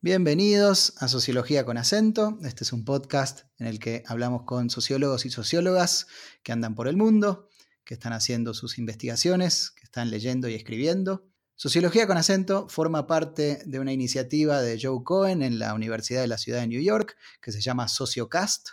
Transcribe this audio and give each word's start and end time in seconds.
Bienvenidos 0.00 0.94
a 0.98 1.08
Sociología 1.08 1.64
con 1.64 1.76
acento. 1.76 2.38
Este 2.44 2.62
es 2.62 2.72
un 2.72 2.84
podcast 2.84 3.40
en 3.58 3.66
el 3.66 3.80
que 3.80 4.04
hablamos 4.06 4.44
con 4.44 4.70
sociólogos 4.70 5.26
y 5.26 5.30
sociólogas 5.30 6.06
que 6.44 6.52
andan 6.52 6.76
por 6.76 6.86
el 6.86 6.96
mundo, 6.96 7.48
que 7.84 7.94
están 7.94 8.12
haciendo 8.12 8.54
sus 8.54 8.78
investigaciones, 8.78 9.72
que 9.72 9.82
están 9.82 10.12
leyendo 10.12 10.48
y 10.48 10.54
escribiendo. 10.54 11.26
Sociología 11.56 12.06
con 12.06 12.16
acento 12.16 12.68
forma 12.68 13.08
parte 13.08 13.60
de 13.66 13.80
una 13.80 13.92
iniciativa 13.92 14.62
de 14.62 14.78
Joe 14.80 15.02
Cohen 15.02 15.42
en 15.42 15.58
la 15.58 15.74
Universidad 15.74 16.20
de 16.20 16.28
la 16.28 16.38
Ciudad 16.38 16.60
de 16.60 16.68
New 16.68 16.80
York 16.80 17.16
que 17.42 17.50
se 17.50 17.60
llama 17.60 17.88
Sociocast, 17.88 18.68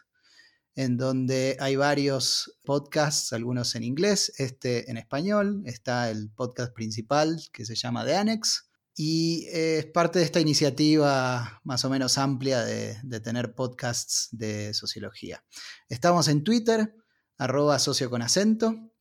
en 0.75 0.95
donde 0.95 1.57
hay 1.59 1.75
varios 1.75 2.59
podcasts, 2.63 3.33
algunos 3.33 3.73
en 3.73 3.81
inglés, 3.81 4.31
este 4.37 4.91
en 4.91 4.97
español. 4.97 5.63
Está 5.65 6.11
el 6.11 6.29
podcast 6.29 6.71
principal 6.75 7.41
que 7.51 7.65
se 7.65 7.73
llama 7.73 8.05
The 8.05 8.15
Annex 8.15 8.69
y 8.95 9.47
es 9.51 9.85
parte 9.87 10.19
de 10.19 10.25
esta 10.25 10.39
iniciativa 10.39 11.59
más 11.65 11.83
o 11.83 11.89
menos 11.89 12.17
amplia 12.17 12.63
de, 12.63 13.19
tener 13.19 13.53
podcasts 13.53 14.29
de 14.31 14.73
sociología. 14.73 15.43
Estamos 15.89 16.29
en 16.29 16.45
Twitter, 16.45 16.95
arroba 17.37 17.77
socio 17.79 18.09
con 18.09 18.21
acento, 18.21 18.93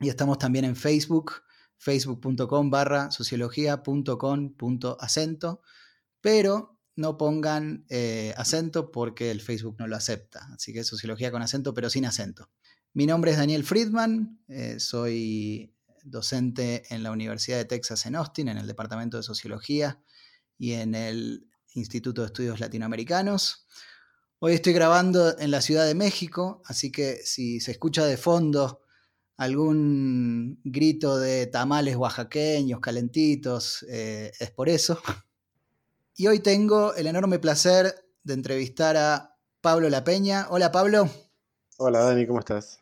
y 0.00 0.10
estamos 0.10 0.38
también 0.38 0.66
en 0.66 0.76
Facebook, 0.76 1.32
facebook.com 1.78 2.70
barra 2.70 3.10
sociología.com.acento, 3.10 5.62
pero 6.20 6.78
no 6.94 7.16
pongan 7.16 7.86
eh, 7.88 8.34
acento 8.36 8.90
porque 8.90 9.30
el 9.30 9.40
Facebook 9.40 9.76
no 9.78 9.86
lo 9.86 9.96
acepta. 9.96 10.46
Así 10.52 10.74
que 10.74 10.84
sociología 10.84 11.30
con 11.30 11.40
acento, 11.40 11.72
pero 11.72 11.88
sin 11.88 12.04
acento. 12.04 12.50
Mi 12.92 13.06
nombre 13.06 13.30
es 13.30 13.38
Daniel 13.38 13.64
Friedman, 13.64 14.42
eh, 14.48 14.78
soy 14.78 15.74
docente 16.04 16.82
en 16.90 17.02
la 17.02 17.10
Universidad 17.10 17.58
de 17.58 17.64
Texas 17.64 18.06
en 18.06 18.16
Austin, 18.16 18.48
en 18.48 18.58
el 18.58 18.66
Departamento 18.66 19.16
de 19.16 19.22
Sociología 19.22 20.00
y 20.58 20.72
en 20.72 20.94
el 20.94 21.48
Instituto 21.74 22.22
de 22.22 22.26
Estudios 22.26 22.60
Latinoamericanos. 22.60 23.66
Hoy 24.40 24.52
estoy 24.52 24.72
grabando 24.72 25.38
en 25.38 25.50
la 25.50 25.60
Ciudad 25.60 25.86
de 25.86 25.94
México, 25.94 26.62
así 26.64 26.92
que 26.92 27.16
si 27.24 27.60
se 27.60 27.72
escucha 27.72 28.04
de 28.04 28.16
fondo 28.16 28.82
algún 29.36 30.60
grito 30.64 31.18
de 31.18 31.46
tamales 31.46 31.96
oaxaqueños, 31.96 32.80
calentitos, 32.80 33.84
eh, 33.88 34.32
es 34.38 34.50
por 34.50 34.68
eso. 34.68 35.00
Y 36.14 36.26
hoy 36.26 36.40
tengo 36.40 36.94
el 36.94 37.06
enorme 37.06 37.38
placer 37.38 37.94
de 38.24 38.34
entrevistar 38.34 38.96
a 38.96 39.36
Pablo 39.60 39.88
La 39.88 40.02
Peña. 40.02 40.48
Hola 40.50 40.72
Pablo. 40.72 41.08
Hola 41.76 42.00
Dani, 42.00 42.26
¿cómo 42.26 42.40
estás? 42.40 42.80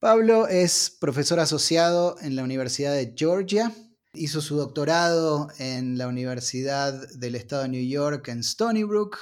Pablo 0.00 0.48
es 0.48 0.96
profesor 0.98 1.40
asociado 1.40 2.16
en 2.22 2.34
la 2.34 2.42
Universidad 2.42 2.94
de 2.94 3.12
Georgia. 3.14 3.70
Hizo 4.14 4.40
su 4.40 4.56
doctorado 4.56 5.48
en 5.58 5.98
la 5.98 6.08
Universidad 6.08 7.06
del 7.16 7.34
Estado 7.34 7.64
de 7.64 7.68
New 7.68 7.86
York 7.86 8.26
en 8.28 8.40
Stony 8.40 8.84
Brook 8.84 9.18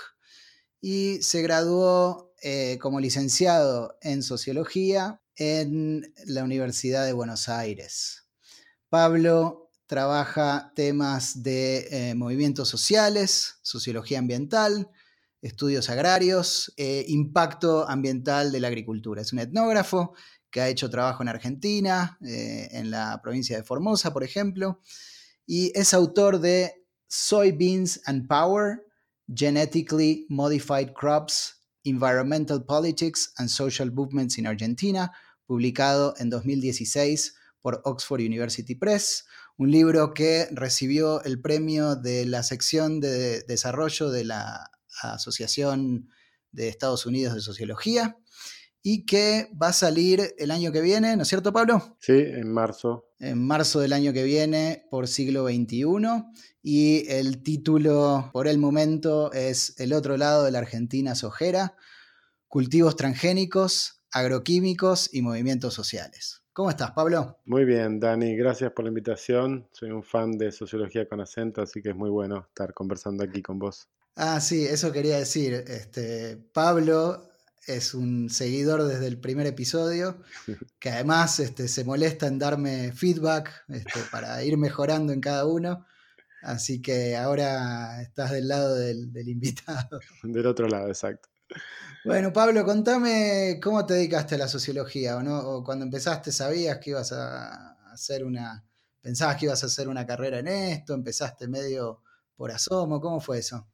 y 0.81 1.20
se 1.20 1.43
graduó 1.43 2.33
eh, 2.43 2.79
como 2.81 3.01
licenciado 3.01 3.98
en 4.03 4.23
sociología 4.23 5.20
en 5.35 6.15
la 6.27 6.45
Universidad 6.45 7.05
de 7.05 7.13
Buenos 7.13 7.48
Aires. 7.48 8.29
Pablo 8.89 9.73
trabaja 9.89 10.73
temas 10.77 11.42
de 11.42 11.89
eh, 11.91 12.15
movimientos 12.15 12.69
sociales, 12.69 13.57
sociología 13.63 14.20
ambiental, 14.20 14.89
estudios 15.42 15.91
agrarios, 15.91 16.73
e 16.77 17.05
impacto 17.09 17.89
ambiental 17.89 18.53
de 18.53 18.61
la 18.61 18.69
agricultura. 18.69 19.23
Es 19.23 19.33
un 19.33 19.41
etnógrafo 19.41 20.15
que 20.51 20.61
ha 20.61 20.69
hecho 20.69 20.91
trabajo 20.91 21.23
en 21.23 21.29
Argentina, 21.29 22.19
eh, 22.25 22.69
en 22.73 22.91
la 22.91 23.21
provincia 23.23 23.57
de 23.57 23.65
Formosa, 23.65 24.13
por 24.13 24.25
ejemplo, 24.25 24.81
y 25.47 25.73
es 25.79 25.95
autor 25.95 26.41
de 26.41 26.85
Soybeans 27.09 28.01
and 28.07 28.29
Power, 28.29 28.87
Genetically 29.35 30.27
Modified 30.29 30.93
Crops, 30.93 31.63
Environmental 31.85 32.65
Politics 32.65 33.33
and 33.37 33.49
Social 33.49 33.93
Movements 33.93 34.39
in 34.39 34.47
Argentina, 34.47 35.13
publicado 35.47 36.15
en 36.19 36.31
2016 36.31 37.35
por 37.61 37.81
Oxford 37.85 38.20
University 38.20 38.75
Press, 38.75 39.25
un 39.57 39.70
libro 39.70 40.14
que 40.14 40.48
recibió 40.53 41.23
el 41.25 41.41
premio 41.41 41.97
de 41.97 42.27
la 42.27 42.42
sección 42.42 43.01
de 43.01 43.42
desarrollo 43.42 44.11
de 44.11 44.25
la 44.25 44.70
Asociación 45.03 46.11
de 46.53 46.69
Estados 46.69 47.07
Unidos 47.07 47.35
de 47.35 47.41
Sociología 47.41 48.17
y 48.83 49.05
que 49.05 49.50
va 49.61 49.68
a 49.68 49.72
salir 49.72 50.34
el 50.39 50.50
año 50.50 50.72
que 50.72 50.80
viene, 50.80 51.16
¿no 51.16 51.22
es 51.22 51.28
cierto, 51.28 51.52
Pablo? 51.52 51.96
Sí, 52.00 52.12
en 52.16 52.52
marzo. 52.52 53.06
En 53.18 53.44
marzo 53.44 53.80
del 53.80 53.92
año 53.92 54.12
que 54.12 54.22
viene 54.22 54.86
por 54.90 55.08
siglo 55.08 55.46
XXI. 55.46 55.84
Y 56.62 57.08
el 57.08 57.42
título 57.42 58.30
por 58.33 58.46
el 58.46 58.58
momento 58.58 59.33
es 59.33 59.78
El 59.80 59.92
otro 59.92 60.16
lado 60.16 60.44
de 60.44 60.50
la 60.50 60.58
Argentina 60.58 61.14
sojera, 61.14 61.77
cultivos 62.46 62.96
transgénicos, 62.96 64.02
agroquímicos 64.12 65.12
y 65.12 65.22
movimientos 65.22 65.74
sociales. 65.74 66.42
¿Cómo 66.52 66.70
estás, 66.70 66.90
Pablo? 66.90 67.39
Muy 67.45 67.64
bien, 67.64 68.00
Dani, 68.00 68.36
gracias 68.36 68.72
por 68.72 68.84
la 68.84 68.89
invitación. 68.89 69.68
Soy 69.72 69.90
un 69.90 70.02
fan 70.02 70.33
de 70.33 70.50
sociología 70.50 71.08
con 71.08 71.20
acento, 71.20 71.62
así 71.62 71.80
que 71.80 71.90
es 71.90 71.96
muy 71.96 72.10
bueno 72.10 72.46
estar 72.48 72.74
conversando 72.74 73.22
aquí 73.22 73.42
con 73.42 73.58
vos. 73.58 73.89
Ah, 74.16 74.40
sí, 74.40 74.64
eso 74.64 74.90
quería 74.90 75.18
decir. 75.18 75.55
Este, 75.68 76.36
Pablo 76.36 77.28
es 77.67 77.95
un 77.95 78.30
seguidor 78.30 78.85
desde 78.85 79.07
el 79.07 79.19
primer 79.19 79.46
episodio, 79.46 80.23
que 80.79 80.91
además 80.91 81.41
este, 81.41 81.69
se 81.69 81.85
molesta 81.85 82.27
en 82.27 82.39
darme 82.39 82.92
feedback 82.92 83.64
este, 83.69 84.01
para 84.11 84.42
ir 84.45 84.57
mejorando 84.57 85.13
en 85.13 85.20
cada 85.20 85.46
uno. 85.46 85.86
Así 86.42 86.80
que 86.80 87.17
ahora 87.17 88.01
estás 88.01 88.30
del 88.30 88.48
lado 88.48 88.74
del, 88.74 89.11
invitado. 89.29 89.98
Del 90.23 90.46
otro 90.46 90.69
lado, 90.69 90.89
exacto. 90.89 91.29
Bueno, 92.05 92.33
Pablo, 92.33 92.64
contame 92.64 93.58
cómo 93.61 93.85
te 93.85 93.95
dedicaste 93.95 94.36
a 94.36 94.39
la 94.39 94.48
sociología, 94.48 95.17
¿o 95.17 95.23
no? 95.23 95.39
¿O 95.39 95.64
cuando 95.64 95.85
empezaste 95.85 96.30
sabías 96.30 96.79
que 96.79 96.90
ibas 96.90 97.13
a 97.13 97.73
hacer 97.92 98.25
una, 98.25 98.64
pensabas 99.01 99.36
que 99.36 99.46
ibas 99.46 99.63
a 99.64 99.67
hacer 99.67 99.89
una 99.89 100.07
carrera 100.07 100.39
en 100.39 100.46
esto, 100.46 100.95
empezaste 100.95 101.48
medio 101.48 102.02
por 102.36 102.52
asomo, 102.52 103.01
¿cómo 103.01 103.20
fue 103.20 103.39
eso? 103.39 103.67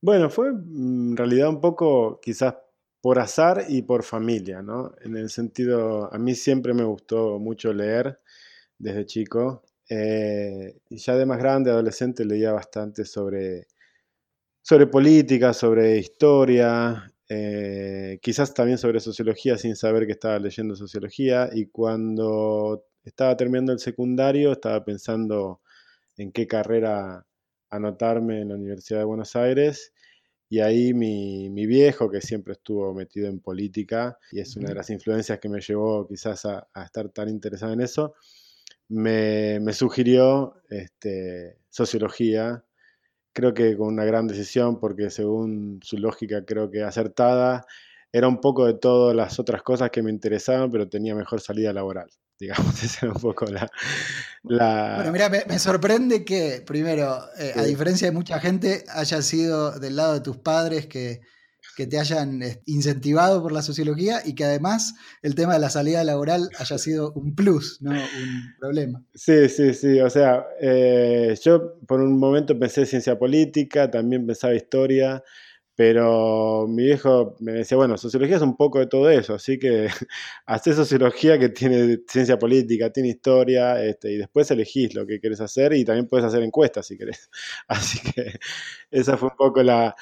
Bueno, 0.00 0.30
fue 0.30 0.52
mm, 0.52 1.10
en 1.10 1.16
realidad 1.16 1.48
un 1.48 1.60
poco 1.60 2.18
quizás 2.20 2.54
por 3.04 3.18
azar 3.18 3.66
y 3.68 3.82
por 3.82 4.02
familia, 4.02 4.62
¿no? 4.62 4.94
En 5.02 5.14
el 5.18 5.28
sentido, 5.28 6.10
a 6.10 6.16
mí 6.16 6.34
siempre 6.34 6.72
me 6.72 6.84
gustó 6.84 7.38
mucho 7.38 7.70
leer 7.70 8.18
desde 8.78 9.04
chico. 9.04 9.62
Eh, 9.90 10.78
y 10.88 10.96
ya 10.96 11.14
de 11.14 11.26
más 11.26 11.36
grande, 11.36 11.70
adolescente, 11.70 12.24
leía 12.24 12.52
bastante 12.52 13.04
sobre, 13.04 13.66
sobre 14.62 14.86
política, 14.86 15.52
sobre 15.52 15.98
historia, 15.98 17.12
eh, 17.28 18.18
quizás 18.22 18.54
también 18.54 18.78
sobre 18.78 19.00
sociología 19.00 19.58
sin 19.58 19.76
saber 19.76 20.06
que 20.06 20.12
estaba 20.12 20.38
leyendo 20.38 20.74
sociología. 20.74 21.50
Y 21.52 21.66
cuando 21.66 22.86
estaba 23.04 23.36
terminando 23.36 23.72
el 23.72 23.80
secundario, 23.80 24.52
estaba 24.52 24.82
pensando 24.82 25.60
en 26.16 26.32
qué 26.32 26.46
carrera 26.46 27.26
anotarme 27.68 28.40
en 28.40 28.48
la 28.48 28.54
Universidad 28.54 29.00
de 29.00 29.04
Buenos 29.04 29.36
Aires 29.36 29.93
y 30.54 30.60
ahí 30.60 30.94
mi, 30.94 31.66
viejo, 31.66 32.08
que 32.08 32.20
siempre 32.20 32.52
estuvo 32.52 32.94
metido 32.94 33.26
en 33.26 33.40
política, 33.40 34.16
y 34.30 34.38
es 34.38 34.56
una 34.56 34.68
de 34.68 34.76
las 34.76 34.88
influencias 34.88 35.40
que 35.40 35.48
me 35.48 35.60
llevó 35.60 36.06
quizás 36.06 36.44
a, 36.44 36.68
estar 36.84 37.08
tan 37.08 37.28
interesado 37.28 37.72
en 37.72 37.80
eso, 37.80 38.14
me, 38.88 39.60
sugirió 39.72 40.54
este, 40.70 41.58
sociología. 41.70 42.64
Creo 43.32 43.52
que 43.52 43.76
con 43.76 43.88
una 43.88 44.04
gran 44.04 44.28
decisión, 44.28 44.78
porque 44.78 45.10
según 45.10 45.80
su 45.82 45.98
lógica 45.98 46.44
creo 46.44 46.70
que 46.70 46.84
acertada, 46.84 47.66
era 48.12 48.28
un 48.28 48.40
poco 48.40 48.64
de 48.66 48.74
todas 48.74 49.16
las 49.16 49.40
otras 49.40 49.60
cosas 49.64 49.90
que 49.90 50.04
me 50.04 50.10
interesaban, 50.12 50.70
pero 50.70 50.88
tenía 50.88 51.16
mejor 51.16 51.40
salida 51.40 51.72
laboral. 51.72 52.10
Digamos, 52.38 52.82
esa 52.82 53.06
era 53.06 53.14
un 53.14 53.20
poco 53.20 53.46
la... 53.46 53.70
Bueno, 54.96 55.12
mira, 55.12 55.30
me, 55.30 55.58
sorprende 55.58 56.24
que, 56.24 56.62
primero, 56.66 57.18
eh, 57.38 57.52
a 57.56 57.62
diferencia 57.62 58.08
de 58.08 58.12
mucha 58.12 58.40
gente, 58.40 58.84
haya 58.90 59.22
sido 59.22 59.78
del 59.78 59.96
lado 59.96 60.14
de 60.14 60.20
tus 60.20 60.36
padres 60.36 60.86
que, 60.86 61.20
te 61.76 61.98
hayan 61.98 62.40
incentivado 62.66 63.42
por 63.42 63.50
la 63.50 63.60
sociología 63.60 64.20
y 64.24 64.36
que 64.36 64.44
además 64.44 64.94
el 65.22 65.34
tema 65.34 65.54
de 65.54 65.58
la 65.58 65.70
salida 65.70 66.04
laboral 66.04 66.48
haya 66.60 66.78
sido 66.78 67.10
un 67.14 67.34
plus, 67.34 67.78
no 67.80 67.90
un 67.90 68.54
problema. 68.60 69.02
Sí, 69.12 69.48
sí, 69.48 69.74
sí. 69.74 70.00
O 70.00 70.08
sea, 70.08 70.44
eh, 70.60 71.36
yo 71.42 71.80
por 71.88 72.00
un 72.00 72.16
momento 72.16 72.56
pensé 72.56 72.86
ciencia 72.86 73.18
política, 73.18 73.90
también 73.90 74.24
pensaba 74.24 74.54
historia. 74.54 75.24
Pero 75.76 76.66
mi 76.68 76.84
viejo 76.84 77.34
me 77.40 77.52
decía, 77.52 77.76
bueno, 77.76 77.98
sociología 77.98 78.36
es 78.36 78.42
un 78.42 78.56
poco 78.56 78.78
de 78.78 78.86
todo 78.86 79.10
eso, 79.10 79.34
así 79.34 79.58
que 79.58 79.88
haces 80.46 80.76
sociología 80.76 81.36
que 81.38 81.48
tiene 81.48 81.98
ciencia 82.06 82.38
política, 82.38 82.90
tiene 82.92 83.08
historia, 83.08 83.82
este, 83.84 84.12
y 84.12 84.16
después 84.18 84.50
elegís 84.52 84.94
lo 84.94 85.04
que 85.04 85.20
querés 85.20 85.40
hacer 85.40 85.72
y 85.72 85.84
también 85.84 86.06
puedes 86.06 86.24
hacer 86.26 86.42
encuestas 86.44 86.86
si 86.86 86.96
querés. 86.96 87.28
Así 87.68 87.98
que 88.12 88.34
esa 88.90 89.16
fue 89.16 89.30
un 89.30 89.36
poco 89.36 89.62
la, 89.62 89.96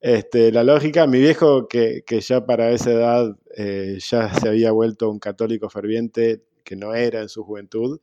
este, 0.00 0.52
la 0.52 0.64
lógica. 0.64 1.06
Mi 1.06 1.20
viejo, 1.20 1.66
que, 1.68 2.02
que 2.06 2.20
ya 2.20 2.44
para 2.44 2.70
esa 2.70 2.92
edad 2.92 3.38
eh, 3.56 3.98
ya 3.98 4.34
se 4.34 4.48
había 4.48 4.72
vuelto 4.72 5.10
un 5.10 5.18
católico 5.18 5.70
ferviente, 5.70 6.42
que 6.62 6.76
no 6.76 6.94
era 6.94 7.20
en 7.22 7.28
su 7.28 7.44
juventud, 7.44 8.00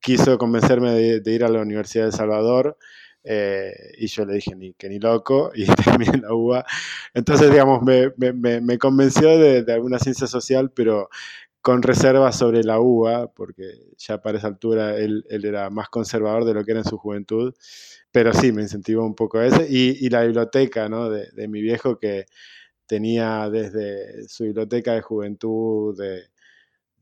quiso 0.00 0.38
convencerme 0.38 0.92
de, 0.92 1.20
de 1.20 1.32
ir 1.32 1.44
a 1.44 1.48
la 1.48 1.60
Universidad 1.60 2.06
de 2.06 2.12
Salvador 2.12 2.78
Eh, 3.24 3.72
y 3.98 4.08
yo 4.08 4.24
le 4.24 4.34
dije 4.34 4.54
ni, 4.56 4.74
que 4.74 4.88
ni 4.88 4.98
loco 4.98 5.52
y 5.54 5.66
terminé 5.66 6.18
la 6.18 6.34
UBA. 6.34 6.64
Entonces, 7.14 7.50
digamos, 7.50 7.82
me, 7.82 8.12
me, 8.16 8.78
convenció 8.78 9.38
de, 9.38 9.62
de, 9.62 9.72
alguna 9.72 9.98
ciencia 9.98 10.26
social, 10.26 10.70
pero 10.70 11.08
con 11.60 11.82
reservas 11.82 12.36
sobre 12.36 12.64
la 12.64 12.80
UBA, 12.80 13.32
porque 13.32 13.64
ya 13.96 14.20
para 14.20 14.38
esa 14.38 14.48
altura 14.48 14.96
él, 14.96 15.24
él, 15.30 15.44
era 15.44 15.70
más 15.70 15.88
conservador 15.88 16.44
de 16.44 16.54
lo 16.54 16.64
que 16.64 16.72
era 16.72 16.80
en 16.80 16.86
su 16.88 16.98
juventud. 16.98 17.54
Pero 18.10 18.32
sí, 18.34 18.52
me 18.52 18.62
incentivó 18.62 19.04
un 19.06 19.14
poco 19.14 19.40
ese. 19.40 19.66
Y, 19.70 20.04
y 20.04 20.10
la 20.10 20.22
biblioteca 20.24 20.88
¿no? 20.88 21.08
de, 21.10 21.30
de 21.32 21.48
mi 21.48 21.62
viejo 21.62 21.98
que 21.98 22.26
tenía 22.86 23.48
desde 23.50 24.28
su 24.28 24.44
biblioteca 24.44 24.94
de 24.94 25.02
juventud, 25.02 25.96
de, 25.96 26.31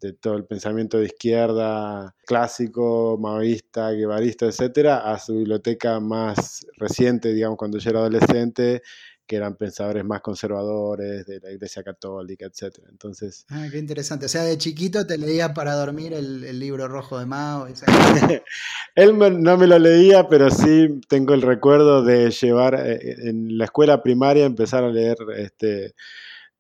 de 0.01 0.15
todo 0.15 0.35
el 0.37 0.45
pensamiento 0.45 0.99
de 0.99 1.07
izquierda 1.07 2.15
clásico, 2.27 3.19
maoísta, 3.21 3.91
guevarista, 3.91 4.47
etcétera, 4.47 5.13
a 5.13 5.19
su 5.19 5.35
biblioteca 5.35 6.01
más 6.01 6.67
reciente, 6.77 7.33
digamos, 7.33 7.59
cuando 7.59 7.79
yo 7.79 7.91
era 7.91 8.01
adolescente, 8.01 8.83
que 9.31 9.37
eran 9.37 9.55
pensadores 9.55 10.05
más 10.05 10.23
conservadores 10.23 11.25
de 11.25 11.39
la 11.39 11.53
Iglesia 11.53 11.85
Católica, 11.85 12.47
etcétera. 12.47 12.89
Entonces. 12.91 13.47
Ah, 13.49 13.69
qué 13.71 13.79
interesante. 13.79 14.27
O 14.27 14.29
sea, 14.29 14.43
de 14.43 14.59
chiquito 14.59 15.07
te 15.07 15.19
leía 15.19 15.55
para 15.55 15.77
dormir 15.77 16.13
el, 16.15 16.43
el 16.43 16.59
libro 16.59 16.89
rojo 16.89 17.17
de 17.17 17.27
Mao. 17.27 17.69
Él 18.97 19.15
me, 19.15 19.31
no 19.31 19.57
me 19.57 19.69
lo 19.69 19.79
leía, 19.79 20.27
pero 20.27 20.51
sí 20.51 21.01
tengo 21.09 21.35
el 21.35 21.43
recuerdo 21.43 22.03
de 22.03 22.33
llevar 22.33 22.75
eh, 22.75 23.29
en 23.29 23.57
la 23.57 23.67
escuela 23.67 24.03
primaria 24.03 24.47
empezar 24.47 24.83
a 24.83 24.89
leer 24.89 25.17
este 25.37 25.95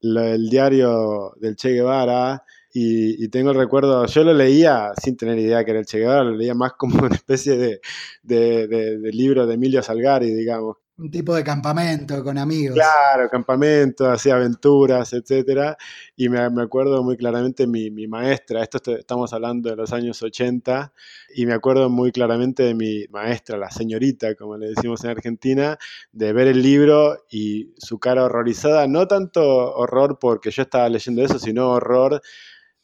el 0.01 0.49
diario 0.49 1.35
del 1.41 1.57
Che 1.57 1.71
Guevara 1.71 2.45
y, 2.73 3.25
y, 3.25 3.29
tengo 3.29 3.51
el 3.51 3.57
recuerdo, 3.57 4.07
yo 4.07 4.25
lo 4.25 4.33
leía 4.33 4.93
sin 5.01 5.17
tener 5.17 5.39
idea 5.39 5.65
que 5.65 5.73
era 5.73 5.81
el 5.81 5.87
Che 5.87 5.99
Guevara, 5.99 6.25
lo 6.25 6.37
leía 6.37 6.55
más 6.55 6.75
como 6.75 6.95
una 7.05 7.15
especie 7.15 7.57
de, 7.57 7.81
de, 8.23 8.69
de, 8.69 8.99
de 8.99 9.13
libro 9.13 9.47
de 9.47 9.55
Emilio 9.55 9.83
Salgari, 9.83 10.33
digamos. 10.33 10.77
Un 11.01 11.11
tipo 11.11 11.35
de 11.35 11.43
campamento 11.43 12.23
con 12.23 12.37
amigos. 12.37 12.75
Claro, 12.75 13.31
campamento, 13.31 14.11
hacía 14.11 14.35
aventuras, 14.35 15.15
etcétera. 15.15 15.75
Y 16.15 16.29
me, 16.29 16.51
me, 16.51 16.63
acuerdo 16.63 17.03
muy 17.03 17.17
claramente 17.17 17.67
mi, 17.67 17.91
mi 17.91 18.07
maestra, 18.07 18.63
esto 18.63 18.79
estamos 18.95 19.33
hablando 19.33 19.71
de 19.71 19.77
los 19.77 19.95
años 19.95 20.23
80, 20.23 20.93
y 21.35 21.47
me 21.47 21.55
acuerdo 21.55 21.89
muy 21.89 22.13
claramente 22.13 22.65
de 22.65 22.75
mi 22.75 23.07
maestra, 23.09 23.57
la 23.57 23.71
señorita, 23.71 24.35
como 24.35 24.59
le 24.59 24.69
decimos 24.69 25.03
en 25.05 25.11
Argentina, 25.11 25.79
de 26.13 26.35
ver 26.35 26.49
el 26.49 26.61
libro 26.61 27.25
y 27.31 27.73
su 27.79 27.99
cara 27.99 28.25
horrorizada, 28.25 28.87
no 28.87 29.09
tanto 29.09 29.43
horror 29.75 30.19
porque 30.21 30.51
yo 30.51 30.63
estaba 30.63 30.87
leyendo 30.91 31.25
eso, 31.25 31.39
sino 31.39 31.71
horror 31.71 32.21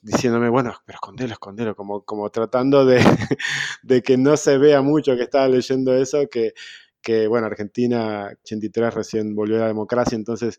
diciéndome, 0.06 0.48
bueno, 0.48 0.72
pero 0.86 0.96
escondelo, 0.96 1.32
escondelo, 1.32 1.74
como, 1.74 2.04
como 2.04 2.30
tratando 2.30 2.86
de, 2.86 2.98
de, 3.82 4.02
que 4.02 4.16
no 4.16 4.36
se 4.36 4.56
vea 4.56 4.80
mucho 4.80 5.16
que 5.16 5.22
estaba 5.24 5.48
leyendo 5.48 5.94
eso, 5.94 6.28
que, 6.30 6.52
que, 7.02 7.26
bueno, 7.26 7.48
Argentina 7.48 8.28
83 8.42 8.94
recién 8.94 9.34
volvió 9.34 9.56
a 9.56 9.60
la 9.62 9.66
democracia, 9.66 10.14
entonces 10.14 10.58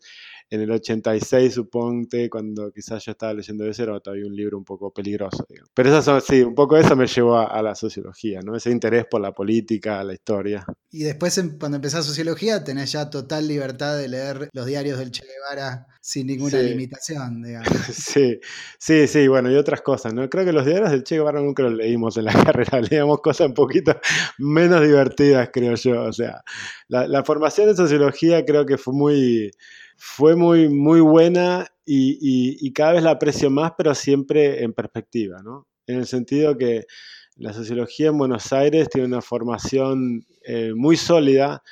en 0.50 0.62
el 0.62 0.70
86, 0.70 1.52
suponte, 1.52 2.30
cuando 2.30 2.72
quizás 2.72 3.04
yo 3.04 3.12
estaba 3.12 3.34
leyendo 3.34 3.66
eso, 3.66 3.82
era 3.82 4.00
todavía 4.00 4.26
un 4.26 4.34
libro 4.34 4.56
un 4.56 4.64
poco 4.64 4.92
peligroso. 4.92 5.44
Digamos. 5.48 5.70
Pero 5.74 5.98
eso, 5.98 6.20
sí, 6.20 6.42
un 6.42 6.54
poco 6.54 6.76
eso 6.76 6.96
me 6.96 7.06
llevó 7.06 7.36
a, 7.36 7.44
a, 7.44 7.62
la 7.62 7.74
sociología, 7.74 8.40
¿no? 8.40 8.56
Ese 8.56 8.70
interés 8.70 9.04
por 9.10 9.20
la 9.20 9.32
política, 9.32 10.02
la 10.04 10.14
historia. 10.14 10.64
Y 10.90 11.02
después, 11.02 11.38
cuando 11.60 11.76
empezás 11.76 12.06
sociología, 12.06 12.64
tenés 12.64 12.92
ya 12.92 13.10
total 13.10 13.46
libertad 13.46 13.98
de 13.98 14.08
leer 14.08 14.48
los 14.52 14.64
diarios 14.64 14.98
del 14.98 15.10
Che 15.10 15.24
Guevara 15.26 15.86
sin 16.00 16.26
ninguna 16.26 16.58
sí. 16.58 16.68
limitación, 16.68 17.42
digamos. 17.42 17.68
Sí, 17.92 18.40
sí, 18.78 19.06
sí, 19.06 19.28
bueno, 19.28 19.50
y 19.50 19.56
otras 19.56 19.82
cosas, 19.82 20.14
¿no? 20.14 20.30
Creo 20.30 20.46
que 20.46 20.52
los 20.52 20.64
diarios 20.64 20.90
del 20.90 21.04
Che 21.04 21.16
Guevara 21.16 21.40
nunca 21.40 21.62
los 21.62 21.74
leímos 21.74 22.16
en 22.16 22.24
la 22.24 22.32
carrera, 22.44 22.80
leíamos 22.80 23.20
cosas 23.20 23.48
un 23.48 23.54
poquito 23.54 24.00
menos 24.38 24.80
divertidas, 24.80 25.50
creo 25.52 25.74
yo. 25.74 26.04
O 26.04 26.12
sea, 26.12 26.40
la, 26.88 27.06
la 27.06 27.22
formación 27.22 27.66
de 27.66 27.76
sociología 27.76 28.46
creo 28.46 28.64
que 28.64 28.78
fue 28.78 28.94
muy 28.94 29.50
fue 29.98 30.36
muy, 30.36 30.68
muy 30.68 31.00
buena 31.00 31.66
y, 31.84 32.56
y, 32.64 32.72
cada 32.72 32.92
vez 32.92 33.02
la 33.02 33.10
aprecio 33.10 33.50
más, 33.50 33.72
pero 33.76 33.94
siempre 33.94 34.62
en 34.62 34.72
perspectiva, 34.72 35.42
¿no? 35.42 35.66
En 35.86 35.96
el 35.96 36.06
sentido 36.06 36.56
que 36.56 36.84
la 37.36 37.52
sociología 37.52 38.08
en 38.08 38.18
Buenos 38.18 38.52
Aires 38.52 38.88
tiene 38.88 39.08
una 39.08 39.22
formación 39.22 40.24
eh, 40.44 40.72
muy 40.74 40.96
sólida, 40.96 41.62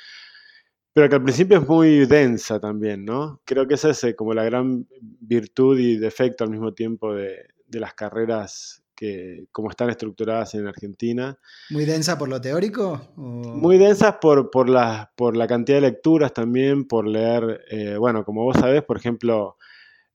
pero 0.91 1.07
que 1.07 1.15
al 1.15 1.23
principio 1.23 1.59
es 1.59 1.67
muy 1.67 2.05
densa 2.05 2.59
también, 2.59 3.05
¿no? 3.05 3.41
Creo 3.45 3.65
que 3.65 3.75
esa 3.75 3.91
es 3.91 4.03
eh, 4.03 4.15
como 4.15 4.33
la 4.33 4.43
gran 4.43 4.87
virtud 4.99 5.79
y 5.79 5.97
defecto 5.97 6.43
al 6.43 6.49
mismo 6.49 6.73
tiempo 6.73 7.13
de, 7.13 7.47
de 7.67 7.79
las 7.79 7.93
carreras 7.93 8.83
que 8.97 9.45
como 9.51 9.69
están 9.69 9.89
estructuradas 9.89 10.55
en 10.55 10.67
Argentina. 10.67 11.37
¿Muy 11.69 11.85
densa 11.85 12.17
por 12.17 12.27
lo 12.27 12.41
teórico? 12.41 13.13
O... 13.15 13.21
Muy 13.21 13.77
densas 13.77 14.15
por, 14.19 14.49
por, 14.49 14.67
la, 14.67 15.13
por 15.15 15.37
la 15.37 15.47
cantidad 15.47 15.77
de 15.77 15.89
lecturas 15.89 16.33
también, 16.33 16.85
por 16.85 17.07
leer, 17.07 17.61
eh, 17.69 17.95
bueno, 17.97 18.25
como 18.25 18.43
vos 18.43 18.57
sabés, 18.57 18.83
por 18.83 18.97
ejemplo, 18.97 19.55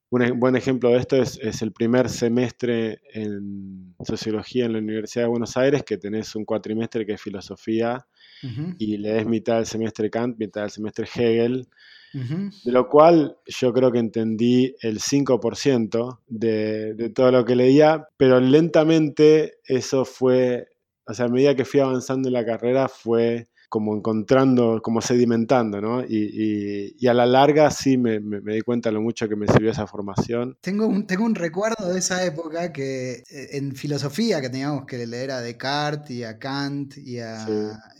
un 0.09 0.39
buen 0.39 0.55
ejemplo 0.55 0.89
de 0.89 0.97
esto 0.97 1.15
es, 1.15 1.39
es, 1.41 1.63
el 1.63 1.71
primer 1.71 2.07
semestre 2.07 3.01
en 3.13 3.95
sociología 4.05 4.65
en 4.65 4.73
la 4.73 4.79
Universidad 4.79 5.23
de 5.23 5.29
Buenos 5.29 5.57
Aires, 5.57 5.83
que 5.83 5.97
tenés 5.97 6.35
un 6.35 6.45
cuatrimestre 6.45 7.05
que 7.05 7.13
es 7.13 7.21
filosofía 7.21 8.05
uh 8.43 8.47
-huh. 8.47 8.75
y 8.77 8.97
lees 8.97 9.25
mitad 9.25 9.55
del 9.55 9.65
semestre 9.65 10.11
Kant, 10.11 10.37
mitad 10.37 10.61
del 10.61 10.69
semestre 10.69 11.07
Hegel. 11.15 11.67
De 12.13 12.71
lo 12.71 12.87
cual 12.89 13.37
yo 13.47 13.73
creo 13.73 13.91
que 13.91 13.97
entendí 13.97 14.75
el 14.81 14.99
5% 14.99 16.19
de, 16.27 16.93
de, 16.93 17.09
todo 17.09 17.31
lo 17.31 17.43
que 17.43 17.55
leía, 17.55 18.07
pero 18.17 18.39
lentamente 18.39 19.55
eso 19.65 20.05
fue, 20.05 20.67
o 21.07 21.13
sea, 21.15 21.25
a 21.25 21.29
medida 21.29 21.55
que 21.55 21.65
fui 21.65 21.79
avanzando 21.79 22.29
en 22.29 22.33
la 22.33 22.45
carrera 22.45 22.87
fue 22.87 23.47
como 23.73 23.95
encontrando, 23.95 24.83
como 24.83 25.01
sedimentando, 25.01 25.81
¿no? 25.81 26.03
Y, 26.03 26.29
y, 26.31 26.95
y 26.95 27.07
a 27.07 27.13
la 27.15 27.25
larga 27.25 27.71
sí 27.71 27.97
me, 27.97 28.19
me, 28.19 28.39
me, 28.39 28.53
di 28.53 28.61
cuenta 28.61 28.91
lo 28.91 29.01
mucho 29.01 29.27
que 29.27 29.35
me 29.35 29.47
sirvió 29.47 29.71
esa 29.71 29.87
formación. 29.87 30.59
Tengo 30.61 30.85
un, 30.85 31.07
tengo 31.07 31.25
un 31.25 31.33
recuerdo 31.33 31.91
de 31.91 31.97
esa 31.97 32.23
época 32.23 32.71
que 32.71 33.23
eh, 33.27 33.47
en 33.53 33.75
filosofía, 33.75 34.41
que 34.41 34.51
teníamos 34.51 34.85
que 34.85 35.07
leer 35.07 35.31
a 35.31 35.41
Descartes 35.41 36.11
y 36.11 36.23
a 36.23 36.37
Kant 36.37 36.99
y 36.99 37.17
a, 37.17 37.47
sí. 37.47 37.51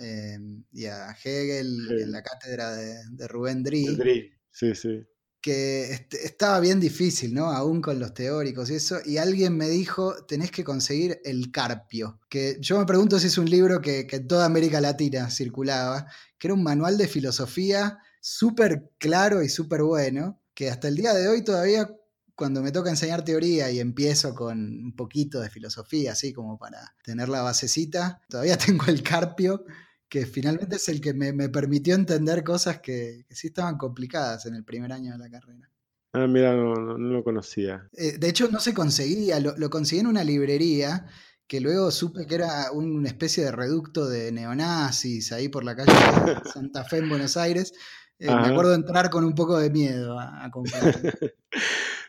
eh, 0.02 0.38
y 0.74 0.86
a 0.86 1.10
Hegel 1.10 1.88
sí. 1.88 2.04
en 2.04 2.12
la 2.12 2.22
cátedra 2.22 2.76
de, 2.76 2.94
de 3.10 3.28
Rubén 3.28 3.64
Dri. 3.64 3.96
Dri. 3.96 4.32
Sí, 4.52 4.76
sí 4.76 5.04
que 5.44 6.08
estaba 6.24 6.62
bien 6.62 6.80
difícil, 6.80 7.34
¿no? 7.34 7.52
Aún 7.52 7.82
con 7.82 8.00
los 8.00 8.14
teóricos 8.14 8.70
y 8.70 8.76
eso, 8.76 9.00
y 9.06 9.18
alguien 9.18 9.58
me 9.58 9.68
dijo, 9.68 10.16
tenés 10.26 10.52
que 10.52 10.64
conseguir 10.64 11.20
el 11.26 11.52
Carpio, 11.52 12.22
que 12.30 12.56
yo 12.62 12.80
me 12.80 12.86
pregunto 12.86 13.20
si 13.20 13.28
es 13.28 13.38
un 13.38 13.50
libro 13.50 13.82
que, 13.82 14.08
que 14.08 14.16
en 14.16 14.28
toda 14.30 14.46
América 14.46 14.80
Latina 14.80 15.30
circulaba, 15.30 16.08
que 16.40 16.48
era 16.48 16.54
un 16.54 16.64
manual 16.64 16.98
de 16.98 17.10
filosofía 17.10 18.00
súper 18.22 18.90
claro 18.98 19.44
y 19.44 19.50
súper 19.50 19.84
bueno, 19.84 20.40
que 20.54 20.70
hasta 20.70 20.88
el 20.88 20.96
día 20.96 21.14
de 21.14 21.28
hoy 21.28 21.44
todavía 21.44 21.90
cuando 22.36 22.62
me 22.62 22.72
toca 22.72 22.90
enseñar 22.90 23.26
teoría 23.26 23.70
y 23.70 23.82
empiezo 23.82 24.34
con 24.34 24.60
un 24.60 24.96
poquito 24.96 25.42
de 25.42 25.50
filosofía, 25.50 26.14
así 26.14 26.32
como 26.32 26.58
para 26.58 26.96
tener 27.04 27.28
la 27.28 27.42
basecita, 27.42 28.22
todavía 28.30 28.58
tengo 28.66 28.86
el 28.86 29.04
Carpio 29.04 29.66
que 30.14 30.28
finalmente 30.28 30.76
es 30.76 30.88
el 30.90 31.02
que 31.02 31.16
me, 31.16 31.34
me 31.34 31.50
permitió 31.50 31.96
entender 31.96 32.44
cosas 32.44 32.82
que, 32.82 33.26
que, 33.28 33.36
sí 33.36 33.48
estaban 33.48 33.80
complicadas 33.80 34.46
en 34.46 34.54
el 34.54 34.64
primer 34.64 34.92
año 34.92 35.12
de 35.14 35.18
la 35.18 35.28
carrera. 35.28 35.72
Ah, 36.12 36.28
mira, 36.28 36.56
no, 36.56 36.76
no, 36.76 37.00
no 37.00 37.14
lo 37.14 37.24
conocía. 37.24 37.90
Eh, 37.94 38.20
de 38.20 38.30
hecho, 38.30 38.48
no 38.50 38.60
se 38.60 38.76
conseguía, 38.76 39.40
lo, 39.40 39.58
lo, 39.58 39.72
conseguí 39.72 40.02
en 40.02 40.06
una 40.06 40.24
librería 40.24 41.08
que 41.48 41.60
luego 41.60 41.90
supe 41.90 42.28
que 42.28 42.36
era 42.36 42.72
una 42.72 43.08
especie 43.08 43.44
de 43.46 43.54
reducto 43.54 44.08
de 44.08 44.32
neonazis 44.32 45.32
ahí 45.32 45.50
por 45.50 45.64
la 45.64 45.76
calle 45.76 45.92
de 45.92 46.36
Santa 46.54 46.84
Fe 46.84 46.98
en 46.98 47.10
Buenos 47.10 47.36
Aires. 47.36 47.74
Eh, 48.20 48.28
me 48.28 48.50
acuerdo 48.50 48.76
entrar 48.76 49.10
con 49.10 49.24
un 49.24 49.34
poco 49.34 49.58
de 49.58 49.72
miedo 49.72 50.20
a, 50.20 50.46
a 50.46 50.52
comprar. 50.52 50.94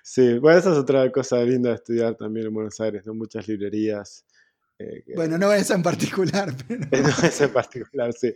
sí, 0.02 0.38
bueno, 0.40 0.58
esa 0.58 0.72
es 0.72 0.76
otra 0.76 1.10
cosa 1.10 1.42
linda 1.42 1.70
de 1.70 1.76
estudiar 1.76 2.16
también 2.16 2.48
en 2.48 2.52
Buenos 2.52 2.78
Aires, 2.80 3.06
¿no? 3.06 3.14
Muchas 3.14 3.48
librerías 3.48 4.26
eh, 4.78 5.04
bueno, 5.14 5.38
no 5.38 5.52
esa 5.52 5.74
en 5.74 5.82
particular. 5.82 6.52
Pero... 6.68 6.86
No 7.02 7.08
esa 7.08 7.44
en 7.44 7.52
particular, 7.52 8.12
sí. 8.12 8.34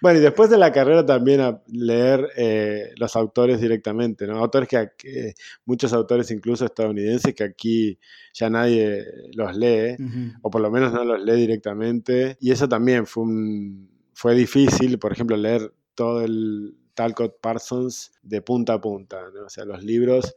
Bueno, 0.00 0.20
y 0.20 0.22
después 0.22 0.50
de 0.50 0.58
la 0.58 0.72
carrera 0.72 1.04
también 1.04 1.40
a 1.40 1.60
leer 1.66 2.28
eh, 2.36 2.92
los 2.96 3.16
autores 3.16 3.60
directamente, 3.60 4.26
¿no? 4.26 4.38
Autores 4.38 4.68
que, 4.68 4.90
que, 4.96 5.34
muchos 5.64 5.92
autores 5.92 6.30
incluso 6.30 6.64
estadounidenses 6.64 7.34
que 7.34 7.44
aquí 7.44 7.98
ya 8.32 8.48
nadie 8.48 9.04
los 9.34 9.56
lee, 9.56 9.96
uh 9.98 10.02
-huh. 10.02 10.38
o 10.42 10.50
por 10.50 10.60
lo 10.60 10.70
menos 10.70 10.92
no 10.92 11.04
los 11.04 11.20
lee 11.22 11.36
directamente. 11.36 12.36
Y 12.40 12.52
eso 12.52 12.68
también 12.68 13.06
fue, 13.06 13.24
un, 13.24 13.90
fue 14.14 14.34
difícil, 14.34 14.98
por 14.98 15.12
ejemplo, 15.12 15.36
leer 15.36 15.72
todo 15.94 16.24
el 16.24 16.76
Talcott 16.94 17.40
Parsons 17.40 18.12
de 18.22 18.42
punta 18.42 18.74
a 18.74 18.80
punta, 18.80 19.22
¿no? 19.34 19.46
O 19.46 19.48
sea, 19.48 19.64
los 19.64 19.82
libros, 19.82 20.34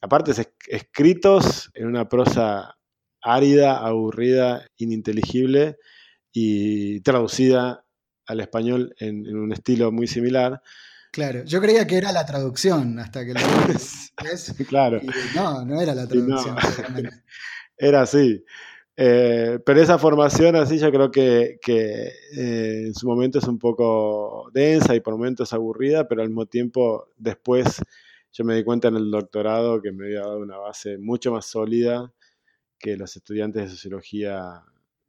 aparte 0.00 0.32
escritos 0.68 1.70
en 1.74 1.86
una 1.86 2.08
prosa 2.08 2.76
árida, 3.26 3.78
aburrida, 3.78 4.66
ininteligible 4.76 5.76
y 6.32 7.00
traducida 7.00 7.84
al 8.26 8.40
español 8.40 8.94
en, 8.98 9.26
en, 9.26 9.36
un 9.36 9.52
estilo 9.52 9.90
muy 9.90 10.06
similar. 10.06 10.62
Claro, 11.10 11.44
yo 11.44 11.60
creía 11.60 11.86
que 11.86 11.96
era 11.96 12.12
la 12.12 12.26
traducción 12.26 12.98
hasta 12.98 13.24
que 13.24 13.34
lo 13.34 13.40
ves. 13.68 14.12
claro. 14.68 15.00
Y 15.02 15.36
no, 15.36 15.64
no 15.64 15.80
era 15.80 15.94
la 15.94 16.06
traducción. 16.06 16.54
No. 16.54 17.10
era 17.76 18.02
así. 18.02 18.44
Eh, 18.98 19.58
pero 19.64 19.82
esa 19.82 19.98
formación 19.98 20.56
así 20.56 20.78
yo 20.78 20.90
creo 20.90 21.10
que, 21.10 21.58
que 21.60 22.12
eh, 22.34 22.86
en 22.86 22.94
su 22.94 23.06
momento 23.06 23.38
es 23.38 23.46
un 23.46 23.58
poco 23.58 24.50
densa 24.54 24.94
y 24.94 25.00
por 25.00 25.14
momentos 25.14 25.52
aburrida, 25.52 26.08
pero 26.08 26.22
al 26.22 26.28
mismo 26.28 26.46
tiempo 26.46 27.08
después 27.16 27.82
yo 28.32 28.44
me 28.44 28.54
di 28.54 28.64
cuenta 28.64 28.88
en 28.88 28.96
el 28.96 29.10
doctorado 29.10 29.82
que 29.82 29.92
me 29.92 30.06
había 30.06 30.20
dado 30.20 30.38
una 30.38 30.56
base 30.56 30.96
mucho 30.96 31.32
más 31.32 31.46
sólida 31.46 32.12
que 32.78 32.96
los 32.96 33.16
estudiantes 33.16 33.62
de 33.62 33.68
sociología 33.70 34.62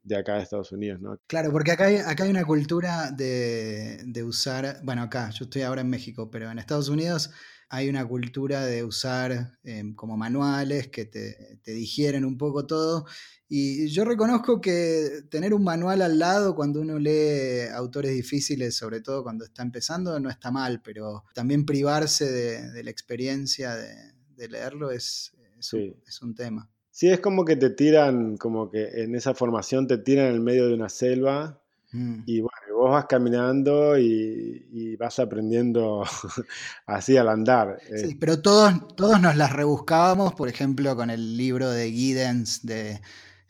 de 0.03 0.15
acá 0.15 0.35
de 0.35 0.43
Estados 0.43 0.71
Unidos, 0.71 1.01
¿no? 1.01 1.19
Claro, 1.27 1.51
porque 1.51 1.71
acá 1.71 1.85
hay, 1.85 1.97
acá 1.97 2.23
hay 2.23 2.29
una 2.29 2.45
cultura 2.45 3.11
de, 3.11 4.01
de 4.05 4.23
usar, 4.23 4.79
bueno, 4.83 5.01
acá, 5.01 5.29
yo 5.31 5.45
estoy 5.45 5.63
ahora 5.63 5.81
en 5.81 5.89
México, 5.89 6.31
pero 6.31 6.49
en 6.49 6.59
Estados 6.59 6.87
Unidos 6.87 7.29
hay 7.69 7.89
una 7.89 8.07
cultura 8.07 8.65
de 8.65 8.83
usar 8.83 9.59
em, 9.63 9.93
como 9.93 10.15
manuales 10.15 10.87
que 10.87 11.05
te, 11.05 11.59
te, 11.63 11.71
digieren 11.71 12.23
un 12.23 12.37
poco 12.37 12.65
todo. 12.65 13.05
Y 13.49 13.87
yo 13.89 14.05
reconozco 14.05 14.61
que 14.61 15.23
tener 15.29 15.53
un 15.53 15.63
manual 15.63 16.01
al 16.01 16.17
lado 16.19 16.55
cuando 16.55 16.81
uno 16.81 16.97
lee 16.97 17.67
autores 17.73 18.13
difíciles, 18.13 18.75
sobre 18.75 19.01
todo 19.01 19.23
cuando 19.23 19.45
está 19.45 19.63
empezando, 19.63 20.19
no 20.19 20.29
está 20.29 20.51
mal, 20.51 20.81
pero 20.81 21.23
también 21.33 21.65
privarse 21.65 22.31
de, 22.31 22.83
la 22.83 22.89
experiencia 22.89 23.75
de, 23.75 24.47
leerlo 24.47 24.91
es, 24.91 25.33
es, 25.57 26.21
un, 26.21 26.35
tema. 26.35 26.69
Sí, 26.97 27.09
es 27.09 27.19
como 27.19 27.45
que 27.45 27.55
te 27.55 27.69
tiran, 27.69 28.37
como 28.37 28.71
que 28.71 29.03
en 29.03 29.13
esa 29.13 29.35
formación 29.35 29.85
te 29.85 29.99
tiran 29.99 30.29
en 30.29 30.33
el 30.33 30.41
medio 30.41 30.67
de 30.67 30.73
una 30.73 30.89
selva 30.89 31.61
mm. 31.91 32.21
y 32.25 32.39
bueno, 32.39 32.75
vos 32.75 32.89
vas 32.89 33.05
caminando 33.05 33.99
y, 33.99 34.95
vas 34.95 35.19
aprendiendo 35.19 36.03
así 36.87 37.15
al 37.15 37.29
andar. 37.29 37.77
Sí, 37.95 38.09
eh. 38.09 38.17
pero 38.19 38.41
todos, 38.41 38.95
todos 38.95 39.21
nos 39.21 39.35
las 39.35 39.53
rebuscábamos, 39.53 40.33
por 40.33 40.49
ejemplo, 40.49 40.95
con 40.95 41.11
el 41.11 41.37
libro 41.37 41.69
de 41.69 41.91
Giddens 41.91 42.65
de, 42.65 42.99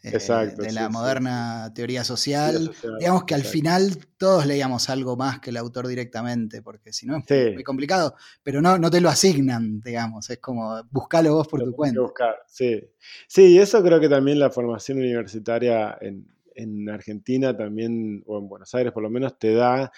eh, 0.04 0.18
de 0.58 0.72
la 0.72 0.90
moderna 0.90 1.72
Teoría, 1.74 2.04
social. 2.04 2.72
Digamos 3.00 3.24
que 3.26 3.36
al 3.36 3.44
final 3.44 3.98
todos 4.18 4.46
leíamos 4.46 4.90
algo 4.90 5.16
más 5.16 5.40
que 5.40 5.50
el 5.50 5.58
autor 5.58 5.88
directamente, 5.88 6.62
porque 6.62 6.94
si 6.94 7.06
no 7.06 7.18
es 7.18 7.54
muy 7.54 7.64
complicado, 7.64 8.16
pero 8.44 8.62
no, 8.62 8.78
no 8.78 8.90
te 8.90 9.02
lo 9.02 9.10
asignan, 9.10 9.82
digamos, 9.82 10.30
es 10.30 10.40
como 10.40 10.82
buscalo 10.92 11.34
vos 11.34 11.48
por 11.48 11.64
tu 11.64 11.72
cuenta. 11.72 12.02
sí. 12.48 12.82
sí, 13.28 13.46
y 13.48 13.60
eso 13.60 13.82
creo 13.84 14.00
que 14.00 14.10
también 14.10 14.40
la 14.40 14.50
formación 14.50 15.00
universitaria 15.00 15.98
en, 16.02 16.28
en 16.56 16.90
Argentina 16.90 17.56
también, 17.56 18.24
o 18.26 18.40
en 18.40 18.48
Buenos 18.48 18.74
Aires 18.76 18.92
por 18.92 19.04
lo 19.04 19.10
menos, 19.10 19.38
te 19.38 19.54
da 19.54 19.92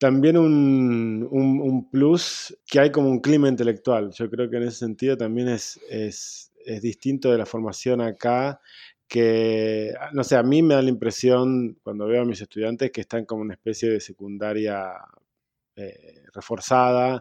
también 0.00 0.38
un, 0.38 1.88
plus 1.92 2.56
que 2.66 2.80
hay 2.80 2.90
como 2.90 3.10
un 3.10 3.20
clima 3.20 3.48
intelectual. 3.48 4.10
Yo 4.12 4.30
creo 4.30 4.48
que 4.48 4.56
en 4.56 4.62
ese 4.62 4.78
sentido 4.78 5.16
también 5.16 5.48
es, 5.48 5.78
es, 5.90 6.49
distinto 6.80 7.30
de 7.30 7.38
la 7.38 7.46
formación 7.46 8.00
acá, 8.00 8.60
que, 9.08 9.92
no 10.12 10.22
sé, 10.22 10.36
a 10.36 10.42
mí 10.42 10.62
me 10.62 10.74
da 10.74 10.82
la 10.82 10.90
impresión 10.90 11.78
cuando 11.82 12.06
veo 12.06 12.22
a 12.22 12.24
mis 12.24 12.40
estudiantes 12.40 12.90
que 12.92 13.00
están 13.00 13.24
como 13.24 13.42
una 13.42 13.54
especie 13.54 13.90
de 13.90 14.00
secundaria 14.00 14.92
eh, 15.74 16.22
reforzada, 16.32 17.20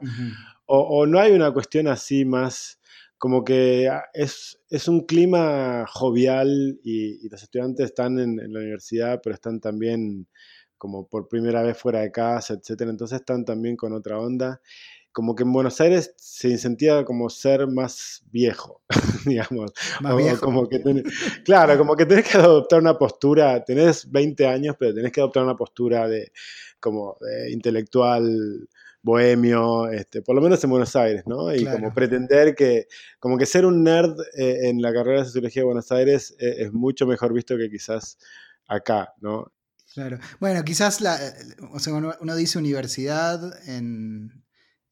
o, 0.65 0.79
o, 0.79 1.05
no 1.05 1.19
hay 1.19 1.31
una 1.31 1.51
cuestión 1.51 1.87
así 1.87 2.25
más 2.25 2.79
como 3.19 3.43
que 3.43 3.89
ah, 3.89 4.05
es, 4.13 4.59
es 4.69 4.87
un 4.87 5.05
clima 5.05 5.85
jovial 5.87 6.79
y, 6.83 7.29
los 7.29 7.43
estudiantes 7.43 7.87
están 7.87 8.17
en, 8.17 8.37
la 8.37 8.59
universidad, 8.59 9.19
pero 9.21 9.35
están 9.35 9.59
también 9.59 10.27
como 10.77 11.07
por 11.07 11.27
primera 11.27 11.61
vez 11.61 11.77
fuera 11.77 11.99
de 11.99 12.11
casa, 12.11 12.53
etcétera. 12.53 12.89
Entonces 12.89 13.19
están 13.19 13.43
también 13.43 13.75
con 13.75 13.91
otra 13.93 14.17
onda. 14.17 14.61
Como 15.19 15.35
que 15.35 15.43
en 15.43 15.51
Buenos 15.51 15.81
Aires 15.81 16.13
se 16.15 16.47
incentiva 16.47 17.03
como 17.03 17.29
ser 17.29 17.67
más 17.67 18.23
viejo, 18.31 18.81
digamos. 19.25 19.73
Más 19.99 20.15
viejo. 20.15 20.45
Como 20.45 20.69
que 20.69 20.81
claro, 21.43 21.77
como 21.77 21.97
que 21.97 22.05
tenés 22.05 22.31
que 22.31 22.37
adoptar 22.37 22.79
una 22.79 22.97
postura, 22.97 23.61
tenés 23.65 24.09
20 24.09 24.47
años, 24.47 24.77
pero 24.79 24.93
tenés 24.93 25.11
que 25.11 25.19
adoptar 25.19 25.43
una 25.43 25.57
postura 25.57 26.07
de 26.07 26.31
como 26.79 27.17
de 27.19 27.51
intelectual 27.51 28.69
bohemio, 29.01 29.89
este, 29.89 30.21
por 30.21 30.35
lo 30.35 30.41
menos 30.41 30.63
en 30.63 30.69
Buenos 30.69 30.95
Aires, 30.95 31.23
¿no? 31.25 31.53
Y 31.53 31.65
como 31.65 31.93
pretender 31.93 32.55
que, 32.55 32.87
como 33.19 33.37
que 33.37 33.45
ser 33.45 33.65
un 33.65 33.83
nerd 33.83 34.17
eh, 34.37 34.69
en 34.69 34.81
la 34.81 34.93
carrera 34.93 35.19
de 35.19 35.25
Sociología 35.25 35.63
de 35.63 35.65
Buenos 35.65 35.91
Aires 35.91 36.33
eh, 36.39 36.55
es 36.59 36.71
mucho 36.71 37.05
mejor 37.05 37.33
visto 37.33 37.57
que 37.57 37.69
quizás 37.69 38.17
acá, 38.69 39.13
¿no? 39.19 39.51
Claro. 39.93 40.17
Bueno, 40.39 40.63
quizás 40.63 41.01
la, 41.01 41.19
o 41.73 41.79
sea, 41.79 41.93
uno, 41.93 42.35
dice 42.37 42.57
universidad 42.57 43.67
en, 43.67 44.45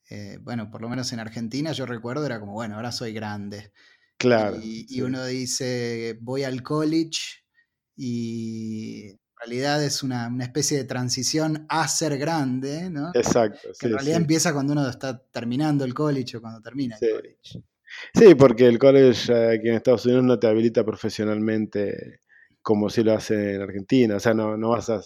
eh, 0.10 0.40
bueno, 0.42 0.70
por 0.70 0.82
lo 0.82 0.90
menos 0.90 1.12
en 1.14 1.20
Argentina, 1.20 1.72
yo 1.72 1.86
recuerdo, 1.86 2.26
era 2.26 2.40
como, 2.40 2.54
bueno, 2.54 2.76
ahora 2.76 2.92
soy 2.92 3.14
grande. 3.14 3.72
Claro. 4.20 4.58
y 4.64 5.02
uno 5.02 5.24
dice, 5.26 6.18
voy 6.22 6.44
al 6.44 6.64
college 6.64 7.44
y 7.96 9.16
realidad 9.40 9.84
es 9.84 10.04
una, 10.04 10.32
especie 10.40 10.78
de 10.78 10.84
transición 10.84 11.66
a 11.70 11.88
ser 11.88 12.18
grande, 12.18 12.90
¿no? 12.90 13.12
Exacto. 13.14 13.70
Que 13.80 13.88
en 13.88 13.94
realidad 13.94 14.18
empieza 14.18 14.54
cuando 14.54 14.74
uno 14.74 14.88
está 14.90 15.18
terminando 15.32 15.86
el 15.86 15.94
college 15.94 16.38
o 16.38 16.42
cuando 16.42 16.62
termina 16.62 16.98
el 17.00 17.10
college. 17.12 17.64
Sí, 18.14 18.36
porque 18.36 18.68
el 18.68 18.80
college 18.80 19.34
aquí 19.34 19.70
en 19.70 19.76
Estados 19.76 20.06
Unidos 20.06 20.24
no 20.24 20.40
te 20.40 20.48
habilita 20.48 20.84
profesionalmente 20.84 22.22
como 22.62 22.90
si 22.90 23.04
lo 23.04 23.14
hace 23.14 23.56
en 23.56 23.62
Argentina. 23.62 24.18
O 24.18 24.20
sea, 24.20 24.34
no, 24.34 24.58
no 24.58 24.70
vas 24.70 24.90
a. 24.90 25.02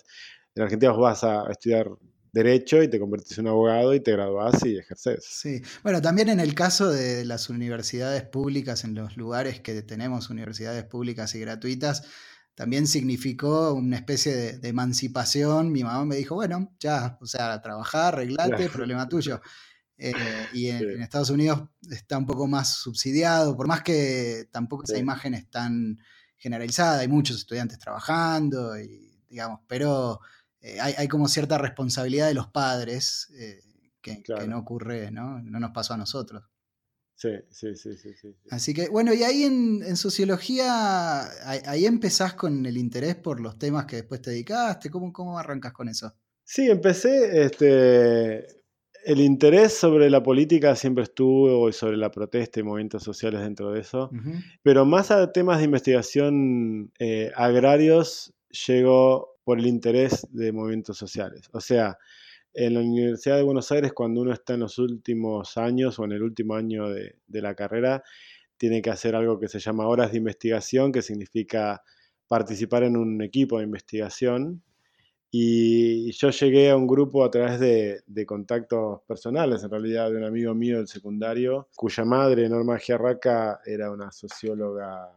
En 0.56 0.64
Argentina 0.64 0.92
vas 0.94 1.24
a 1.24 1.46
estudiar 1.50 1.88
derecho 2.32 2.82
y 2.82 2.90
te 2.90 3.00
convertís 3.00 3.38
en 3.38 3.48
abogado 3.48 3.94
y 3.94 4.00
te 4.00 4.12
graduás 4.12 4.66
y 4.66 4.78
ejerces. 4.78 5.26
Sí, 5.26 5.62
bueno, 5.84 6.02
también 6.02 6.30
en 6.30 6.40
el 6.40 6.56
caso 6.56 6.90
de 6.90 7.26
las 7.26 7.50
universidades 7.50 8.24
públicas, 8.24 8.84
en 8.84 8.96
los 8.96 9.18
lugares 9.18 9.60
que 9.60 9.82
tenemos 9.82 10.30
universidades 10.30 10.84
públicas 10.86 11.36
y 11.36 11.40
gratuitas, 11.40 12.04
también 12.56 12.88
significó 12.88 13.74
una 13.74 13.98
especie 13.98 14.60
de, 14.60 14.70
emancipación. 14.70 15.72
Mi 15.72 15.84
mamá 15.84 16.06
me 16.06 16.16
dijo, 16.16 16.36
bueno, 16.36 16.74
ya, 16.80 17.18
o 17.22 17.26
sea, 17.26 17.62
trabajar, 17.62 18.14
arreglate, 18.14 18.70
problema 18.70 19.08
tuyo. 19.10 19.42
Eh, 19.98 20.14
y 20.54 20.68
en, 20.68 21.02
Estados 21.02 21.30
Unidos 21.30 21.70
está 21.90 22.18
un 22.18 22.26
poco 22.26 22.48
más 22.48 22.76
subsidiado, 22.76 23.56
por 23.56 23.68
más 23.68 23.84
que 23.84 24.48
tampoco 24.52 24.84
esa 24.84 24.98
imagen 24.98 25.34
es 25.36 25.50
tan 25.50 26.00
generalizada, 26.38 27.02
hay 27.02 27.08
muchos 27.08 27.38
estudiantes 27.38 27.78
trabajando, 27.78 28.80
y, 28.80 29.22
digamos, 29.30 29.60
pero 29.68 30.20
eh, 30.62 30.80
hay, 30.80 31.08
como 31.08 31.28
cierta 31.28 31.58
responsabilidad 31.58 32.28
de 32.28 32.34
los 32.34 32.48
padres 32.48 33.30
eh, 33.36 33.62
que, 34.02 34.22
que, 34.22 34.48
no 34.48 34.60
ocurre, 34.60 35.12
¿no? 35.12 35.42
No 35.42 35.60
nos 35.60 35.72
pasó 35.72 35.94
a 35.94 35.98
nosotros. 35.98 36.44
Sí, 37.16 37.30
sí, 37.52 37.76
sí, 37.76 37.96
sí, 37.96 38.36
Así 38.50 38.74
que, 38.74 38.90
bueno, 38.90 39.14
y 39.14 39.22
ahí 39.22 39.44
en, 39.44 39.96
sociología, 39.96 41.22
ahí, 41.46 41.86
empezás 41.86 42.34
con 42.34 42.66
el 42.66 42.78
interés 42.78 43.16
por 43.16 43.40
los 43.40 43.60
temas 43.60 43.86
que 43.86 43.98
después 43.98 44.24
te 44.24 44.32
dedicaste. 44.32 44.90
¿Cómo, 44.90 45.14
cómo 45.14 45.38
arrancas 45.38 45.72
con 45.72 45.88
eso? 45.88 46.16
Sí, 46.44 46.68
empecé, 46.68 47.44
este, 47.44 48.48
el 49.06 49.20
interés 49.20 49.74
sobre 49.74 50.10
la 50.10 50.24
política 50.24 50.76
siempre 50.76 51.04
estuvo 51.04 51.70
y 51.70 51.74
sobre 51.74 51.98
la 51.98 52.10
protesta 52.10 52.60
y 52.60 52.64
movimientos 52.64 53.04
sociales 53.04 53.42
dentro 53.42 53.72
de 53.72 53.82
eso, 53.82 54.10
pero 54.64 54.86
más 54.86 55.12
a 55.12 55.32
temas 55.32 55.60
de 55.60 55.66
investigación 55.66 56.92
eh, 56.98 57.32
agrarios 57.36 58.34
llegó 58.68 59.31
por 59.52 59.60
el 59.60 59.68
interés 59.68 60.26
de 60.32 60.54
movimientos 60.54 60.98
sociales. 60.98 61.50
O 61.52 61.60
sea, 61.60 61.98
en 62.54 62.74
la 62.74 62.80
Universidad 62.80 63.36
de 63.36 63.44
Buenos 63.44 63.70
Aires, 63.74 63.92
cuando 63.92 64.22
uno 64.22 64.32
está 64.32 64.54
en 64.54 64.62
los 64.62 64.80
últimos 64.80 65.58
años 65.58 66.00
o 66.00 66.06
en 66.06 66.14
el 66.14 66.24
último 66.24 66.56
año 66.56 66.88
de, 66.88 67.18
la 67.28 67.54
carrera, 67.54 68.02
tiene 68.56 68.82
que 68.82 68.92
hacer 68.92 69.14
algo 69.14 69.38
que 69.42 69.50
se 69.50 69.60
llama 69.60 69.90
horas 69.90 70.14
de 70.14 70.20
investigación, 70.20 70.94
que 70.94 71.02
significa 71.02 71.84
participar 72.30 72.84
en 72.84 72.96
un 72.96 73.22
equipo 73.22 73.58
de 73.58 73.66
investigación. 73.66 74.64
Y 75.30 76.14
yo 76.14 76.30
llegué 76.30 76.70
a 76.70 76.78
un 76.78 76.88
grupo 76.88 77.26
a 77.26 77.30
través 77.30 77.60
de, 77.60 78.26
contactos 78.26 79.02
personales, 79.06 79.66
en 79.66 79.70
realidad, 79.70 80.10
de 80.12 80.16
un 80.16 80.24
amigo 80.24 80.56
mío 80.56 80.78
del 80.78 80.88
secundario, 80.88 81.68
cuya 81.76 82.06
madre, 82.06 82.48
Norma 82.48 82.80
Giarraca, 82.80 83.60
era 83.66 83.92
una 83.92 84.14
socióloga 84.14 85.12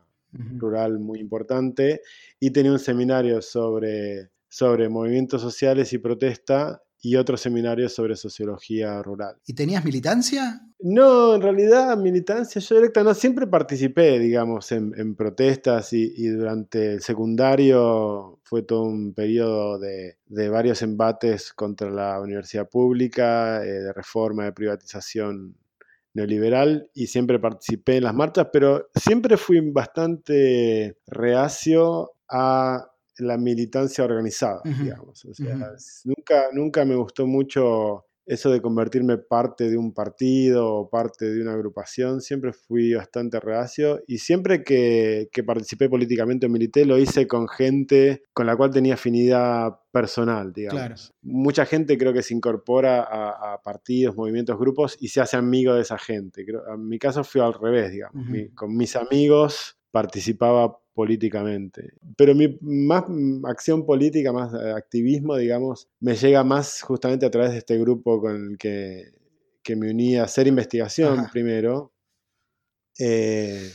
rural 0.58 0.98
muy 0.98 1.20
importante 1.20 2.00
y 2.40 2.50
tenía 2.50 2.72
un 2.72 2.78
seminario 2.78 3.40
sobre, 3.42 4.30
sobre 4.48 4.88
movimientos 4.88 5.42
sociales 5.42 5.92
y 5.92 5.98
protesta 5.98 6.82
y 7.04 7.16
otros 7.16 7.42
seminarios 7.42 7.94
sobre 7.94 8.16
sociología 8.16 9.02
rural. 9.02 9.36
¿Y 9.46 9.52
tenías 9.52 9.84
militancia? 9.84 10.62
No, 10.80 11.34
en 11.34 11.42
realidad 11.42 11.96
militancia 11.98 12.60
yo 12.60 12.76
directa 12.76 13.02
no, 13.02 13.12
siempre 13.14 13.46
participé, 13.46 14.18
digamos, 14.18 14.72
en, 14.72 15.14
protestas 15.14 15.92
y, 15.92 16.28
durante 16.28 16.94
el 16.94 17.02
secundario 17.02 18.40
fue 18.42 18.62
todo 18.62 18.82
un 18.84 19.12
periodo 19.12 19.78
de, 19.78 20.16
varios 20.48 20.80
embates 20.80 21.52
contra 21.52 21.90
la 21.90 22.20
universidad 22.20 22.68
pública, 22.68 23.62
eh, 23.62 23.70
de 23.70 23.92
reforma, 23.92 24.44
de 24.44 24.52
privatización 24.52 25.56
neoliberal 26.14 26.90
y 26.94 27.09
siempre 27.09 27.38
participé 27.38 27.97
en 27.97 28.04
las 28.04 28.14
marchas, 28.14 28.49
pero 28.52 28.88
siempre 28.94 29.37
fui 29.37 29.61
bastante 29.71 30.99
reacio 31.06 32.12
a 32.28 32.90
la 33.18 33.37
militancia 33.37 34.04
organizada, 34.04 34.61
digamos. 34.64 35.25
nunca, 36.04 36.49
nunca 36.52 36.85
me 36.85 36.97
gustó 36.97 37.26
mucho 37.26 38.06
eso 38.26 38.50
de 38.50 38.61
convertirme 38.61 39.19
parte 39.19 39.69
de 39.69 39.76
un 39.76 39.93
partido 39.93 40.73
o 40.73 40.90
parte 40.90 41.31
de 41.31 41.43
una 41.43 41.52
agrupación, 41.52 42.21
siempre 42.21 42.52
fui 42.52 42.95
bastante 42.95 43.40
reacio 43.40 44.02
y 44.07 44.19
siempre 44.19 44.62
que, 44.62 45.28
participé 45.47 45.88
políticamente 45.88 46.47
o 46.47 46.49
milité 46.49 46.87
lo 46.87 46.97
hice 46.99 47.26
con 47.26 47.49
gente 47.49 48.23
con 48.33 48.47
la 48.47 48.57
cual 48.57 48.71
tenía 48.71 48.95
afinidad 48.95 49.78
personal, 49.93 50.52
digamos. 50.52 51.12
Mucha 51.23 51.66
gente 51.66 51.99
creo 51.99 52.12
que 52.12 52.23
se 52.23 52.35
incorpora 52.35 53.02
a, 53.02 53.61
partidos, 53.62 54.16
movimientos, 54.16 54.59
grupos 54.59 54.97
y 55.00 55.09
se 55.09 55.21
hace 55.21 55.37
amigo 55.37 55.75
de 55.75 55.83
esa 55.83 55.99
gente. 55.99 56.45
en 56.45 56.88
mi 56.88 56.99
caso 56.99 57.25
fue 57.25 57.43
al 57.43 57.54
revés, 57.54 57.93
digamos. 57.93 58.26
con 58.54 58.76
mis 58.76 58.97
amigos 58.97 59.78
participaba 59.90 60.78
políticamente. 60.94 61.92
Pero 62.16 62.34
mi 62.34 62.56
más 62.60 63.04
acción 63.44 63.84
política, 63.84 64.32
más 64.32 64.54
eh, 64.54 64.70
activismo, 64.70 65.36
digamos, 65.36 65.88
me 66.00 66.14
llega 66.14 66.44
más 66.44 66.82
justamente 66.82 67.26
a 67.26 67.30
través 67.30 67.52
de 67.52 67.58
este 67.58 67.78
grupo 67.78 68.20
con 68.20 68.52
el 68.52 68.58
que, 68.58 69.12
me 69.76 69.90
uní 69.90 70.16
a 70.16 70.24
hacer 70.24 70.46
investigación 70.46 71.26
primero, 71.32 71.92
eh, 72.98 73.70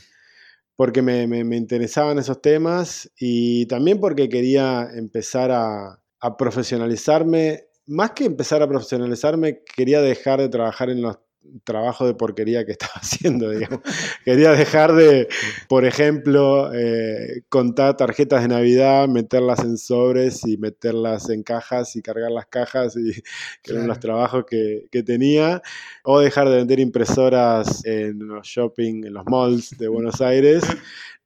porque 0.76 1.02
me, 1.02 1.24
interesaban 1.56 2.18
esos 2.18 2.40
temas 2.40 3.10
y 3.18 3.66
también 3.66 4.00
porque 4.00 4.28
quería 4.28 4.88
empezar 4.94 5.50
a, 5.50 6.02
a 6.20 6.36
profesionalizarme. 6.36 7.66
Más 7.86 8.12
que 8.12 8.24
empezar 8.24 8.62
a 8.62 8.68
profesionalizarme, 8.68 9.62
quería 9.76 10.00
dejar 10.00 10.40
de 10.40 10.48
trabajar 10.48 10.90
en 10.90 11.02
los 11.02 11.18
trabajo 11.64 12.06
de 12.06 12.14
porquería 12.14 12.64
que 12.64 12.72
estaba 12.72 12.92
haciendo, 12.96 13.50
digamos. 13.50 13.80
Quería 14.24 14.52
dejar 14.52 14.94
de, 14.94 15.28
por 15.68 15.84
ejemplo, 15.84 16.72
eh, 16.74 17.42
contar 17.48 17.96
tarjetas 17.96 18.42
de 18.42 18.48
Navidad, 18.48 19.08
meterlas 19.08 19.60
en 19.60 19.78
sobres 19.78 20.46
y 20.46 20.56
meterlas 20.56 21.30
en 21.30 21.42
cajas 21.42 21.96
y 21.96 22.02
cargar 22.02 22.30
las 22.30 22.46
cajas, 22.46 22.96
y 22.96 23.12
que 23.62 23.72
eran 23.72 23.86
los 23.86 24.00
trabajos 24.00 24.44
que, 24.48 25.02
tenía, 25.02 25.62
o 26.04 26.20
dejar 26.20 26.48
de 26.48 26.56
vender 26.56 26.80
impresoras 26.80 27.84
en 27.84 28.26
los 28.26 28.46
shopping, 28.46 29.04
en 29.04 29.14
los 29.14 29.24
malls 29.26 29.76
de 29.78 29.88
Buenos 30.00 30.20
Aires. 30.20 30.64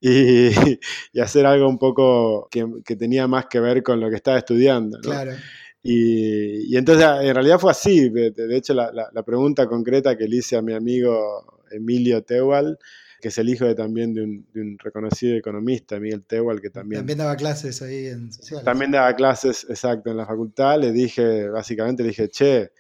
Y, 0.01 0.51
hacer 1.19 1.47
algo 1.47 1.67
un 1.67 1.79
poco 1.79 2.49
que, 2.51 2.97
tenía 2.97 3.27
más 3.27 3.47
que 3.47 3.59
ver 3.59 3.83
con 3.83 4.01
lo 4.01 4.11
que 4.11 4.17
estaba 4.17 4.37
estudiando. 4.37 5.01
Claro. 5.01 5.33
Y, 5.87 6.75
entonces, 6.79 7.07
en 7.21 7.35
realidad 7.35 7.59
fue 7.59 7.71
así. 7.71 8.09
De, 8.09 8.57
hecho, 8.57 8.73
la, 8.73 9.23
pregunta 9.23 9.67
concreta 9.67 10.17
que 10.17 10.27
le 10.27 10.37
hice 10.37 10.57
a 10.57 10.63
mi 10.63 10.73
amigo 10.73 11.63
Emilio 11.71 12.23
Tewal, 12.23 12.79
que 13.21 13.29
es 13.29 13.37
el 13.37 13.51
hijo 13.51 13.67
de, 13.67 13.75
también 13.75 14.15
de 14.15 14.23
un, 14.23 14.79
reconocido 14.79 15.37
economista, 15.37 16.01
Miguel 16.01 16.25
Tewal, 16.25 16.63
que 16.63 16.71
también... 16.71 17.01
También 17.01 17.19
daba 17.19 17.37
clases 17.37 17.83
ahí 17.83 18.07
en 18.07 18.33
sociales. 18.33 18.65
También 18.65 18.93
daba 18.93 19.15
clases, 19.15 19.67
exacto, 19.69 20.11
en 20.11 20.17
la 20.17 20.25
facultad. 20.25 20.81
Le 20.81 20.91
dije, 20.91 21.51
básicamente, 21.51 22.03
le 22.03 22.09
dije, 22.09 22.31
che, 22.31 22.73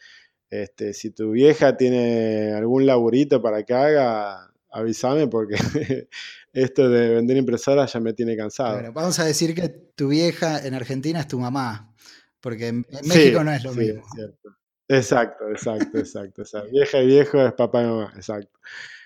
este, 0.49 0.95
si 0.95 1.11
tu 1.11 1.33
vieja 1.33 1.77
tiene 1.77 2.55
algún 2.55 2.87
laburito 2.87 3.43
para 3.43 3.65
que 3.65 3.75
haga, 3.75 4.51
avísame 4.71 5.27
porque 5.29 5.57
esto 6.55 6.89
de 6.89 7.17
vender 7.17 7.37
impresoras 7.37 7.93
ya 7.93 8.01
me 8.01 8.15
tiene 8.15 8.35
cansado. 8.35 8.77
Bueno, 8.77 8.93
vamos 8.95 9.19
a 9.19 9.27
decir 9.27 9.55
que 9.55 9.69
tu 9.69 10.09
vieja 10.09 10.67
en 10.67 10.73
Argentina 10.73 11.21
es 11.21 11.29
tu 11.29 11.39
mamá 11.39 11.94
porque 12.45 12.67
en, 12.69 12.87
México 13.05 13.43
no 13.43 13.53
es 13.53 13.65
lo 13.65 13.73
mismo. 13.73 14.03
exacto, 14.87 15.49
exacto, 15.49 15.99
exacto, 15.99 16.43
Vieja 16.71 17.01
y 17.01 17.07
viejo 17.07 17.41
es 17.41 17.55
papá 17.55 17.83
y 17.83 17.87
mamá, 17.87 18.13
exacto. 18.15 18.61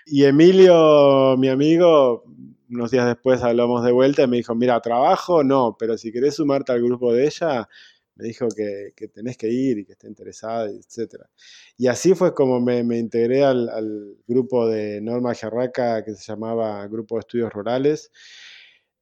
Y 0.05 0.25
Emilio, 0.25 1.37
mi 1.37 1.47
amigo, 1.47 2.25
unos 2.69 2.91
días 2.91 3.07
después 3.07 3.41
hablamos 3.41 3.85
de 3.85 3.93
vuelta 3.93 4.23
y 4.23 4.27
me 4.27 4.35
dijo, 4.35 4.55
mira, 4.55 4.81
trabajo 4.81 5.41
no, 5.41 5.77
pero 5.79 5.97
si 5.97 6.11
querés 6.11 6.35
sumarte 6.35 6.73
al 6.73 6.83
grupo 6.83 7.13
de 7.13 7.27
ella, 7.27 7.65
me 8.15 8.25
dijo 8.25 8.49
que, 8.49 9.07
tenés 9.07 9.37
que 9.37 9.47
ir 9.47 9.77
y 9.77 9.85
que 9.85 9.93
esté 9.93 10.07
interesada, 10.07 10.69
etc. 10.69 11.23
Y 11.77 11.87
así 11.87 12.15
fue 12.15 12.33
como 12.33 12.59
me, 12.59 12.81
integré 12.97 13.45
al, 13.45 13.69
al, 13.69 14.17
grupo 14.27 14.67
de 14.67 14.99
Norma 14.99 15.33
Jarraca 15.33 16.03
que 16.03 16.13
se 16.13 16.25
llamaba 16.25 16.85
Grupo 16.87 17.15
de 17.15 17.19
Estudios 17.21 17.53
Rurales 17.53 18.11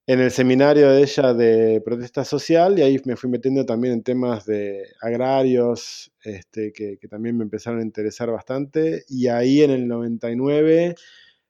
en 0.08 0.22
el 0.22 0.32
seminario 0.32 0.90
de 0.90 1.02
ella 1.02 1.34
de 1.34 1.82
protesta 1.84 2.24
social 2.24 2.80
y 2.80 2.82
ahí 2.82 3.02
me 3.04 3.18
fui 3.18 3.30
metiendo 3.30 3.66
también 3.66 3.96
en 3.96 4.04
temas 4.04 4.46
de 4.46 4.86
agrarios, 5.02 6.14
este, 6.24 6.72
que, 6.72 6.98
también 7.10 7.38
me 7.38 7.44
empezaron 7.44 7.82
a 7.82 7.84
interesar 7.84 8.32
bastante. 8.32 9.04
Y 9.10 9.28
ahí 9.28 9.64
en 9.64 9.72
el 9.72 9.86
99 9.86 10.96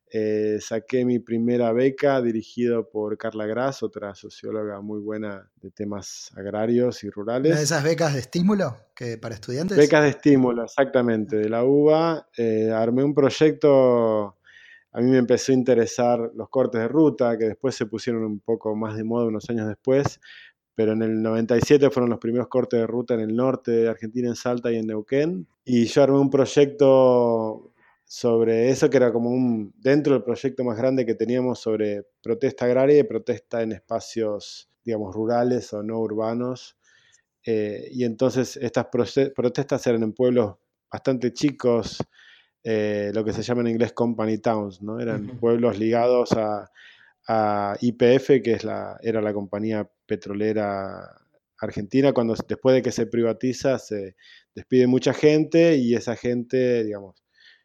eh, 0.09 0.57
saqué 0.59 1.05
mi 1.05 1.19
primera 1.19 1.71
beca 1.71 2.19
dirigido 2.19 2.89
por 2.89 3.15
Carla 3.19 3.45
Gras, 3.45 3.83
otra 3.83 4.15
socióloga 4.15 4.81
muy 4.81 5.01
buena 5.01 5.51
de 5.61 5.69
temas 5.69 6.31
agrarios 6.35 7.03
y 7.03 7.11
rurales. 7.11 7.51
¿Una 7.51 7.59
de 7.59 7.63
esas 7.63 7.83
becas 7.83 8.15
de 8.15 8.21
estímulo 8.21 8.75
que 8.95 9.19
para 9.19 9.35
estudiantes? 9.35 9.77
Becas 9.77 10.01
de 10.01 10.09
estímulo, 10.09 10.63
exactamente, 10.63 11.35
de 11.35 11.49
la 11.49 11.63
UBA. 11.63 12.27
Eh, 12.35 12.71
armé 12.73 13.03
un 13.03 13.13
proyecto 13.13 14.37
a 14.91 15.01
mí 15.01 15.11
me 15.11 15.17
empezó 15.17 15.51
a 15.51 15.55
interesar 15.55 16.31
los 16.35 16.49
cortes 16.49 16.81
de 16.81 16.87
ruta, 16.87 17.37
que 17.37 17.45
después 17.45 17.75
se 17.75 17.85
pusieron 17.85 18.23
un 18.23 18.39
poco 18.39 18.75
más 18.75 18.95
de 18.97 19.03
moda 19.03 19.25
unos 19.27 19.49
años 19.49 19.67
después, 19.67 20.19
pero 20.75 20.93
en 20.93 21.01
el 21.01 21.21
97 21.21 21.89
fueron 21.89 22.09
los 22.09 22.19
primeros 22.19 22.47
cortes 22.47 22.79
de 22.79 22.87
ruta 22.87 23.15
en 23.15 23.21
el 23.21 23.35
norte 23.35 23.71
de 23.71 23.89
Argentina, 23.89 24.27
en 24.27 24.35
Salta 24.35 24.71
y 24.71 24.77
en 24.77 24.87
Neuquén. 24.87 25.47
Y 25.65 25.85
yo 25.85 26.03
armé 26.03 26.19
un 26.19 26.29
proyecto 26.29 27.73
sobre 28.05 28.69
eso, 28.69 28.89
que 28.89 28.97
era 28.97 29.11
como 29.11 29.29
un, 29.29 29.73
dentro 29.77 30.13
del 30.13 30.23
proyecto 30.23 30.63
más 30.63 30.77
grande 30.77 31.05
que 31.05 31.15
teníamos 31.15 31.59
sobre 31.59 32.03
protesta 32.21 32.65
agraria 32.65 32.99
y 32.99 33.03
protesta 33.03 33.61
en 33.61 33.73
espacios, 33.73 34.69
digamos, 34.83 35.13
rurales 35.13 35.73
o 35.73 35.83
no 35.83 35.99
urbanos. 35.99 36.77
Eh, 37.45 37.89
y 37.91 38.03
entonces 38.03 38.57
estas 38.57 38.85
protestas 38.85 39.85
eran 39.87 40.03
en 40.03 40.13
pueblos 40.13 40.55
bastante 40.91 41.33
chicos, 41.33 41.97
eh, 42.69 43.11
lo 43.13 43.23
que 43.23 43.31
se 43.31 43.43
llama 43.43 43.61
en 43.61 43.67
inglés 43.67 43.93
company 43.93 44.39
towns, 44.39 44.81
¿no? 44.81 44.99
Eran 44.99 45.39
pueblos 45.39 45.79
ligados 45.79 46.33
a, 46.33 46.69
IPF, 47.79 48.41
que 48.43 48.53
es 48.53 48.65
la, 48.65 48.97
era 49.01 49.21
la 49.21 49.33
compañía 49.33 49.89
petrolera 50.05 51.17
argentina, 51.59 52.11
cuando 52.11 52.35
después 52.47 52.75
de 52.75 52.81
que 52.81 52.91
se 52.91 53.05
privatiza 53.05 53.79
se 53.79 54.15
despide 54.53 54.87
mucha 54.87 55.13
gente 55.13 55.77
y 55.77 55.95
esa 55.95 56.17
gente, 56.17 56.83
digamos, 56.83 57.15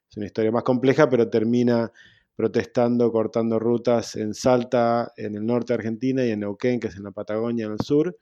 es 0.09 0.17
una 0.17 0.27
historia 0.27 0.53
más 0.53 0.63
compleja, 0.63 1.09
pero 1.09 1.29
termina 1.29 1.93
protestando, 2.37 3.11
cortando 3.11 3.59
rutas 3.59 4.15
en 4.15 4.35
Salta, 4.35 5.13
en 5.17 5.35
el 5.35 5.45
norte 5.45 5.73
de 5.73 5.79
Argentina, 5.79 6.25
y 6.25 6.31
en 6.31 6.41
Neuquén, 6.41 6.79
que 6.79 6.89
es 6.89 6.97
en 6.97 7.03
la 7.03 7.11
Patagonia, 7.11 7.67
en 7.67 7.73
el 7.73 7.81
sur. 7.81 8.17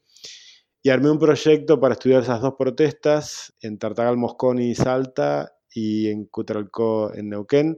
Y 0.82 0.88
armé 0.88 1.10
un 1.10 1.18
proyecto 1.18 1.78
para 1.78 1.92
estudiar 1.92 2.22
esas 2.22 2.40
dos 2.40 2.54
protestas 2.58 3.54
en 3.60 3.78
Tartagal, 3.78 4.16
Mosconi 4.16 4.70
y 4.70 4.74
Salta, 4.74 5.59
y 5.74 6.08
en 6.08 6.26
Cutralcó, 6.26 7.12
en 7.14 7.30
Neuquén. 7.30 7.76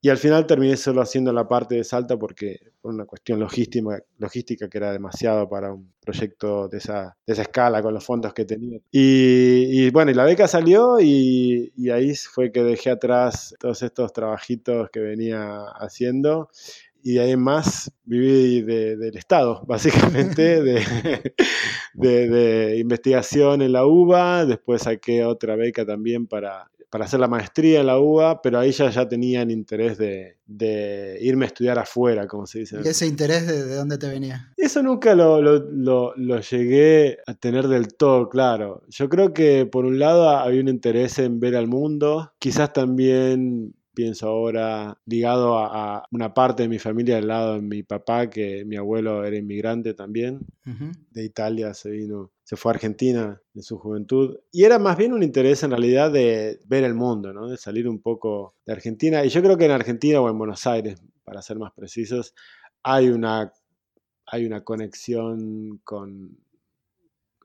Y 0.00 0.10
al 0.10 0.16
final 0.16 0.46
terminé 0.46 0.76
solo 0.76 1.00
haciendo 1.02 1.32
la 1.32 1.48
parte 1.48 1.74
de 1.74 1.82
Salta 1.82 2.16
porque 2.16 2.60
por 2.80 2.94
una 2.94 3.04
cuestión 3.04 3.40
logística, 3.40 3.98
logística 4.18 4.68
que 4.68 4.78
era 4.78 4.92
demasiado 4.92 5.48
para 5.48 5.72
un 5.72 5.92
proyecto 6.00 6.68
de 6.68 6.78
esa, 6.78 7.16
de 7.26 7.32
esa 7.32 7.42
escala 7.42 7.82
con 7.82 7.94
los 7.94 8.04
fondos 8.04 8.32
que 8.32 8.44
tenía. 8.44 8.78
Y, 8.92 9.90
bueno, 9.90 10.12
y 10.12 10.14
la 10.14 10.24
beca 10.24 10.46
salió 10.46 11.00
y, 11.00 11.72
y, 11.76 11.90
ahí 11.90 12.14
fue 12.14 12.52
que 12.52 12.62
dejé 12.62 12.90
atrás 12.90 13.54
todos 13.58 13.82
estos 13.82 14.12
trabajitos 14.12 14.88
que 14.90 15.00
venía 15.00 15.64
haciendo. 15.80 16.48
Y 17.02 17.14
de 17.14 17.20
ahí 17.20 17.36
más 17.36 17.90
viví 18.04 18.62
del 18.62 19.16
Estado, 19.16 19.62
básicamente, 19.66 20.62
de, 20.62 21.32
de, 21.94 22.28
de 22.28 22.78
investigación 22.78 23.62
en 23.62 23.72
la 23.72 23.84
UBA. 23.84 24.46
Después 24.46 24.82
saqué 24.82 25.24
otra 25.24 25.56
beca 25.56 25.84
también 25.84 26.28
para 26.28 26.70
para 26.90 27.04
hacer 27.04 27.20
la 27.20 27.28
maestría 27.28 27.80
en 27.80 27.86
la 27.86 27.98
UBA, 27.98 28.40
pero 28.40 28.58
ahí 28.58 28.72
ya, 28.72 28.90
ya 28.90 29.08
tenían 29.08 29.50
interés 29.50 29.98
de, 29.98 30.36
irme 31.20 31.44
a 31.44 31.48
estudiar 31.48 31.78
afuera, 31.78 32.26
como 32.26 32.46
se 32.46 32.60
dice. 32.60 32.78
¿Y 32.82 32.88
ese 32.88 33.06
interés 33.06 33.46
de, 33.46 33.74
dónde 33.74 33.98
te 33.98 34.08
venía? 34.08 34.52
Eso 34.56 34.82
nunca 34.82 35.14
lo, 35.14 35.40
lo, 35.42 36.40
llegué 36.40 37.18
a 37.26 37.34
tener 37.34 37.68
del 37.68 37.94
todo 37.94 38.28
claro. 38.28 38.82
Yo 38.88 39.08
creo 39.08 39.32
que 39.34 39.66
por 39.66 39.84
un 39.84 39.98
lado 39.98 40.28
había 40.28 40.60
un 40.60 40.68
interés 40.68 41.18
en 41.18 41.40
ver 41.40 41.56
al 41.56 41.68
mundo, 41.68 42.32
quizás 42.38 42.72
también 42.72 43.74
pienso 43.98 44.28
ahora 44.28 44.96
ligado 45.06 45.58
a, 45.58 46.06
una 46.12 46.32
parte 46.32 46.62
de 46.62 46.68
mi 46.68 46.78
familia 46.78 47.16
del 47.16 47.26
lado 47.26 47.54
de 47.54 47.62
mi 47.62 47.82
papá, 47.82 48.30
que 48.30 48.64
mi 48.64 48.76
abuelo 48.76 49.24
era 49.24 49.36
inmigrante 49.36 49.92
también, 49.92 50.38
de 51.10 51.24
Italia, 51.24 51.74
se 51.74 51.90
vino, 51.90 52.30
se 52.44 52.54
fue 52.54 52.70
a 52.70 52.74
Argentina 52.74 53.42
en 53.56 53.62
su 53.64 53.76
juventud. 53.76 54.38
Y 54.52 54.62
era 54.62 54.78
más 54.78 54.96
bien 54.96 55.12
un 55.12 55.24
interés 55.24 55.64
en 55.64 55.72
realidad 55.72 56.12
de 56.12 56.60
ver 56.66 56.84
el 56.84 56.94
mundo, 56.94 57.32
¿no? 57.32 57.48
de 57.48 57.56
salir 57.56 57.88
un 57.88 58.00
poco 58.00 58.54
de 58.64 58.74
Argentina. 58.74 59.24
Y 59.24 59.30
yo 59.30 59.42
creo 59.42 59.58
que 59.58 59.64
en 59.64 59.72
Argentina 59.72 60.20
o 60.20 60.30
en 60.30 60.38
Buenos 60.38 60.64
Aires, 60.68 61.02
para 61.24 61.42
ser 61.42 61.58
más 61.58 61.72
precisos, 61.72 62.36
hay 62.84 63.08
una, 63.08 63.52
hay 64.26 64.46
una 64.46 64.62
conexión 64.62 65.80
con, 65.82 66.38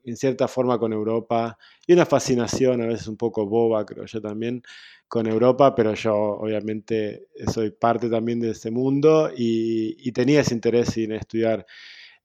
en 0.04 0.16
cierta 0.16 0.48
forma 0.48 0.78
con 0.78 0.92
Europa 0.92 1.56
y 1.86 1.92
una 1.92 2.06
fascinación 2.06 2.82
a 2.82 2.86
veces 2.86 3.08
un 3.08 3.16
poco 3.16 3.46
boba, 3.46 3.84
creo 3.84 4.04
yo 4.04 4.20
también, 4.20 4.62
con 5.08 5.26
Europa, 5.26 5.74
pero 5.74 5.94
yo 5.94 6.14
obviamente 6.14 7.28
soy 7.52 7.70
parte 7.70 8.08
también 8.08 8.40
de 8.40 8.50
ese 8.50 8.70
mundo 8.70 9.30
y, 9.36 10.10
tenía 10.12 10.40
ese 10.40 10.54
interés 10.54 10.96
en 10.96 11.12
estudiar 11.12 11.66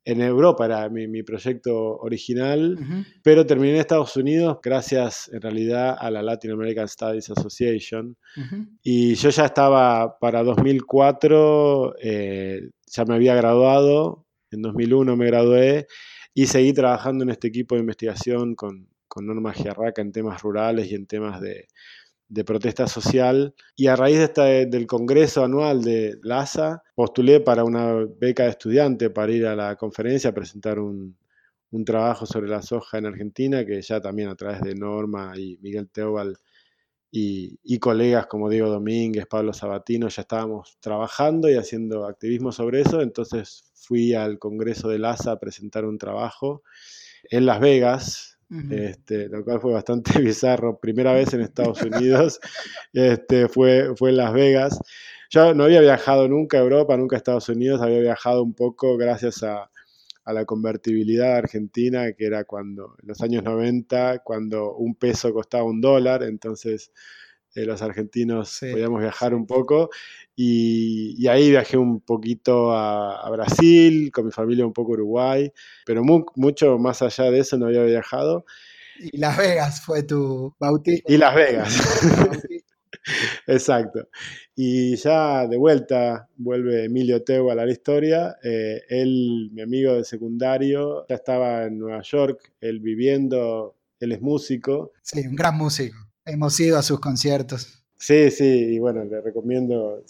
en 0.06 0.22
Europa, 0.22 0.65
era 0.65 0.89
mi, 0.89 1.22
proyecto 1.24 1.98
original, 1.98 2.78
pero 3.22 3.46
terminé 3.46 3.74
en 3.74 3.80
Estados 3.80 4.15
Unidos 4.15 4.58
gracias 4.63 5.30
en 5.32 5.42
realidad 5.42 5.96
a 6.00 6.10
la 6.10 6.24
Latin 6.24 6.52
American 6.52 6.88
Studies 6.88 7.30
Association. 7.30 8.18
Y 8.82 9.13
yo 9.15 9.30
ya 9.30 9.46
estaba 9.46 10.18
para 10.18 10.44
2004, 10.44 11.96
eh, 12.02 12.70
ya 12.88 13.06
me 13.06 13.15
había 13.15 13.36
graduado, 13.36 14.26
en 14.52 14.62
2001 14.62 15.15
me 15.15 15.28
gradué 15.28 15.88
y 16.39 16.45
seguí 16.45 16.71
trabajando 16.71 17.25
en 17.25 17.32
este 17.32 17.49
equipo 17.49 17.75
de 17.75 17.82
investigación 17.82 18.56
con, 18.56 18.88
con 19.10 19.25
Norma 19.25 19.52
Giarraca 19.52 20.02
en 20.02 20.13
temas 20.13 20.41
rurales 20.41 20.89
y 20.89 20.95
en 20.95 21.06
temas 21.06 21.41
de, 21.41 21.67
de 22.30 22.45
protesta 22.45 22.88
social. 22.88 23.54
Y 23.75 23.88
a 23.88 23.97
raíz 23.97 24.19
de 24.19 24.23
esta, 24.23 24.43
del 24.45 24.88
congreso 24.88 25.43
anual 25.43 25.82
de 25.84 26.17
LASA 26.23 26.82
postulé 26.95 27.41
para 27.41 27.65
una 27.65 28.06
beca 28.21 28.43
de 28.43 28.52
estudiante 28.52 29.10
para 29.10 29.34
ir 29.34 29.47
a 29.47 29.54
la 29.54 29.75
conferencia 29.75 30.30
a 30.30 30.34
presentar 30.34 30.80
un, 30.80 31.17
trabajo 31.86 32.25
sobre 32.25 32.47
la 32.47 32.62
soja 32.62 32.99
en 32.99 33.08
Argentina 33.08 33.65
que 33.65 33.82
ya 33.82 33.99
también 33.99 34.30
a 34.30 34.36
través 34.36 34.62
de 34.62 34.75
Norma 34.75 35.34
y 35.36 35.58
Miguel 35.58 35.89
Teobal 35.89 36.38
y, 37.12 37.80
colegas 37.80 38.28
como 38.28 38.50
Diego 38.50 38.69
Domínguez, 38.69 39.26
Pablo 39.26 39.54
Sabatino 39.54 40.10
ya 40.10 40.22
estábamos 40.22 40.78
trabajando 40.80 41.50
y 41.50 41.56
haciendo 41.56 42.06
activismo 42.06 42.52
sobre 42.52 42.82
eso, 42.82 43.02
entonces 43.02 43.72
fui 43.74 44.13
al 44.13 44.38
congreso 44.38 44.89
de 44.89 45.00
LASA 45.00 45.32
a 45.34 45.39
presentar 45.39 45.86
un 45.86 45.98
trabajo 45.98 46.63
en 47.24 47.45
Las 47.45 47.60
Vegas, 47.60 48.38
este, 48.72 49.28
lo 49.30 49.43
cual 49.43 49.62
fue 49.62 49.74
bastante 49.74 50.12
bizarro. 50.22 50.80
Primera 50.80 51.13
vez 51.13 51.34
en 51.34 51.41
Estados 51.41 51.82
Unidos, 51.82 52.39
este, 52.93 53.48
fue, 53.48 53.95
fue 53.95 54.12
en 54.12 54.17
Las 54.17 54.34
Vegas. 54.34 54.80
Yo 55.30 55.54
no 55.54 55.65
había 55.65 55.82
viajado 55.82 56.28
nunca 56.28 56.58
a 56.58 56.62
Europa, 56.62 56.98
nunca 56.98 57.15
a 57.15 57.17
Estados 57.17 57.50
Unidos, 57.50 57.82
había 57.82 58.00
viajado 58.00 58.43
un 58.43 58.54
poco 58.54 58.98
gracias 58.98 59.43
a, 59.43 59.69
a 60.30 60.34
la 60.34 60.46
convertibilidad 60.46 61.38
argentina, 61.38 62.13
que 62.13 62.26
era 62.28 62.44
cuando, 62.44 62.96
en 63.02 63.08
los 63.08 63.20
años 63.22 63.44
90, 63.44 64.20
cuando 64.20 64.76
un 64.76 64.94
peso 64.94 65.34
costaba 65.34 65.63
un 65.63 65.82
dólar, 65.82 66.22
entonces 66.22 66.92
eh, 67.56 67.65
los 67.65 67.82
argentinos 67.82 68.60
podíamos 68.60 69.02
viajar 69.02 69.34
un 69.34 69.48
poco. 69.48 69.89
Y, 70.36 71.28
ahí 71.28 71.50
viajé 71.50 71.78
un 71.78 72.02
poquito 72.02 72.72
a, 72.72 73.28
Brasil, 73.32 74.12
con 74.12 74.28
mi 74.28 74.32
familia 74.32 74.68
un 74.68 74.74
poco 74.74 74.92
a 74.92 74.94
Uruguay, 74.94 75.52
pero 75.84 76.04
mucho 76.04 76.78
más 76.78 77.02
allá 77.02 77.32
de 77.32 77.39
eso 77.39 77.58
no 77.58 77.65
había 77.65 77.84
viajado. 77.84 78.46
Y 79.00 79.18
Las 79.18 79.36
Vegas 79.36 79.82
fue 79.82 80.04
tu 80.04 80.54
bautismo. 80.60 81.06
Y 81.08 81.18
Las 81.18 81.34
Vegas. 81.34 81.74
Exacto. 83.48 84.08
Y 84.56 84.95
ya 84.95 85.48
de 85.48 85.58
vuelta 85.58 86.28
vuelve 86.38 86.86
Emilio 86.86 87.24
Teo 87.24 87.52
a 87.52 87.56
la 87.56 87.69
historia. 87.69 88.38
Eh, 88.43 88.82
él, 88.89 89.50
mi 89.54 89.62
amigo 89.62 89.93
de 89.93 90.04
secundario, 90.04 91.06
ya 91.08 91.15
estaba 91.15 91.65
en 91.65 91.80
Nueva 91.80 92.02
York, 92.02 92.54
él 92.62 92.80
viviendo, 92.80 93.76
él 94.00 94.12
es 94.12 94.22
músico. 94.22 94.93
Sí, 95.02 95.26
un 95.28 95.36
gran 95.36 95.58
músico. 95.58 95.98
Hemos 96.26 96.60
ido 96.60 96.78
a 96.78 96.84
sus 96.84 97.00
conciertos. 97.00 97.80
Sí, 98.02 98.32
sí, 98.32 98.45
y 98.45 98.80
bueno, 98.80 99.04
le 99.04 99.19
recomiendo 99.19 100.02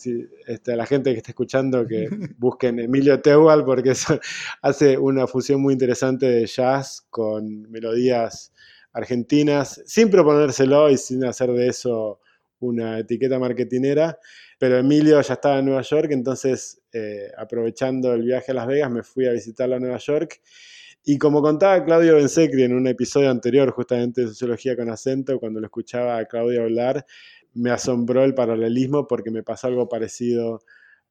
este, 0.46 0.74
a 0.74 0.76
la 0.76 0.86
gente 0.86 1.12
que 1.12 1.18
esté 1.18 1.32
escuchando 1.32 1.88
que 1.88 2.08
busquen 2.38 2.80
Emilio 2.80 3.20
Teual 3.20 3.66
porque 3.66 3.94
hace 4.62 4.98
una 5.00 5.26
fusión 5.26 5.60
muy 5.60 5.74
interesante 5.74 6.28
de 6.28 6.46
jazz 6.46 7.08
con 7.10 7.64
melodías 7.72 8.54
argentinas, 8.94 9.82
sin 9.88 10.12
proponérselo 10.12 10.90
y 10.92 10.98
sin 10.98 11.26
hacer 11.26 11.52
de 11.52 11.68
eso 11.68 12.20
una 12.60 13.00
etiqueta 13.00 13.40
marketinera. 13.40 14.18
Pero 14.58 14.78
Emilio 14.78 15.22
ya 15.22 15.34
estaba 15.34 15.60
en 15.60 15.66
Nueva 15.66 15.82
York, 15.82 16.10
entonces 16.12 16.82
eh, 16.92 17.32
aprovechando 17.38 18.14
el 18.14 18.24
viaje 18.24 18.52
a 18.52 18.56
Las 18.56 18.68
Vegas 18.68 18.92
me 18.92 19.04
fui 19.04 19.26
a 19.26 19.32
visitarlo 19.32 19.76
a 19.76 19.80
Nueva 19.80 19.98
York. 19.98 20.42
Y 21.06 21.18
como 21.18 21.42
contaba 21.42 21.84
Claudio 21.86 22.16
Bensecri 22.16 22.64
en 22.64 22.74
un 22.74 22.86
episodio 22.88 23.32
anterior, 23.32 23.72
justamente 23.72 24.22
de 24.22 24.28
Sociología 24.28 24.76
con 24.76 24.90
Acento, 24.90 25.40
cuando 25.40 25.60
lo 25.60 25.68
escuchaba 25.68 26.18
a 26.18 26.26
Claudio 26.26 26.64
hablar, 26.64 27.06
me 27.54 27.72
asombró 27.72 28.24
el 28.24 28.36
paralelismo 28.36 29.08
porque 29.08 29.32
me 29.32 29.44
pasó 29.44 29.68
algo 29.68 29.88
parecido 29.88 30.62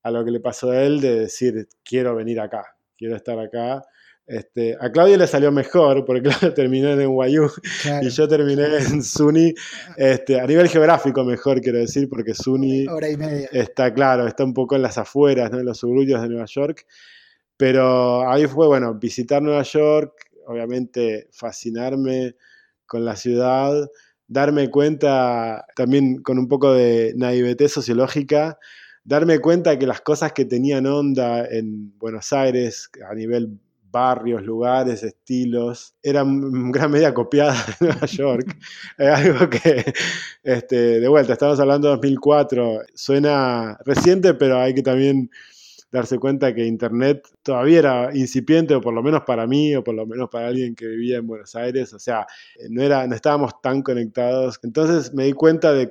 a 0.02 0.10
lo 0.10 0.24
que 0.24 0.30
le 0.30 0.40
pasó 0.40 0.70
a 0.70 0.82
él 0.82 1.00
de 1.00 1.20
decir, 1.20 1.68
quiero 1.82 2.14
venir 2.14 2.40
acá, 2.40 2.76
quiero 2.96 3.16
estar 3.16 3.38
acá. 3.38 3.82
Este, 4.28 4.76
a 4.78 4.92
Claudio 4.92 5.16
le 5.16 5.26
salió 5.26 5.50
mejor 5.50 6.04
porque 6.04 6.20
Claudio 6.28 6.52
terminó 6.52 6.90
en 6.90 6.98
NYU 6.98 7.50
y 8.02 8.10
yo 8.10 8.28
terminé 8.28 8.76
en 8.76 9.02
SUNY, 9.02 9.54
este, 9.96 10.38
a 10.38 10.46
nivel 10.46 10.68
geográfico 10.68 11.24
mejor 11.24 11.62
quiero 11.62 11.78
decir, 11.78 12.10
porque 12.10 12.34
SUNY 12.34 12.84
está 13.52 13.94
claro, 13.94 14.26
está 14.26 14.44
un 14.44 14.52
poco 14.52 14.76
en 14.76 14.82
las 14.82 14.98
afueras, 14.98 15.50
en 15.50 15.64
los 15.64 15.78
suburbios 15.78 16.20
de 16.20 16.28
Nueva 16.28 16.44
York, 16.44 16.84
pero 17.56 18.30
ahí 18.30 18.46
fue, 18.46 18.66
bueno, 18.66 18.94
visitar 18.94 19.40
Nueva 19.40 19.62
York, 19.62 20.12
obviamente 20.46 21.28
fascinarme 21.32 22.36
con 22.84 23.06
la 23.06 23.16
ciudad, 23.16 23.88
darme 24.26 24.70
cuenta 24.70 25.64
también 25.74 26.22
con 26.22 26.38
un 26.38 26.48
poco 26.48 26.74
de 26.74 27.14
naivetez 27.16 27.72
sociológica, 27.72 28.58
darme 29.04 29.38
cuenta 29.38 29.78
que 29.78 29.86
las 29.86 30.02
cosas 30.02 30.34
que 30.34 30.44
tenían 30.44 30.84
onda 30.84 31.46
en 31.46 31.98
Buenos 31.98 32.34
Aires 32.34 32.90
a 33.08 33.14
nivel 33.14 33.58
barrios, 33.90 34.42
lugares, 34.42 35.02
estilos, 35.02 35.94
eran 36.02 36.28
en 36.28 36.70
gran 36.72 36.90
medida 36.90 37.14
copiadas 37.14 37.66
de 37.66 37.74
Nueva 37.86 38.06
York. 38.06 38.56
es 38.98 39.08
algo 39.08 39.50
que, 39.50 39.92
este, 40.42 41.00
de 41.00 41.08
vuelta, 41.08 41.32
estamos 41.32 41.58
hablando 41.60 41.88
de 41.88 41.94
2004, 41.94 42.80
suena 42.94 43.78
reciente, 43.84 44.34
pero 44.34 44.58
hay 44.58 44.74
que 44.74 44.82
también 44.82 45.30
darse 45.90 46.18
cuenta 46.18 46.54
que 46.54 46.66
Internet 46.66 47.26
todavía 47.42 47.78
era 47.78 48.10
incipiente, 48.16 48.74
o 48.74 48.80
por 48.80 48.92
lo 48.92 49.02
menos 49.02 49.22
para 49.22 49.46
mí, 49.46 49.74
o 49.74 49.82
por 49.82 49.94
lo 49.94 50.06
menos 50.06 50.28
para 50.28 50.48
alguien 50.48 50.74
que 50.74 50.86
vivía 50.86 51.18
en 51.18 51.26
Buenos 51.26 51.54
Aires, 51.54 51.92
o 51.94 51.98
sea, 51.98 52.26
no, 52.68 52.82
era, 52.82 53.06
no 53.06 53.14
estábamos 53.14 53.60
tan 53.62 53.82
conectados. 53.82 54.60
Entonces 54.62 55.14
me 55.14 55.24
di 55.24 55.32
cuenta 55.32 55.72
de, 55.72 55.90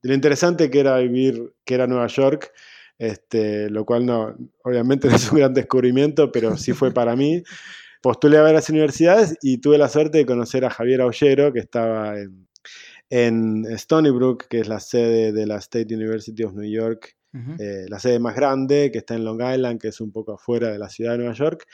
lo 0.00 0.14
interesante 0.14 0.70
que 0.70 0.80
era 0.80 0.98
vivir, 0.98 1.52
que 1.64 1.74
era 1.74 1.86
Nueva 1.86 2.06
York, 2.06 2.52
este, 2.98 3.70
lo 3.70 3.84
cual 3.84 4.06
no, 4.06 4.36
obviamente 4.64 5.08
no 5.08 5.16
es 5.16 5.30
un 5.30 5.38
gran 5.38 5.54
descubrimiento, 5.54 6.32
pero 6.32 6.56
sí 6.56 6.72
fue 6.72 6.92
para 6.92 7.16
mí. 7.16 7.42
Postulé 8.02 8.38
a 8.38 8.42
ver 8.42 8.54
las 8.54 8.70
universidades 8.70 9.36
y 9.42 9.58
tuve 9.58 9.78
la 9.78 9.88
suerte 9.88 10.18
de 10.18 10.26
conocer 10.26 10.64
a 10.64 10.70
Javier 10.70 11.00
Aullero, 11.00 11.52
que 11.52 11.60
estaba 11.60 12.18
en, 12.18 12.46
en 13.10 13.66
Stony 13.72 14.10
Brook, 14.10 14.46
que 14.48 14.60
es 14.60 14.68
la 14.68 14.80
sede 14.80 15.32
de 15.32 15.46
la 15.46 15.56
State 15.56 15.94
University 15.94 16.44
of 16.44 16.54
New 16.54 16.70
York, 16.70 17.16
eh, 17.58 17.84
la 17.88 17.98
sede 17.98 18.18
más 18.18 18.34
grande, 18.34 18.90
que 18.90 18.98
está 18.98 19.14
en 19.14 19.24
Long 19.24 19.42
Island, 19.42 19.78
que 19.78 19.88
es 19.88 20.00
un 20.00 20.10
poco 20.10 20.32
afuera 20.32 20.70
de 20.70 20.78
la 20.78 20.88
ciudad 20.88 21.12
de 21.12 21.18
Nueva 21.18 21.34
York. 21.34 21.66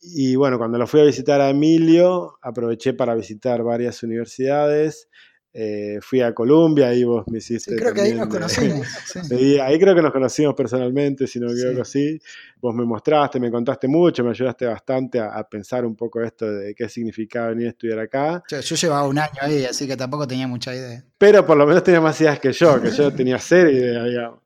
Y 0.00 0.36
bueno, 0.36 0.56
cuando 0.56 0.78
lo 0.78 0.86
fui 0.86 1.00
a 1.00 1.04
visitar 1.04 1.40
a 1.40 1.50
Emilio, 1.50 2.38
aproveché 2.42 2.94
para 2.94 3.14
visitar 3.14 3.62
varias 3.62 4.02
universidades. 4.02 5.08
Eh, 5.52 5.98
fui 6.00 6.20
a 6.20 6.32
Colombia, 6.32 6.88
ahí 6.88 7.02
vos 7.02 7.24
me 7.26 7.38
hiciste. 7.38 7.72
Sí, 7.72 7.76
creo 7.76 7.92
que 7.92 8.02
ahí 8.02 8.14
nos 8.14 8.28
conocimos. 8.28 8.86
ahí 9.62 9.80
creo 9.80 9.94
que 9.96 10.02
nos 10.02 10.12
conocimos 10.12 10.54
personalmente, 10.54 11.26
si 11.26 11.40
no 11.40 11.46
me 11.46 11.54
equivoco 11.54 11.82
así. 11.82 12.20
Vos 12.60 12.72
me 12.72 12.84
mostraste, 12.84 13.40
me 13.40 13.50
contaste 13.50 13.88
mucho, 13.88 14.22
me 14.22 14.30
ayudaste 14.30 14.66
bastante 14.66 15.18
a, 15.18 15.42
pensar 15.42 15.84
un 15.84 15.96
poco 15.96 16.22
esto 16.22 16.50
de 16.50 16.72
qué 16.74 16.88
significaba 16.88 17.48
venir 17.48 17.66
a 17.66 17.70
estudiar 17.70 17.98
acá. 17.98 18.42
Yo, 18.48 18.60
yo, 18.60 18.76
llevaba 18.76 19.08
un 19.08 19.18
año 19.18 19.40
ahí, 19.40 19.64
así 19.64 19.88
que 19.88 19.96
tampoco 19.96 20.28
tenía 20.28 20.46
mucha 20.46 20.72
idea. 20.72 21.04
Pero 21.18 21.44
por 21.44 21.56
lo 21.56 21.66
menos 21.66 21.82
tenía 21.82 22.00
más 22.00 22.20
ideas 22.20 22.38
que 22.38 22.52
yo, 22.52 22.80
que 22.80 22.90
yo 22.92 23.12
tenía 23.14 23.38
cero 23.38 23.70
ideas, 23.70 24.04
digamos. 24.04 24.40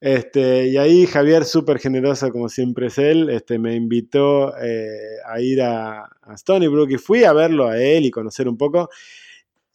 Este, 0.00 0.68
y 0.68 0.76
ahí 0.76 1.06
Javier, 1.06 1.44
súper 1.46 1.78
generoso 1.78 2.30
como 2.30 2.48
siempre 2.48 2.88
es 2.88 2.98
él, 2.98 3.30
este, 3.30 3.58
me 3.58 3.74
invitó 3.74 4.54
eh, 4.58 5.16
a 5.26 5.40
ir 5.40 5.62
a, 5.62 6.04
a, 6.04 6.34
Stony 6.34 6.68
Brook 6.68 6.90
y 6.90 6.98
fui 6.98 7.24
a 7.24 7.32
verlo 7.32 7.66
a 7.68 7.78
él 7.78 8.04
y 8.04 8.10
conocer 8.10 8.46
un 8.46 8.58
poco. 8.58 8.90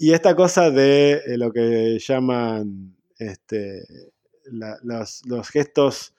Y 0.02 0.14
esta 0.14 0.34
cosa 0.34 0.72
de 0.72 1.22
eh, 1.28 1.38
lo 1.38 1.52
que 1.52 2.00
llaman 2.00 2.96
este, 3.20 3.84
los, 4.46 5.50
gestos 5.50 6.14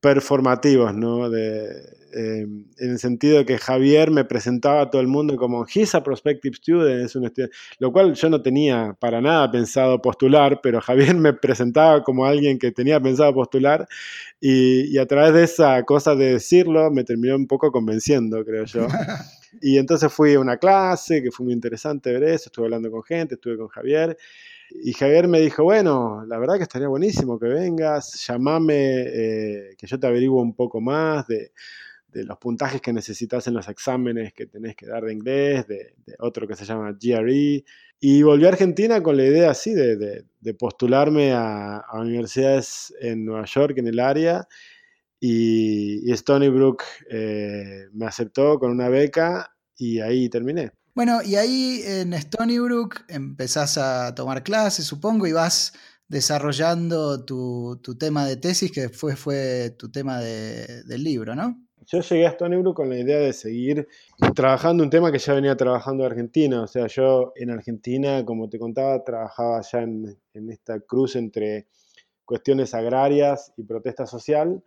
performativos, 0.00 0.94
¿no? 0.94 1.26
Em, 1.26 2.66
en 2.78 2.90
el 2.90 2.98
sentido 3.00 3.38
de 3.38 3.44
que 3.44 3.58
Javier 3.58 4.12
me 4.12 4.24
presentaba 4.24 4.82
a 4.82 4.90
todo 4.90 5.02
el 5.02 5.08
mundo 5.08 5.36
como 5.36 5.66
he's 5.66 5.96
a 5.96 6.04
prospective 6.04 6.54
student, 6.54 7.06
es 7.06 7.16
un 7.16 7.24
estudiante, 7.24 7.56
lo 7.80 7.90
cual 7.90 8.14
yo 8.14 8.30
no 8.30 8.40
tenía 8.40 8.96
para 9.00 9.20
nada 9.20 9.50
pensado 9.50 10.00
postular, 10.00 10.60
pero 10.62 10.80
Javier 10.80 11.16
me 11.16 11.32
presentaba 11.32 12.04
como 12.04 12.24
alguien 12.24 12.56
que 12.58 12.70
tenía 12.70 13.00
pensado 13.00 13.34
postular 13.34 13.88
y, 14.40 14.94
y 14.94 14.98
a 14.98 15.06
través 15.06 15.34
de 15.34 15.42
esa 15.42 15.82
cosa 15.82 16.14
de 16.14 16.34
decirlo 16.34 16.88
me 16.92 17.02
terminó 17.02 17.34
un 17.34 17.48
poco 17.48 17.72
convenciendo, 17.72 18.44
creo 18.44 18.64
yo. 18.64 18.86
Y 19.60 19.78
entonces 19.78 20.12
fui 20.12 20.34
a 20.34 20.40
una 20.40 20.56
clase 20.56 21.22
que 21.22 21.30
fue 21.30 21.44
muy 21.44 21.52
interesante 21.52 22.12
ver 22.12 22.24
eso, 22.24 22.44
estuve 22.46 22.66
hablando 22.66 22.90
con 22.90 23.02
gente, 23.02 23.34
estuve 23.34 23.56
con 23.56 23.68
Javier 23.68 24.16
y 24.80 24.92
Javier 24.92 25.28
me 25.28 25.40
dijo, 25.40 25.64
bueno, 25.64 26.24
la 26.26 26.38
verdad 26.38 26.56
que 26.56 26.62
estaría 26.62 26.88
buenísimo 26.88 27.38
que 27.38 27.46
vengas, 27.46 28.24
llamame, 28.26 29.02
eh, 29.02 29.74
que 29.76 29.86
yo 29.86 29.98
te 29.98 30.06
averiguo 30.06 30.40
un 30.40 30.54
poco 30.54 30.80
más 30.80 31.26
de, 31.26 31.52
los 32.14 32.36
puntajes 32.36 32.82
que 32.82 32.92
necesitas 32.92 33.46
en 33.46 33.54
los 33.54 33.68
exámenes 33.68 34.34
que 34.34 34.44
tenés 34.44 34.76
que 34.76 34.86
dar 34.86 35.02
de 35.04 35.14
inglés, 35.14 35.66
de, 35.66 35.94
otro 36.18 36.46
que 36.46 36.56
se 36.56 36.64
llama 36.66 36.92
GRE. 37.00 37.64
Y 38.00 38.22
volví 38.22 38.44
a 38.44 38.48
Argentina 38.48 39.02
con 39.02 39.16
la 39.16 39.24
idea 39.24 39.50
así 39.50 39.72
de, 39.72 40.24
postularme 40.58 41.32
a, 41.32 41.82
universidades 41.94 42.92
en 43.00 43.24
Nueva 43.24 43.46
York, 43.46 43.78
en 43.78 43.88
el 43.88 43.98
área. 43.98 44.46
Y, 45.24 46.10
Stony 46.14 46.48
Brook 46.48 46.82
eh, 47.08 47.86
me 47.92 48.06
aceptó 48.06 48.58
con 48.58 48.72
una 48.72 48.88
beca 48.88 49.54
y 49.76 50.00
ahí 50.00 50.28
terminé. 50.28 50.72
Bueno, 50.96 51.22
y 51.22 51.36
ahí 51.36 51.80
en 51.84 52.12
Stony 52.14 52.58
Brook 52.58 52.96
empezás 53.08 53.78
a 53.78 54.14
tomar 54.16 54.42
clases, 54.42 54.84
supongo, 54.84 55.28
y 55.28 55.32
vas 55.32 55.74
desarrollando 56.08 57.24
tu, 57.24 57.80
tema 58.00 58.26
de 58.26 58.36
tesis, 58.36 58.72
que 58.72 58.88
fue, 58.88 59.14
fue 59.14 59.70
tu 59.78 59.92
tema 59.92 60.20
del 60.20 61.04
libro, 61.04 61.36
¿no? 61.36 61.56
Yo 61.86 62.00
llegué 62.00 62.26
a 62.26 62.30
Stony 62.30 62.56
Brook 62.56 62.76
con 62.76 62.88
la 62.88 62.98
idea 62.98 63.18
de 63.18 63.32
seguir 63.32 63.86
trabajando 64.34 64.82
un 64.82 64.90
tema 64.90 65.12
que 65.12 65.18
ya 65.18 65.34
venía 65.34 65.56
trabajando 65.56 66.04
en 66.04 66.10
Argentina. 66.10 66.62
O 66.62 66.66
sea, 66.66 66.88
yo 66.88 67.32
en 67.36 67.50
Argentina, 67.50 68.24
como 68.24 68.48
te 68.48 68.58
contaba, 68.58 69.04
trabajaba 69.04 69.60
ya 69.62 69.82
en, 69.82 70.18
en 70.34 70.50
esta 70.50 70.80
cruz 70.80 71.14
entre 71.14 71.68
cuestiones 72.24 72.74
agrarias 72.74 73.52
y 73.56 73.62
protesta 73.62 74.06
social. 74.06 74.62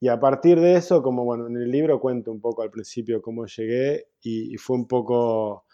Y 0.00 0.08
a 0.08 0.20
partir 0.20 0.60
de 0.60 0.76
eso, 0.76 1.02
como 1.02 1.24
bueno, 1.24 1.48
en 1.48 1.56
el 1.56 1.70
libro 1.70 2.00
cuento 2.00 2.30
un 2.30 2.40
poco 2.40 2.62
al 2.62 2.70
principio 2.70 3.20
cómo 3.20 3.46
llegué 3.46 4.06
y, 4.22 4.56
fue 4.56 4.76
un 4.76 4.86
poco 4.86 5.64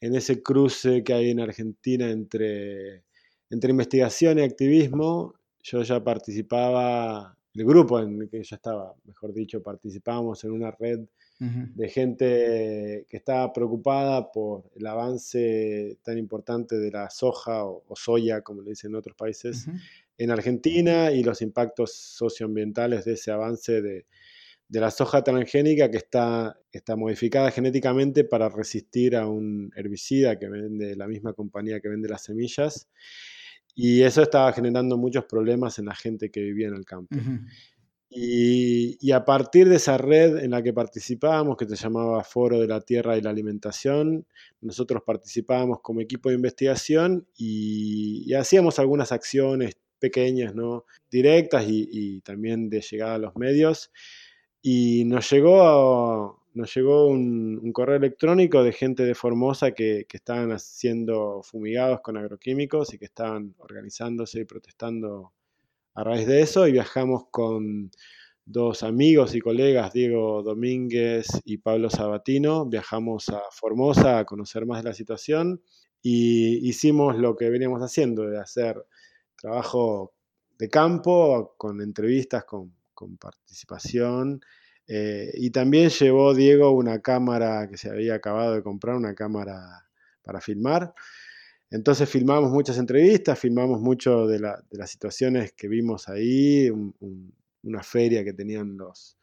en 0.00 0.14
ese 0.16 0.42
cruce 0.42 1.04
que 1.04 1.12
hay 1.12 1.30
en 1.30 1.40
Argentina 1.40 2.10
entre, 2.10 3.04
entre 3.48 3.70
investigación 3.70 4.38
y 4.38 4.42
activismo. 4.42 5.34
Yo 5.62 5.82
ya 5.82 6.02
participaba, 6.02 7.36
el 7.54 7.64
grupo 7.64 8.00
en 8.00 8.22
el 8.22 8.28
que 8.28 8.42
yo 8.42 8.56
estaba, 8.56 8.94
mejor 9.04 9.32
dicho, 9.32 9.62
participábamos 9.62 10.42
en 10.44 10.50
una 10.52 10.70
red 10.72 11.00
de 11.38 11.88
gente 11.88 13.06
que 13.08 13.16
estaba 13.16 13.50
preocupada 13.50 14.30
por 14.30 14.70
el 14.76 14.86
avance 14.86 15.96
tan 16.02 16.18
importante 16.18 16.76
de 16.76 16.90
la 16.90 17.08
soja 17.08 17.64
o, 17.64 17.82
soya, 17.94 18.42
como 18.42 18.60
le 18.60 18.70
dicen 18.70 18.90
en 18.90 18.96
otros 18.96 19.16
países, 19.16 19.66
en 20.20 20.30
Argentina 20.30 21.10
y 21.12 21.24
los 21.24 21.40
impactos 21.40 21.94
socioambientales 21.94 23.06
de 23.06 23.14
ese 23.14 23.30
avance 23.30 23.80
de, 23.80 24.06
la 24.68 24.90
soja 24.90 25.24
transgénica 25.24 25.90
que 25.90 25.96
está, 25.96 26.60
está, 26.70 26.94
modificada 26.94 27.50
genéticamente 27.50 28.24
para 28.24 28.50
resistir 28.50 29.16
a 29.16 29.26
un 29.26 29.72
herbicida 29.74 30.38
que 30.38 30.48
vende 30.48 30.94
la 30.94 31.08
misma 31.08 31.32
compañía 31.32 31.80
que 31.80 31.88
vende 31.88 32.08
las 32.08 32.22
semillas. 32.22 32.88
Y 33.74 34.02
eso 34.02 34.22
estaba 34.22 34.52
generando 34.52 34.98
muchos 34.98 35.24
problemas 35.24 35.78
en 35.78 35.86
la 35.86 35.94
gente 35.94 36.30
que 36.30 36.42
vivía 36.42 36.68
en 36.68 36.74
el 36.74 36.84
campo. 36.84 37.16
y, 38.10 38.98
y, 39.00 39.12
a 39.12 39.24
partir 39.24 39.68
de 39.70 39.76
esa 39.76 39.96
red 39.96 40.36
en 40.36 40.50
la 40.50 40.62
que 40.62 40.74
participábamos, 40.74 41.56
que 41.56 41.66
se 41.66 41.76
llamaba 41.76 42.22
Foro 42.22 42.60
de 42.60 42.68
la 42.68 42.82
Tierra 42.82 43.16
y 43.16 43.22
la 43.22 43.30
Alimentación, 43.30 44.26
nosotros 44.60 45.02
participábamos 45.04 45.80
como 45.80 46.00
equipo 46.02 46.28
de 46.28 46.34
investigación 46.34 47.26
y, 47.36 48.24
y 48.26 48.34
hacíamos 48.34 48.78
algunas 48.78 49.12
acciones 49.12 49.80
pequeñas, 50.00 50.54
¿no? 50.54 50.84
directas 51.10 51.64
y, 51.68 52.20
también 52.22 52.68
de 52.70 52.80
llegada 52.80 53.14
a 53.16 53.18
los 53.18 53.36
medios. 53.36 53.92
Y 54.62 55.04
nos 55.06 55.30
llegó, 55.30 56.44
nos 56.54 56.74
llegó 56.74 57.06
un, 57.08 57.72
correo 57.72 57.96
electrónico 57.96 58.62
de 58.62 58.72
gente 58.72 59.04
de 59.04 59.14
Formosa 59.14 59.72
que, 59.72 60.06
estaban 60.12 60.58
siendo 60.58 61.42
fumigados 61.42 62.00
con 62.00 62.16
agroquímicos 62.16 62.92
y 62.94 62.98
que 62.98 63.06
estaban 63.06 63.54
organizándose 63.58 64.40
y 64.40 64.44
protestando 64.44 65.32
a 65.94 66.04
raíz 66.04 66.26
de 66.26 66.42
eso. 66.42 66.66
Y 66.66 66.72
viajamos 66.72 67.24
con 67.30 67.90
dos 68.44 68.82
amigos 68.82 69.34
y 69.34 69.40
colegas, 69.40 69.92
Diego 69.92 70.42
Domínguez 70.42 71.28
y 71.44 71.58
Pablo 71.58 71.90
Sabatino. 71.90 72.66
Viajamos 72.66 73.28
a 73.28 73.40
Formosa 73.52 74.18
a 74.18 74.24
conocer 74.24 74.66
más 74.66 74.82
de 74.82 74.90
la 74.90 74.94
situación 74.94 75.62
y 76.02 76.66
hicimos 76.68 77.16
lo 77.16 77.36
que 77.36 77.50
veníamos 77.50 77.80
haciendo, 77.82 78.28
de 78.28 78.38
hacer 78.40 78.84
trabajo 79.40 80.12
de 80.58 80.68
campo, 80.68 81.54
con 81.56 81.80
entrevistas, 81.80 82.44
con, 82.44 82.72
participación. 83.18 84.42
Eh, 84.86 85.30
y 85.34 85.50
también 85.50 85.88
llevó 85.88 86.34
Diego 86.34 86.72
una 86.72 87.00
cámara 87.00 87.66
que 87.66 87.78
se 87.78 87.88
había 87.88 88.14
acabado 88.16 88.54
de 88.54 88.62
comprar, 88.62 88.96
una 88.96 89.14
cámara 89.14 89.86
para 90.22 90.40
filmar. 90.42 90.92
Entonces 91.70 92.10
filmamos 92.10 92.50
muchas 92.50 92.76
entrevistas, 92.76 93.38
filmamos 93.38 93.80
mucho 93.80 94.26
de, 94.26 94.38
las 94.40 94.90
situaciones 94.90 95.52
que 95.54 95.68
vimos 95.68 96.08
ahí, 96.08 96.68
una 97.62 97.82
feria 97.82 98.22
que 98.22 98.34
tenían 98.34 98.76
los, 98.76 99.16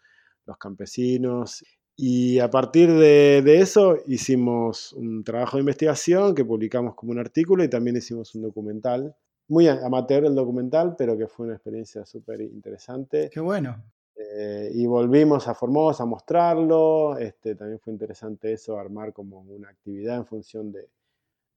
los 0.45 0.57
campesinos. 0.57 1.63
Y 1.95 2.39
a 2.39 2.49
partir 2.49 2.91
de, 2.91 3.43
de, 3.43 3.59
eso 3.59 3.97
hicimos 4.07 4.93
un 4.93 5.23
trabajo 5.23 5.57
de 5.57 5.61
investigación 5.61 6.33
que 6.33 6.45
publicamos 6.45 6.95
como 6.95 7.11
un 7.11 7.19
artículo 7.19 7.63
y 7.63 7.69
también 7.69 7.97
hicimos 7.97 8.33
un 8.33 8.43
documental 8.43 9.15
muy 9.47 9.67
amateur 9.67 10.25
el 10.25 10.35
documental, 10.35 10.95
pero 10.97 11.17
que 11.17 11.27
fue 11.27 11.45
una 11.45 11.55
experiencia 11.55 12.05
súper 12.05 12.41
interesante. 12.41 13.29
Qué 13.31 13.39
bueno. 13.39 13.81
Eh, 14.15 14.71
y 14.73 14.85
volvimos 14.87 15.47
a 15.47 15.53
Formosa 15.53 16.03
a 16.03 16.05
mostrarlo. 16.05 17.17
Este, 17.17 17.55
también 17.55 17.79
fue 17.79 17.93
interesante 17.93 18.51
eso, 18.53 18.77
armar 18.77 19.13
como 19.13 19.41
una 19.41 19.69
actividad 19.69 20.17
en 20.17 20.25
función 20.25 20.71
de, 20.71 20.89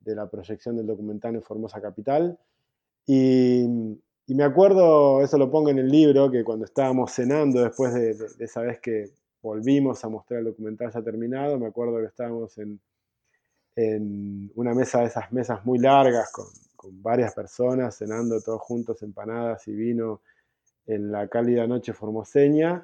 de 0.00 0.14
la 0.14 0.29
proyección 0.29 0.76
del 0.76 0.87
documental 0.87 1.35
en 1.35 1.42
Formosa 1.42 1.81
Capital. 1.81 2.38
Y, 3.07 3.64
y, 4.26 4.35
me 4.35 4.44
acuerdo, 4.44 5.22
eso 5.22 5.38
lo 5.38 5.50
pongo 5.50 5.70
en 5.70 5.79
el 5.79 5.88
libro, 5.88 6.31
que 6.31 6.44
cuando 6.44 6.66
estábamos 6.66 7.12
cenando 7.12 7.62
después 7.62 7.94
de, 7.94 8.14
de 8.14 8.44
esa 8.44 8.61
vez 8.61 8.79
que 8.79 9.11
volvimos 9.42 10.05
a 10.05 10.09
mostrar 10.09 10.40
el 10.40 10.46
documental 10.46 10.92
ya 10.92 11.03
terminado, 11.03 11.59
me 11.59 11.66
acuerdo 11.66 11.98
que 11.98 12.05
estábamos 12.05 12.57
en, 12.59 12.79
en 13.74 14.50
una 14.55 14.74
mesa 14.74 15.00
de 15.00 15.07
esas 15.07 15.33
mesas 15.33 15.64
muy 15.64 15.79
largas 15.79 16.31
con 16.33 16.46
con 16.80 17.02
varias 17.02 17.34
personas, 17.34 17.98
cenando 17.98 18.40
todos 18.40 18.62
juntos 18.62 19.02
empanadas 19.02 19.68
y 19.68 19.74
vino 19.74 20.22
en 20.86 21.12
la 21.12 21.28
cálida 21.28 21.66
noche 21.66 21.92
formoseña. 21.92 22.82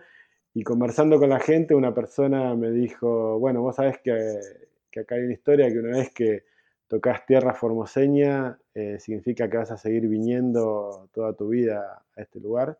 Y 0.53 0.65
conversando 0.65 1.19
con 1.19 1.31
la 1.31 1.41
gente, 1.41 1.75
una 1.75 1.95
persona 1.95 2.55
me 2.55 2.71
dijo, 2.73 3.39
bueno, 3.39 3.63
vos 3.63 3.77
sabés 3.77 3.97
que, 4.05 5.01
acá 5.01 5.15
hay 5.15 5.23
una 5.23 5.33
historia 5.33 5.71
que 5.71 5.79
una 5.79 5.97
vez 5.97 6.13
que 6.13 6.45
tocas 6.87 7.25
tierra 7.25 7.55
formoseña, 7.55 8.59
eh, 8.75 8.99
significa 9.01 9.49
que 9.49 9.57
vas 9.57 9.71
a 9.71 9.79
seguir 9.79 10.07
viniendo 10.09 11.09
toda 11.15 11.33
tu 11.33 11.49
vida 11.49 12.05
a 12.15 12.21
este 12.21 12.39
lugar. 12.39 12.79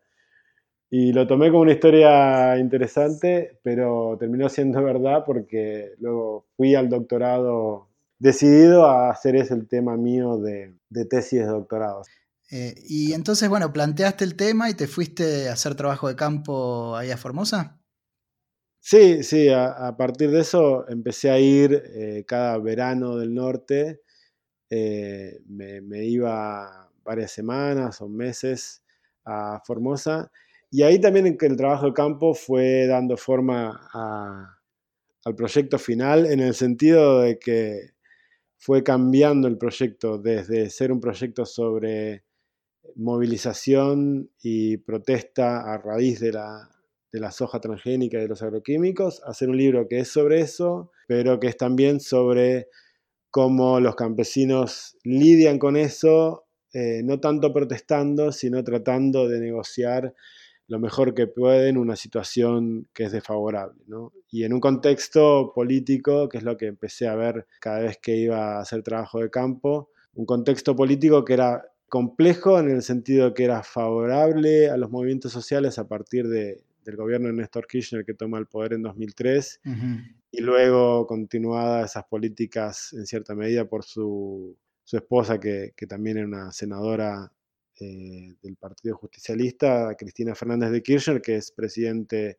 Y 0.91 1.15
lo 1.15 1.27
tomé 1.27 1.49
como 1.49 1.63
una 1.63 1.73
historia 1.73 2.59
interesante, 2.59 3.59
pero 3.63 4.19
terminó 4.19 4.51
siendo 4.51 4.83
verdad 4.85 5.25
porque 5.25 5.95
luego 5.99 6.45
fui 6.59 6.75
al 6.75 6.91
doctorado 6.91 7.89
decidido 8.19 8.87
a 8.87 9.11
hacer 9.11 9.37
ese 9.37 9.55
el 9.55 9.69
tema 9.69 9.97
mío 9.97 10.39
de, 10.39 10.75
tesis 11.09 11.41
de 11.41 11.47
doctorado. 11.47 12.03
Eh, 12.51 12.75
y 12.87 13.13
entonces, 13.13 13.49
bueno, 13.49 13.73
planteaste 13.73 14.25
el 14.25 14.37
tema 14.37 14.71
y 14.71 14.75
te 14.75 14.87
fuiste 14.87 15.49
a 15.49 15.55
hacer 15.55 15.75
trabajo 15.75 16.09
de 16.09 16.17
campo 16.17 16.97
ahí 16.97 17.11
a 17.11 17.17
Formosa. 17.17 17.81
Sí, 18.81 19.25
sí, 19.25 19.49
a, 19.49 19.97
partir 19.99 20.31
de 20.31 20.41
eso 20.41 20.89
empecé 20.89 21.31
a 21.31 21.41
ir 21.41 21.83
eh, 21.87 22.25
cada 22.25 22.57
verano 22.59 23.17
del 23.17 23.35
norte, 23.35 24.03
eh, 24.71 25.41
me, 25.49 26.05
iba 26.05 26.89
varias 27.03 27.33
semanas 27.33 28.01
o 28.01 28.09
meses 28.09 28.83
a 29.25 29.61
Formosa 29.65 30.31
y 30.71 30.83
ahí 30.83 31.01
también 31.01 31.37
el 31.41 31.57
trabajo 31.57 31.87
de 31.87 31.93
campo 31.93 32.35
fue 32.35 32.87
dando 32.87 33.17
forma 33.17 33.89
al 35.25 35.35
proyecto 35.35 35.79
final 35.79 36.27
en 36.27 36.41
el 36.41 36.55
sentido 36.55 37.21
de 37.21 37.39
que 37.39 37.96
fue 38.57 38.83
cambiando 38.83 39.49
el 39.49 39.59
proyecto 39.59 40.19
desde 40.19 40.71
ser 40.71 40.93
un 40.93 41.01
proyecto 41.01 41.45
sobre 41.45 42.25
movilización 42.95 44.31
y 44.43 44.79
protesta 44.79 45.73
a 45.73 45.79
raíz 45.79 46.21
de 46.21 46.33
la, 46.33 46.71
soja 47.31 47.61
transgénica 47.61 48.19
y 48.19 48.23
de 48.23 48.29
los 48.29 48.43
agroquímicos, 48.43 49.23
a 49.25 49.33
ser 49.35 49.49
un 49.49 49.57
libro 49.57 49.89
que 49.89 50.01
es 50.01 50.09
sobre 50.09 50.41
eso, 50.41 50.93
pero 51.09 51.41
que 51.41 51.49
es 51.49 51.57
también 51.57 52.01
sobre 52.01 52.69
cómo 53.31 53.81
los 53.81 53.97
campesinos 53.97 54.97
lidian 55.03 55.59
con 55.59 55.77
eso, 55.77 56.47
eh, 56.73 57.03
no 57.05 57.21
tanto 57.21 57.53
protestando, 57.53 58.33
sino 58.33 58.63
tratando 58.65 59.29
de 59.29 59.41
negociar 59.41 60.15
lo 60.69 60.79
mejor 60.79 61.15
que 61.15 61.27
pueden 61.27 61.77
una 61.77 61.97
situación 61.97 62.89
que 62.93 63.05
es 63.05 63.13
desfavorable. 63.13 63.81
Y 64.31 64.45
en 64.45 64.53
un 64.53 64.61
contexto 64.61 65.53
político, 65.55 66.29
que 66.29 66.39
es 66.39 66.45
lo 66.45 66.57
que 66.57 66.67
empecé 66.67 67.07
a 67.07 67.15
ver 67.15 67.47
cada 67.61 67.81
vez 67.81 67.99
que 67.99 68.17
iba 68.17 68.57
a 68.57 68.61
hacer 68.61 68.83
trabajo 68.83 69.21
de 69.21 69.31
campo, 69.31 69.91
un 70.15 70.27
contexto 70.27 70.75
político 70.75 71.25
que 71.25 71.35
era 71.35 71.65
complejo 71.89 72.59
en 72.59 72.71
el 72.71 72.83
sentido 72.83 73.33
que 73.33 73.45
era 73.45 73.63
favorable 73.63 74.71
a 74.71 74.77
los 74.77 74.91
movimientos 74.91 75.33
sociales 75.33 75.79
a 75.79 75.87
partir 75.87 76.27
de, 76.27 76.65
del 76.85 76.97
gobierno 76.97 77.29
de 77.29 77.35
Néstor 77.35 77.67
Kirchner 77.67 78.05
que 78.05 78.15
toma 78.15 78.39
el 78.39 78.47
poder 78.47 78.73
en 78.73 78.83
2003 78.83 79.61
y 80.33 80.41
luego 80.41 81.07
continuada 81.07 81.85
esas 81.85 82.05
políticas 82.05 82.93
en 82.93 83.07
cierta 83.07 83.35
medida 83.35 83.67
por 83.67 83.85
su, 83.85 84.57
su 84.83 84.97
esposa 84.97 85.39
que, 85.39 85.73
que, 85.77 85.87
también 85.87 86.19
era 86.19 86.27
una 86.27 86.53
senadora 86.53 87.31
eh, 87.81 88.35
del 88.43 88.57
Partido 88.57 88.97
Justicialista, 88.97 89.95
Cristina 89.99 90.35
Fernández 90.35 90.71
de 90.71 90.83
Kirchner, 90.83 91.21
que 91.21 91.37
es 91.37 91.53
presidente 91.53 92.39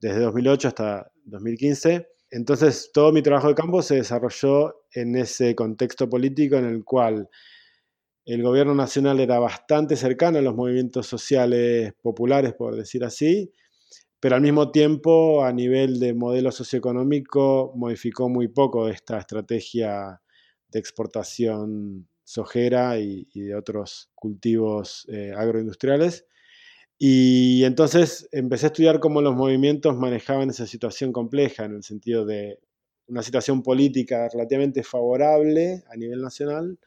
desde 0.00 0.20
2008 0.20 0.68
hasta 0.68 1.12
2015. 1.24 2.08
Entonces, 2.30 2.90
todo 2.92 3.12
mi 3.12 3.22
trabajo 3.22 3.48
de 3.48 3.54
campo 3.54 3.82
se 3.82 3.96
desarrolló 3.96 4.86
en 4.92 5.16
ese 5.16 5.54
contexto 5.54 6.08
político 6.08 6.56
en 6.56 6.64
el 6.64 6.84
cual 6.84 7.28
el 8.24 8.42
gobierno 8.42 8.74
nacional 8.74 9.20
era 9.20 9.38
bastante 9.38 9.96
cercano 9.96 10.38
a 10.38 10.42
los 10.42 10.54
movimientos 10.54 11.06
sociales 11.06 11.92
populares, 12.00 12.54
por 12.54 12.76
decir 12.76 13.04
así, 13.04 13.52
pero 14.20 14.36
al 14.36 14.42
mismo 14.42 14.70
tiempo 14.70 15.44
a 15.44 15.52
nivel 15.52 15.98
de 15.98 16.14
modelo 16.14 16.52
socioeconómico 16.52 17.72
modificó 17.74 18.28
muy 18.28 18.48
poco 18.48 18.88
esta 18.88 19.18
estrategia 19.18 20.22
de 20.68 20.78
exportación 20.78 22.08
sojera 22.24 22.98
y, 22.98 23.26
de 23.34 23.54
otros 23.54 24.10
cultivos 24.14 25.06
eh, 25.08 25.32
agroindustriales. 25.36 26.26
Y 26.98 27.64
entonces 27.64 28.28
empecé 28.30 28.66
a 28.66 28.68
estudiar 28.68 29.00
cómo 29.00 29.22
los 29.22 29.34
movimientos 29.34 29.96
manejaban 29.96 30.50
esa 30.50 30.66
situación 30.66 31.12
compleja, 31.12 31.64
en 31.64 31.74
el 31.74 31.82
sentido 31.82 32.24
de 32.24 32.60
una 33.08 33.22
situación 33.22 33.62
política 33.62 34.28
relativamente 34.32 34.82
favorable 34.82 35.82
a 35.90 35.96
nivel 35.96 36.22
nacional, 36.22 36.78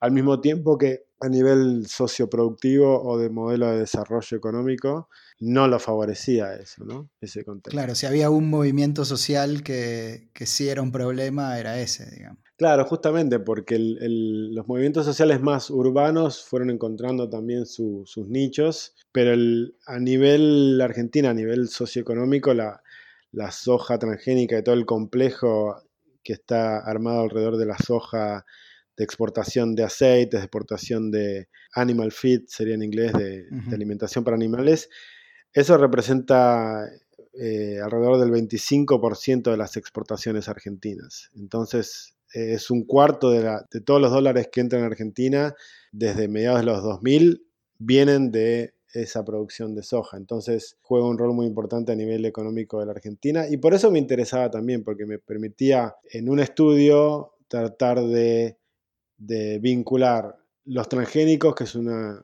al 0.00 0.12
mismo 0.12 0.40
tiempo 0.40 0.78
que 0.78 1.04
a 1.20 1.28
nivel 1.28 1.86
socioproductivo 1.86 3.00
o 3.00 3.18
de 3.18 3.30
modelo 3.30 3.70
de 3.70 3.78
desarrollo 3.80 4.36
económico 4.36 5.08
no 5.38 5.68
lo 5.68 5.78
favorecía 5.78 6.54
eso, 6.54 6.84
¿no? 6.84 7.10
Ese 7.20 7.44
contexto. 7.44 7.70
Claro, 7.76 7.94
si 7.94 8.06
había 8.06 8.30
un 8.30 8.50
movimiento 8.50 9.04
social 9.04 9.62
que, 9.62 10.30
que 10.32 10.46
sí 10.46 10.68
era 10.68 10.82
un 10.82 10.90
problema, 10.90 11.58
era 11.58 11.78
ese, 11.78 12.10
digamos. 12.10 12.41
Claro, 12.56 12.84
justamente 12.84 13.40
porque 13.40 13.76
los 13.78 14.68
movimientos 14.68 15.04
sociales 15.04 15.40
más 15.40 15.70
urbanos 15.70 16.44
fueron 16.44 16.70
encontrando 16.70 17.28
también 17.28 17.66
sus 17.66 18.16
nichos, 18.28 18.94
pero 19.10 19.32
a 19.86 19.98
nivel 19.98 20.80
Argentina, 20.80 21.30
a 21.30 21.34
nivel 21.34 21.68
socioeconómico, 21.68 22.54
la, 22.54 22.82
la 23.32 23.50
soja 23.50 23.98
transgénica 23.98 24.58
y 24.58 24.62
todo 24.62 24.74
el 24.74 24.86
complejo 24.86 25.82
que 26.22 26.34
está 26.34 26.78
armado 26.78 27.22
alrededor 27.22 27.56
de 27.56 27.66
la 27.66 27.78
soja 27.78 28.44
de 28.96 29.04
exportación 29.04 29.74
de 29.74 29.84
aceites, 29.84 30.40
de 30.40 30.44
exportación 30.44 31.10
de 31.10 31.48
animal 31.74 32.12
feed, 32.12 32.42
sería 32.46 32.74
en 32.74 32.82
inglés, 32.82 33.12
de, 33.14 33.46
alimentación 33.72 34.22
para 34.22 34.36
animales, 34.36 34.88
eso 35.52 35.76
representa 35.78 36.86
eh, 37.32 37.78
alrededor 37.82 38.20
del 38.20 38.30
25% 38.30 39.50
de 39.50 39.56
las 39.56 39.76
exportaciones 39.76 40.48
argentinas. 40.48 41.30
Entonces, 41.34 42.14
es 42.32 42.70
un 42.70 42.84
cuarto 42.84 43.30
de, 43.30 43.42
de, 43.70 43.80
todos 43.80 44.00
los 44.00 44.10
dólares 44.10 44.48
que 44.50 44.60
entran 44.60 44.82
en 44.82 44.86
Argentina 44.86 45.54
desde 45.92 46.28
mediados 46.28 46.60
de 46.60 46.66
los 46.66 46.82
2000 46.82 47.46
vienen 47.78 48.30
de 48.30 48.74
esa 48.92 49.24
producción 49.24 49.74
de 49.74 49.82
soja. 49.82 50.16
Entonces 50.16 50.78
juega 50.82 51.06
un 51.06 51.18
rol 51.18 51.34
muy 51.34 51.46
importante 51.46 51.92
a 51.92 51.96
nivel 51.96 52.24
económico 52.24 52.80
de 52.80 52.86
la 52.86 52.92
Argentina 52.92 53.46
y 53.48 53.56
por 53.56 53.74
eso 53.74 53.90
me 53.90 53.98
interesaba 53.98 54.50
también, 54.50 54.84
porque 54.84 55.06
me 55.06 55.18
permitía 55.18 55.96
en 56.10 56.28
un 56.28 56.40
estudio 56.40 57.34
tratar 57.48 58.00
de, 58.02 58.58
vincular 59.18 60.36
los 60.64 60.88
transgénicos, 60.88 61.54
que 61.54 61.64
es, 61.64 61.76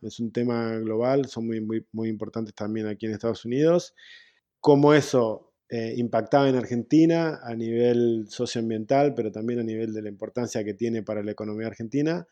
es 0.03 0.21
un 0.21 0.33
tema 0.33 0.77
global, 0.79 1.27
son 1.27 1.47
muy, 1.47 1.61
muy, 1.61 1.87
muy 1.93 2.09
importantes 2.09 2.55
también 2.55 2.87
aquí 2.87 3.07
en 3.07 3.13
Estados 3.13 3.45
Unidos, 3.45 3.95
cómo 4.61 4.95
eso 4.95 5.48
eh, 5.71 5.95
impactaba 5.97 6.49
en 6.49 6.57
Argentina 6.57 7.41
a 7.43 7.55
nivel 7.55 8.27
socioambiental, 8.29 9.15
pero 9.15 9.31
también 9.31 9.61
a 9.61 9.65
nivel 9.65 9.93
de 9.93 10.03
la 10.03 10.09
importancia 10.09 10.65
que 10.65 10.75
tiene 10.75 11.03
para 11.03 11.23
la 11.23 11.33
economía 11.33 11.67
argentina, 11.67 12.27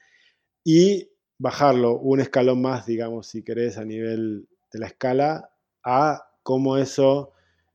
y 0.64 1.10
bajarlo 1.38 1.98
un 1.98 2.20
escalón 2.20 2.62
más, 2.62 2.86
digamos, 2.86 3.26
si 3.28 3.42
querés, 3.42 3.76
a 3.76 3.84
nivel 3.84 4.48
de 4.72 4.78
la 4.78 4.86
escala, 4.86 5.50
a 5.84 6.22
cómo 6.42 6.78
eso 6.78 7.32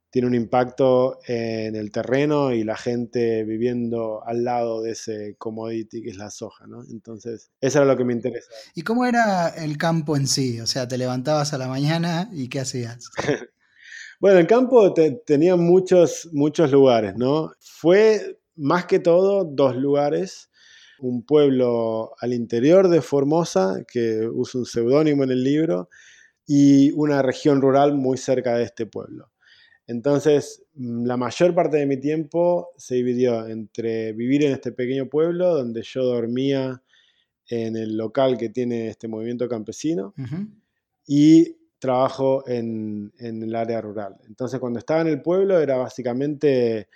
tiene 0.10 0.28
un 0.28 0.36
impacto 0.36 1.20
en 1.26 1.76
el 1.76 1.90
terreno 1.92 2.52
y 2.52 2.66
la 2.66 2.76
gente 2.76 3.46
viviendo 3.46 4.22
al 4.26 4.44
lado 4.44 4.82
de 4.82 4.92
ese 4.92 5.36
commodity 5.38 6.04
que 6.04 6.10
es 6.10 6.18
la 6.18 6.30
soja, 6.30 6.68
¿no? 6.68 6.84
Entonces, 6.90 7.50
eso 7.62 7.78
era 7.78 7.88
lo 7.88 7.96
que 7.96 8.04
me 8.04 8.14
interesa. 8.14 8.50
¿Y 8.76 8.82
cómo 8.82 9.06
era 9.06 9.48
el 9.48 9.78
campo 9.78 10.18
en 10.18 10.28
sí? 10.28 10.60
O 10.60 10.68
sea, 10.68 10.88
te 10.88 10.98
levantabas 10.98 11.54
a 11.54 11.58
la 11.58 11.70
mañana 11.70 12.30
y 12.34 12.50
¿qué 12.50 12.60
hacías? 12.60 13.10
Bueno, 14.22 14.38
el 14.38 14.46
campo 14.46 14.94
tenía 15.26 15.56
muchos, 15.56 16.30
muchos 16.32 16.72
lugares, 16.72 17.16
¿no? 17.18 17.54
Fue 17.60 18.40
más 18.56 18.86
que 18.86 19.00
todo 19.00 19.46
dos 19.46 19.76
lugares. 19.76 20.52
Un 21.00 21.26
pueblo 21.26 22.12
al 22.20 22.32
interior 22.32 22.88
de 22.88 23.02
Formosa, 23.02 23.84
que 23.92 24.30
usa 24.32 24.60
un 24.60 24.68
seudónimo 24.68 25.24
en 25.24 25.32
el 25.32 25.44
libro, 25.44 25.90
y 26.46 26.92
una 26.92 27.24
región 27.24 27.62
rural 27.62 27.96
muy 27.96 28.16
cerca 28.20 28.56
de 28.56 28.66
este 28.66 28.86
pueblo. 28.86 29.32
Entonces, 29.88 30.66
mm, 30.76 31.06
la 31.08 31.18
mayor 31.18 31.56
parte 31.56 31.78
de 31.78 31.88
mi 31.88 31.98
tiempo 32.00 32.70
se 32.78 32.94
dividió 32.94 33.48
entre 33.48 34.14
vivir 34.14 34.44
en 34.46 34.52
este 34.52 34.72
pequeño 34.72 35.10
pueblo, 35.10 35.56
donde 35.56 35.82
yo 35.82 36.04
dormía 36.04 36.84
en 37.48 37.76
el 37.76 37.98
local 37.98 38.38
que 38.38 38.50
tiene 38.50 38.90
este 38.90 39.08
movimiento 39.08 39.50
campesino, 39.50 40.14
y 41.08 41.58
trabajo 41.82 42.48
en, 42.48 43.12
el 43.18 43.56
área 43.56 43.82
rural. 43.82 44.16
Entonces 44.28 44.60
cuando 44.60 44.78
estaba 44.78 45.02
en 45.02 45.08
el 45.08 45.22
pueblo 45.22 45.60
era 45.60 45.78
básicamente, 45.78 46.88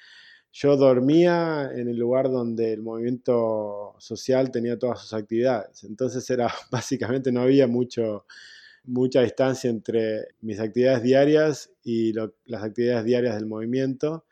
yo 0.54 0.78
dormía 0.78 1.72
en 1.74 1.90
el 1.90 1.98
lugar 1.98 2.30
donde 2.30 2.72
el 2.72 2.84
movimiento 2.84 3.96
social 3.98 4.52
tenía 4.52 4.78
todas 4.78 5.02
sus 5.02 5.14
actividades. 5.14 5.84
Entonces 5.86 6.30
era 6.30 6.54
básicamente 6.72 7.32
no 7.32 7.42
había 7.42 7.68
mucho, 7.68 8.26
mucha 8.84 9.22
distancia 9.22 9.72
entre 9.72 10.28
mis 10.42 10.60
actividades 10.60 11.02
diarias 11.02 11.72
y 11.84 12.14
las 12.46 12.64
actividades 12.64 13.06
diarias 13.06 13.36
del 13.36 13.48
movimiento. 13.48 14.26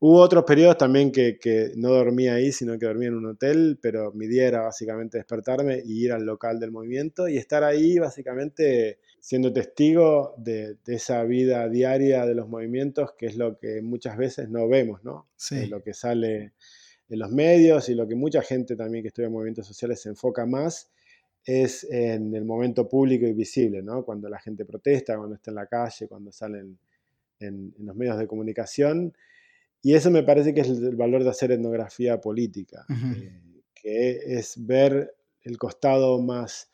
Hubo 0.00 0.20
otros 0.20 0.44
periodos 0.44 0.78
también 0.78 1.12
que, 1.12 1.38
que, 1.38 1.72
no 1.76 1.90
dormía 1.90 2.34
ahí, 2.34 2.50
sino 2.50 2.78
que 2.78 2.86
dormía 2.86 3.08
en 3.08 3.14
un 3.14 3.26
hotel, 3.26 3.78
pero 3.80 4.10
mi 4.12 4.26
día 4.26 4.48
era 4.48 4.62
básicamente 4.62 5.18
despertarme 5.18 5.82
y 5.84 6.06
ir 6.06 6.12
al 6.12 6.24
local 6.24 6.58
del 6.58 6.72
movimiento 6.72 7.28
y 7.28 7.36
estar 7.36 7.62
ahí 7.62 7.98
básicamente 7.98 8.98
siendo 9.22 9.52
testigo 9.52 10.34
de, 10.36 10.78
esa 10.84 11.22
vida 11.22 11.68
diaria 11.68 12.26
de 12.26 12.34
los 12.34 12.48
movimientos, 12.48 13.12
que 13.16 13.26
es 13.26 13.36
lo 13.36 13.56
que 13.56 13.80
muchas 13.80 14.16
veces 14.16 14.48
no 14.50 14.66
vemos, 14.66 15.04
¿no? 15.04 15.28
Sí. 15.36 15.66
lo 15.66 15.80
que 15.80 15.94
sale 15.94 16.54
en 17.08 17.18
los 17.20 17.30
medios 17.30 17.88
y 17.88 17.94
lo 17.94 18.08
que 18.08 18.16
mucha 18.16 18.42
gente 18.42 18.74
también 18.74 19.02
que 19.02 19.08
estudia 19.08 19.30
movimientos 19.30 19.64
sociales 19.64 20.00
se 20.02 20.08
enfoca 20.08 20.44
más 20.44 20.90
es 21.44 21.84
en 21.84 22.34
el 22.34 22.44
momento 22.44 22.88
público 22.88 23.24
y 23.24 23.32
visible, 23.32 23.80
¿no? 23.80 24.04
Cuando 24.04 24.28
la 24.28 24.40
gente 24.40 24.64
protesta, 24.64 25.16
cuando 25.16 25.36
está 25.36 25.52
en 25.52 25.54
la 25.54 25.66
calle, 25.66 26.08
cuando 26.08 26.32
salen 26.32 26.76
en, 27.38 27.72
los 27.78 27.94
medios 27.94 28.18
de 28.18 28.26
comunicación. 28.26 29.16
Y 29.82 29.94
eso 29.94 30.10
me 30.10 30.24
parece 30.24 30.52
que 30.52 30.62
es 30.62 30.68
el, 30.68 30.96
valor 30.96 31.22
de 31.22 31.30
hacer 31.30 31.52
etnografía 31.52 32.20
política, 32.20 32.84
eh, 32.90 33.40
que 33.72 34.36
es 34.36 34.54
ver 34.66 35.14
el 35.42 35.58
costado 35.58 36.20
más 36.20 36.71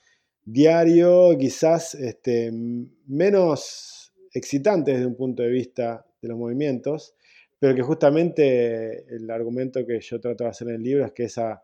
diario, 0.50 1.36
quizás 1.38 1.94
este, 1.94 2.50
menos 3.06 4.12
excitante 4.32 4.92
desde 4.92 5.06
un 5.06 5.16
punto 5.16 5.42
de 5.42 5.50
vista 5.50 6.06
de 6.22 6.28
los 6.28 6.38
movimientos, 6.38 7.14
pero 7.58 7.74
que 7.74 7.82
justamente 7.82 9.04
el 9.14 9.30
argumento 9.30 9.84
que 9.84 10.00
yo 10.00 10.20
trato 10.20 10.44
de 10.44 10.50
hacer 10.50 10.68
en 10.68 10.76
el 10.76 10.82
libro 10.82 11.04
es 11.04 11.12
que 11.12 11.24
esa, 11.24 11.62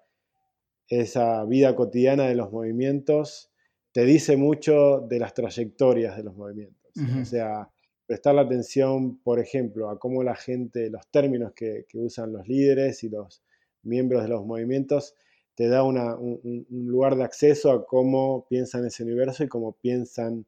esa 0.88 1.44
vida 1.44 1.74
cotidiana 1.74 2.26
de 2.26 2.34
los 2.34 2.52
movimientos 2.52 3.50
te 3.92 4.04
dice 4.04 4.36
mucho 4.36 5.00
de 5.08 5.18
las 5.18 5.32
trayectorias 5.32 6.16
de 6.16 6.24
los 6.24 6.36
movimientos. 6.36 6.92
O 7.20 7.24
sea, 7.24 7.70
prestar 8.06 8.34
la 8.34 8.42
atención, 8.42 9.18
por 9.18 9.40
ejemplo, 9.40 9.88
a 9.88 9.98
cómo 9.98 10.22
la 10.22 10.36
gente, 10.36 10.90
los 10.90 11.08
términos 11.10 11.52
que, 11.54 11.86
que 11.88 11.98
usan 11.98 12.32
los 12.32 12.46
líderes 12.46 13.02
y 13.02 13.08
los 13.08 13.42
miembros 13.82 14.22
de 14.22 14.28
los 14.28 14.44
movimientos 14.44 15.14
te 15.54 15.68
da 15.68 15.82
un, 15.82 16.66
lugar 16.70 17.16
de 17.16 17.24
acceso 17.24 17.70
a 17.70 17.86
cómo 17.86 18.46
piensan 18.48 18.86
ese 18.86 19.02
universo 19.02 19.44
y 19.44 19.48
cómo 19.48 19.72
piensan 19.72 20.46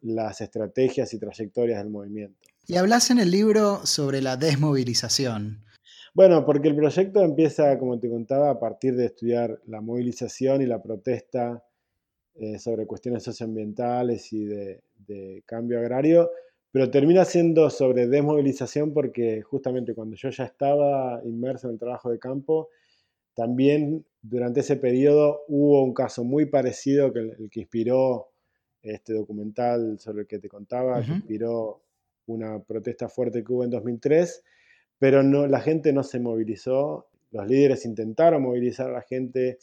las 0.00 0.40
estrategias 0.40 1.14
y 1.14 1.18
trayectorias 1.18 1.82
del 1.82 1.90
movimiento. 1.90 2.38
Y 2.66 2.76
hablas 2.76 3.10
en 3.10 3.18
el 3.18 3.30
libro 3.30 3.84
sobre 3.86 4.20
la 4.20 4.36
desmovilización. 4.36 5.64
Bueno, 6.14 6.44
porque 6.44 6.68
el 6.68 6.76
proyecto 6.76 7.22
empieza, 7.22 7.78
como 7.78 7.98
te 7.98 8.10
contaba, 8.10 8.50
a 8.50 8.60
partir 8.60 8.94
de 8.96 9.06
estudiar 9.06 9.60
la 9.66 9.80
movilización 9.80 10.60
y 10.60 10.66
la 10.66 10.82
protesta 10.82 11.64
eh, 12.34 12.58
sobre 12.58 12.86
cuestiones 12.86 13.22
socioambientales 13.22 14.32
y 14.32 14.44
de, 14.44 14.82
de 15.06 15.42
cambio 15.46 15.78
agrario, 15.78 16.30
pero 16.70 16.90
termina 16.90 17.24
siendo 17.24 17.70
sobre 17.70 18.06
desmovilización 18.06 18.92
porque 18.92 19.42
justamente 19.42 19.94
cuando 19.94 20.16
yo 20.16 20.30
ya 20.30 20.44
estaba 20.44 21.20
inmerso 21.24 21.68
en 21.68 21.74
el 21.74 21.78
trabajo 21.78 22.10
de 22.10 22.18
campo, 22.18 22.68
también 23.34 24.04
durante 24.20 24.60
ese 24.60 24.76
periodo 24.76 25.42
hubo 25.48 25.82
un 25.82 25.94
caso 25.94 26.24
muy 26.24 26.46
parecido 26.46 27.12
que 27.12 27.18
el, 27.20 27.50
que 27.50 27.60
inspiró 27.60 28.28
este 28.82 29.12
documental 29.14 29.98
sobre 29.98 30.22
el 30.22 30.26
que 30.26 30.38
te 30.38 30.48
contaba, 30.48 31.02
que 31.02 31.12
inspiró 31.12 31.82
una 32.26 32.60
protesta 32.60 33.08
fuerte 33.08 33.42
que 33.44 33.52
hubo 33.52 33.64
en 33.64 33.70
2003, 33.70 34.42
pero 34.98 35.22
no, 35.22 35.46
la 35.46 35.60
gente 35.60 35.92
no 35.92 36.02
se 36.02 36.20
movilizó, 36.20 37.08
los 37.30 37.46
líderes 37.46 37.84
intentaron 37.84 38.42
movilizar 38.42 38.88
a 38.88 38.92
la 38.92 39.02
gente 39.02 39.58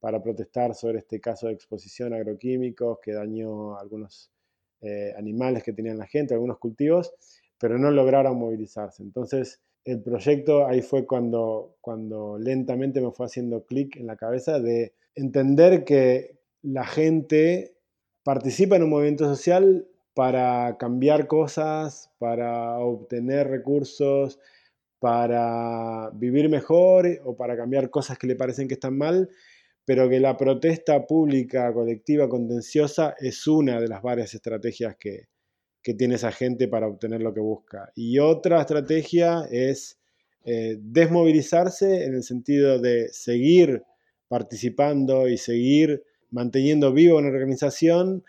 para 0.00 0.22
protestar 0.22 0.74
sobre 0.74 0.98
este 0.98 1.20
caso 1.20 1.46
de 1.46 1.54
exposición 1.54 2.12
a 2.12 2.16
agroquímicos 2.16 2.98
que 3.00 3.12
dañó 3.12 3.76
a 3.76 3.80
algunos 3.80 4.30
eh, 4.82 5.14
animales 5.16 5.62
que 5.62 5.72
tenían 5.72 5.96
la 5.96 6.06
gente, 6.06 6.34
algunos 6.34 6.58
cultivos, 6.58 7.14
pero 7.58 7.78
no 7.78 7.90
lograron 7.90 8.36
movilizarse. 8.36 9.02
Entonces, 9.02 9.62
el 9.84 10.02
proyecto 10.02 10.66
ahí 10.66 10.82
fue 10.82 11.06
cuando, 11.06 11.76
cuando 11.80 12.38
lentamente 12.38 13.00
me 13.00 13.10
fue 13.10 13.26
haciendo 13.26 13.64
clic 13.64 13.96
en 13.96 14.06
la 14.06 14.16
cabeza 14.16 14.58
de 14.58 14.94
entender 15.14 15.84
que 15.84 16.38
la 16.62 16.86
gente 16.86 17.76
participa 18.24 18.76
en 18.76 18.84
un 18.84 18.90
movimiento 18.90 19.26
social 19.26 19.86
para 20.14 20.76
cambiar 20.78 21.26
cosas, 21.26 22.10
para 22.18 22.78
obtener 22.78 23.48
recursos, 23.48 24.38
para 25.00 26.10
vivir 26.14 26.48
mejor 26.48 27.06
o 27.24 27.36
para 27.36 27.56
cambiar 27.56 27.90
cosas 27.90 28.16
que 28.16 28.26
le 28.26 28.36
parecen 28.36 28.68
que 28.68 28.74
están 28.74 28.96
mal, 28.96 29.28
pero 29.84 30.08
que 30.08 30.18
la 30.18 30.36
protesta 30.38 31.06
pública, 31.06 31.72
colectiva, 31.74 32.28
contenciosa 32.28 33.14
es 33.18 33.46
una 33.46 33.78
de 33.80 33.88
las 33.88 34.00
varias 34.00 34.32
estrategias 34.32 34.96
que, 34.98 35.28
tiene 35.92 36.14
esa 36.14 36.32
gente 36.32 36.66
para 36.66 36.88
obtener 36.88 37.20
lo 37.20 37.34
que 37.34 37.40
busca. 37.40 37.92
Y 37.94 38.18
otra 38.18 38.62
estrategia 38.62 39.46
es 39.50 39.98
eh, 40.44 40.78
desmovilizarse 40.80 42.04
en 42.04 42.14
el 42.14 42.22
sentido 42.22 42.78
de 42.78 43.08
seguir 43.12 43.82
participando 44.28 45.28
y 45.28 45.36
seguir 45.36 46.02
manteniendo 46.30 46.92
viva 46.92 47.18
una 47.18 47.28
organización, 47.28 48.24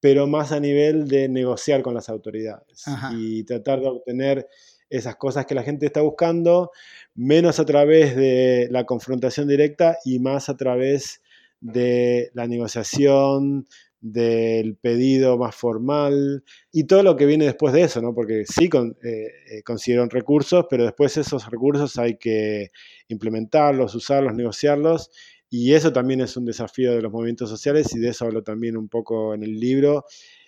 pero 0.00 0.26
más 0.26 0.52
a 0.52 0.60
nivel 0.60 1.08
de 1.08 1.28
negociar 1.28 1.82
con 1.82 1.94
las 1.94 2.08
autoridades 2.08 2.84
y 3.16 3.42
tratar 3.44 3.80
de 3.80 3.88
obtener 3.88 4.48
esas 4.90 5.16
cosas 5.16 5.46
que 5.46 5.54
la 5.54 5.62
gente 5.62 5.86
está 5.86 6.00
buscando, 6.00 6.70
menos 7.14 7.58
a 7.58 7.64
través 7.64 8.16
de 8.16 8.68
la 8.70 8.84
confrontación 8.84 9.48
directa 9.48 9.98
y 10.04 10.18
más 10.18 10.48
a 10.48 10.56
través 10.56 11.20
de 11.60 12.30
la 12.34 12.46
negociación, 12.46 13.66
del 14.00 14.76
pedido 14.76 15.38
más 15.38 15.54
formal 15.56 16.44
y 16.72 16.84
todo 16.84 17.02
lo 17.02 17.16
que 17.16 17.26
viene 17.26 17.46
después 17.46 17.74
de 17.74 17.82
eso, 17.82 18.00
¿no? 18.00 18.14
Porque 18.14 18.44
sí 18.46 18.68
con, 18.68 18.96
eh, 19.02 19.26
eh, 19.50 19.62
consiguieron 19.64 20.10
recursos, 20.10 20.66
pero 20.70 20.84
después 20.84 21.16
esos 21.16 21.50
recursos 21.50 21.98
hay 21.98 22.16
que 22.16 22.70
implementarlos, 23.08 23.94
usarlos, 23.94 24.34
negociarlos 24.34 25.10
y 25.50 25.74
eso 25.74 25.92
también 25.92 26.20
es 26.20 26.36
un 26.36 26.44
desafío 26.44 26.94
de 26.94 27.02
los 27.02 27.12
movimientos 27.12 27.48
sociales 27.50 27.94
y 27.94 27.98
de 27.98 28.10
eso 28.10 28.26
hablo 28.26 28.42
también 28.42 28.76
un 28.76 28.88
poco 28.88 29.34
en 29.34 29.42
el 29.42 29.58
libro 29.58 30.04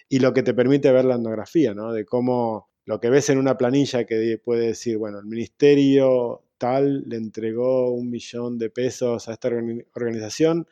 y 0.08 0.18
lo 0.18 0.32
que 0.34 0.42
te 0.42 0.54
permite 0.54 0.92
ver 0.92 1.04
la 1.04 1.14
etnografía, 1.14 1.74
¿no? 1.74 1.92
De 1.92 2.04
cómo 2.04 2.68
lo 2.84 3.00
que 3.00 3.10
ves 3.10 3.30
en 3.30 3.38
una 3.38 3.56
planilla 3.56 4.04
que 4.04 4.38
puede 4.42 4.66
decir, 4.68 4.98
bueno, 4.98 5.18
el 5.18 5.26
ministerio 5.26 6.42
tal 6.58 7.04
le 7.06 7.16
entregó 7.16 7.90
un 7.90 8.10
millón 8.10 8.58
de 8.58 8.68
pesos 8.68 9.28
a 9.28 9.32
esta 9.32 9.48
organización. 9.94 10.66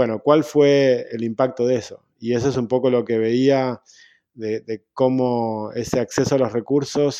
Bueno, 0.00 0.22
¿cuál 0.22 0.44
fue 0.44 1.08
el 1.12 1.22
impacto 1.22 1.66
de 1.66 1.76
eso? 1.76 2.02
Y 2.18 2.32
eso 2.32 2.48
es 2.48 2.56
un 2.56 2.68
poco 2.68 2.88
lo 2.88 3.04
que 3.04 3.18
veía 3.18 3.82
de, 4.32 4.86
cómo 4.94 5.72
ese 5.74 6.00
acceso 6.00 6.36
a 6.36 6.38
los 6.38 6.54
recursos 6.54 7.18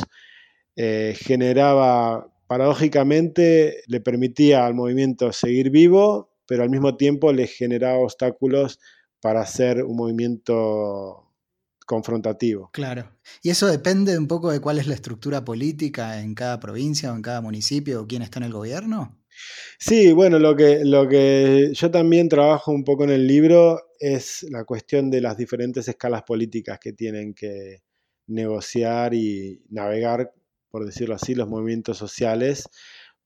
eh, 0.76 1.14
generaba, 1.14 2.32
paradójicamente, 2.46 3.82
le 3.86 4.00
permitía 4.00 4.64
al 4.64 4.72
movimiento 4.72 5.30
seguir 5.30 5.68
vivo, 5.68 6.32
pero 6.46 6.62
al 6.62 6.70
mismo 6.70 6.96
tiempo 6.96 7.34
le 7.34 7.48
generaba 7.48 7.98
obstáculos 7.98 8.80
para 9.20 9.42
hacer 9.42 9.84
un 9.84 9.96
movimiento 9.96 11.34
confrontativo. 11.84 12.70
Claro. 12.72 13.12
Y 13.42 13.50
eso 13.50 13.66
depende 13.66 14.16
un 14.16 14.26
poco 14.26 14.50
de 14.50 14.60
cuál 14.60 14.78
es 14.78 14.86
la 14.86 14.94
estructura 14.94 15.44
política 15.44 16.22
en 16.22 16.34
cada 16.34 16.58
provincia 16.60 17.12
o 17.12 17.14
en 17.14 17.20
cada 17.20 17.42
municipio 17.42 18.00
o 18.00 18.06
quién 18.06 18.22
está 18.22 18.38
en 18.38 18.44
el 18.44 18.54
gobierno. 18.54 19.19
Sí, 19.78 20.12
bueno, 20.12 20.38
lo 20.38 20.54
que, 20.56 20.84
lo 20.84 21.08
que 21.08 21.70
yo 21.72 21.90
también 21.90 22.28
trabajo 22.28 22.72
un 22.72 22.84
poco 22.84 23.04
en 23.04 23.10
el 23.10 23.26
libro 23.26 23.80
es 23.98 24.44
la 24.50 24.64
cuestión 24.64 25.10
de 25.10 25.20
las 25.20 25.36
diferentes 25.36 25.88
escalas 25.88 26.22
políticas 26.22 26.78
que 26.80 26.92
tienen 26.92 27.34
que 27.34 27.82
negociar 28.26 29.14
y 29.14 29.62
navegar, 29.70 30.32
por 30.70 30.84
decirlo 30.86 31.14
así, 31.14 31.34
los 31.34 31.48
movimientos 31.48 31.98
sociales, 31.98 32.68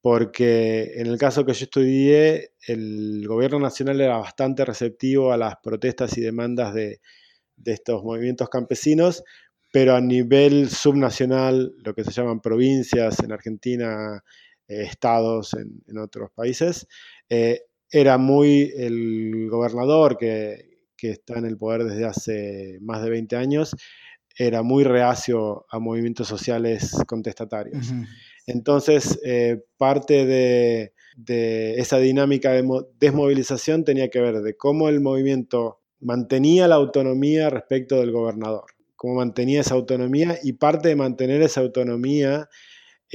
porque 0.01 0.93
en 0.97 1.07
el 1.07 1.19
caso 1.19 1.45
que 1.45 1.53
yo 1.55 1.65
estudié, 1.65 2.53
el 2.67 3.25
gobierno 3.27 3.59
nacional 3.59 4.01
era 4.01 4.19
bastante 4.19 4.65
receptivo 4.65 5.33
a 5.33 5.37
las 5.37 5.57
protestas 5.63 6.17
y 6.19 6.21
demandas 6.21 6.75
de, 6.75 7.01
de 7.57 7.73
estos 7.73 8.03
movimientos 8.05 8.49
campesinos, 8.49 9.25
pero 9.73 9.95
a 9.97 10.01
nivel 10.01 10.71
subnacional, 10.71 11.75
lo 11.85 11.95
que 11.95 12.05
se 12.05 12.13
llaman 12.13 12.41
provincias 12.41 13.21
en 13.21 13.33
Argentina, 13.33 14.23
estados 14.69 15.55
en, 15.55 15.99
otros 15.99 16.31
países, 16.33 16.87
eh, 17.29 17.63
era 17.91 18.19
muy 18.19 18.73
el 18.77 19.49
gobernador 19.49 20.17
que, 20.17 20.73
está 21.01 21.39
en 21.39 21.45
el 21.45 21.59
poder 21.59 21.85
desde 21.85 22.07
hace 22.07 22.79
más 22.81 23.03
de 23.03 23.11
20 23.11 23.37
años, 23.37 23.77
era 24.39 24.63
muy 24.63 24.85
reacio 24.85 25.67
a 25.69 25.79
movimientos 25.79 26.27
sociales 26.27 26.97
contestatarios. 27.07 27.93
Entonces, 28.47 29.21
eh, 29.23 29.63
parte 29.77 30.25
de, 30.25 30.95
de, 31.19 31.75
esa 31.75 31.99
dinámica 31.99 32.53
de 32.53 32.67
desmovilización 32.99 33.85
tenía 33.85 34.09
que 34.09 34.21
ver 34.21 34.41
de 34.41 34.57
cómo 34.57 34.89
el 34.89 35.03
movimiento 35.03 35.83
mantenía 36.01 36.69
la 36.69 36.77
autonomía 36.77 37.51
respecto 37.51 38.01
del 38.01 38.13
gobernador, 38.13 38.65
cómo 38.97 39.17
mantenía 39.17 39.61
esa 39.61 39.75
autonomía 39.75 40.39
y 40.43 40.55
parte 40.55 40.89
de 40.89 40.97
mantener 40.97 41.43
esa 41.43 41.61
autonomía 41.61 42.49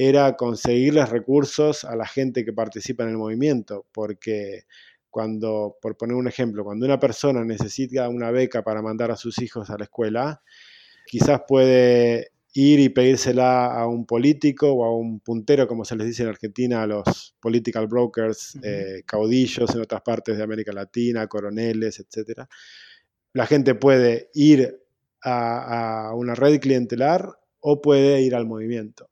era 0.08 0.34
conseguirles 0.34 1.10
recursos 1.10 1.84
a 1.84 1.94
la 1.94 2.06
gente 2.06 2.42
que 2.42 2.54
participa 2.54 3.02
en 3.02 3.10
el 3.10 3.18
movimiento, 3.18 3.86
porque 3.92 4.64
cuando, 5.10 5.76
por 5.82 5.98
poner 5.98 6.16
un 6.16 6.26
ejemplo, 6.26 6.64
cuando 6.64 6.86
una 6.86 6.98
persona 6.98 7.44
necesita 7.44 8.08
una 8.08 8.30
beca 8.30 8.62
para 8.62 8.80
mandar 8.80 9.10
a 9.10 9.16
sus 9.16 9.42
hijos 9.42 9.68
a 9.68 9.76
la 9.76 9.84
escuela, 9.84 10.40
quizás 11.04 11.42
puede 11.46 12.32
ir 12.54 12.80
y 12.80 12.88
pedírsela 12.88 13.66
a 13.74 13.86
un 13.86 14.06
político 14.06 14.72
o 14.72 14.84
a 14.84 14.96
un 14.96 15.20
puntero, 15.20 15.68
como 15.68 15.84
se 15.84 15.96
les 15.96 16.06
dice 16.06 16.22
en 16.22 16.30
Argentina, 16.30 16.82
a 16.82 16.86
los 16.86 17.36
political 17.38 17.86
brokers, 17.86 18.58
eh, 18.62 19.02
caudillos 19.04 19.74
en 19.74 19.82
otras 19.82 20.00
partes 20.00 20.38
de 20.38 20.42
América 20.42 20.72
Latina, 20.72 21.26
coroneles, 21.26 22.00
etc. 22.00 22.46
La 23.34 23.46
gente 23.46 23.74
puede 23.74 24.30
ir 24.32 24.80
a, 25.22 26.12
una 26.14 26.34
red 26.34 26.58
clientelar 26.58 27.28
o 27.60 27.82
puede 27.82 28.22
ir 28.22 28.34
al 28.34 28.46
movimiento. 28.46 29.10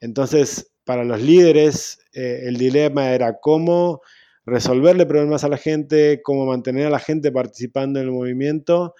Entonces, 0.00 0.72
para 0.84 1.04
los 1.04 1.20
líderes, 1.20 1.98
eh, 2.12 2.42
el 2.46 2.56
dilema 2.56 3.12
era 3.12 3.38
cómo 3.40 4.00
resolverle 4.44 5.06
problemas 5.06 5.44
a 5.44 5.48
la 5.48 5.58
gente, 5.58 6.20
cómo 6.22 6.46
mantener 6.46 6.86
a 6.86 6.90
la 6.90 6.98
gente 6.98 7.30
participando 7.30 8.00
en 8.00 8.06
el 8.06 8.12
movimiento 8.12 8.94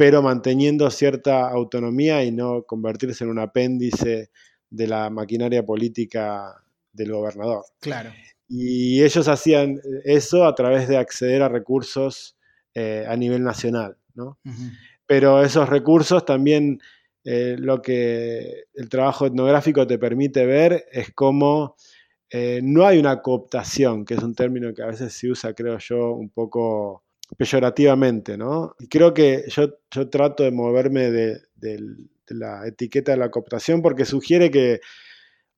pero 0.00 0.22
manteniendo 0.22 0.90
cierta 0.90 1.46
autonomía 1.50 2.24
y 2.24 2.32
no 2.32 2.62
convertirse 2.62 3.22
en 3.22 3.28
un 3.28 3.38
apéndice 3.38 4.30
de 4.70 4.86
la 4.86 5.10
maquinaria 5.10 5.62
política 5.62 6.54
del 6.90 7.12
gobernador. 7.12 7.66
Claro. 7.80 8.10
Y 8.48 9.02
ellos 9.02 9.28
hacían 9.28 9.78
eso 10.04 10.46
a 10.46 10.54
través 10.54 10.88
de 10.88 10.96
acceder 10.96 11.42
a 11.42 11.50
recursos 11.50 12.38
eh, 12.72 13.04
a 13.06 13.14
nivel 13.14 13.44
nacional, 13.44 13.98
¿no? 14.14 14.38
Pero 15.04 15.42
esos 15.42 15.68
recursos 15.68 16.24
también 16.24 16.80
eh, 17.24 17.56
lo 17.58 17.82
que 17.82 18.64
el 18.74 18.88
trabajo 18.88 19.26
etnográfico 19.26 19.86
te 19.86 19.98
permite 19.98 20.46
ver 20.46 20.86
es 20.90 21.12
cómo 21.14 21.76
eh, 22.30 22.60
no 22.62 22.86
hay 22.86 22.98
una 22.98 23.20
cooptación, 23.20 24.04
que 24.04 24.14
es 24.14 24.22
un 24.22 24.34
término 24.34 24.72
que 24.72 24.82
a 24.82 24.86
veces 24.86 25.12
se 25.12 25.30
usa, 25.30 25.52
creo 25.52 25.78
yo, 25.78 26.12
un 26.12 26.30
poco 26.30 27.04
peyorativamente, 27.36 28.36
¿no? 28.36 28.74
Y 28.78 28.88
creo 28.88 29.14
que 29.14 29.44
yo, 29.48 29.68
yo 29.90 30.08
trato 30.08 30.42
de 30.44 30.50
moverme 30.50 31.10
de, 31.10 31.40
la 32.28 32.66
etiqueta 32.66 33.12
de 33.12 33.18
la 33.18 33.30
cooptación 33.30 33.82
porque 33.82 34.04
sugiere 34.04 34.52
que 34.52 34.80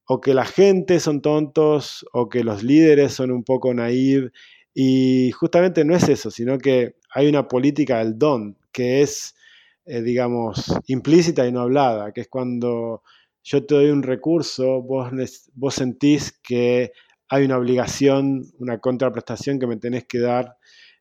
o 0.07 0.21
que 0.23 0.33
la 0.33 0.47
gente 0.47 1.01
son 1.01 1.21
tontos 1.21 2.07
o 2.13 2.31
que 2.31 2.45
los 2.45 2.63
líderes 2.63 3.13
son 3.13 3.31
un 3.31 3.45
poco 3.45 3.75
naive 3.75 4.31
y 4.75 5.31
justamente 5.33 5.85
no 5.85 5.95
es 5.95 6.09
eso, 6.09 6.31
sino 6.31 6.57
que 6.59 6.97
hay 7.11 7.29
una 7.29 7.47
política 7.47 7.99
del 7.99 8.19
don 8.19 8.57
que 8.73 9.03
es, 9.03 9.35
eh, 9.85 10.03
digamos, 10.03 10.75
implícita 10.87 11.47
y 11.47 11.53
no 11.53 11.61
hablada, 11.61 12.13
que 12.13 12.23
es 12.23 12.29
cuando 12.29 13.03
yo 13.43 13.65
te 13.67 13.75
doy 13.75 13.91
un 13.91 14.03
recurso, 14.03 14.83
vos, 14.83 15.11
vos 15.55 15.75
sentís 15.75 16.39
que 16.43 16.93
hay 17.29 17.45
una 17.45 17.59
obligación, 17.59 18.45
una 18.59 18.79
contraprestación 18.79 19.59
que 19.59 19.67
me 19.67 19.77
tenés 19.77 20.05
que 20.05 20.21
dar 20.21 20.57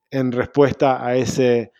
en 0.10 0.32
respuesta 0.32 1.06
a 1.06 1.16
ese, 1.16 1.72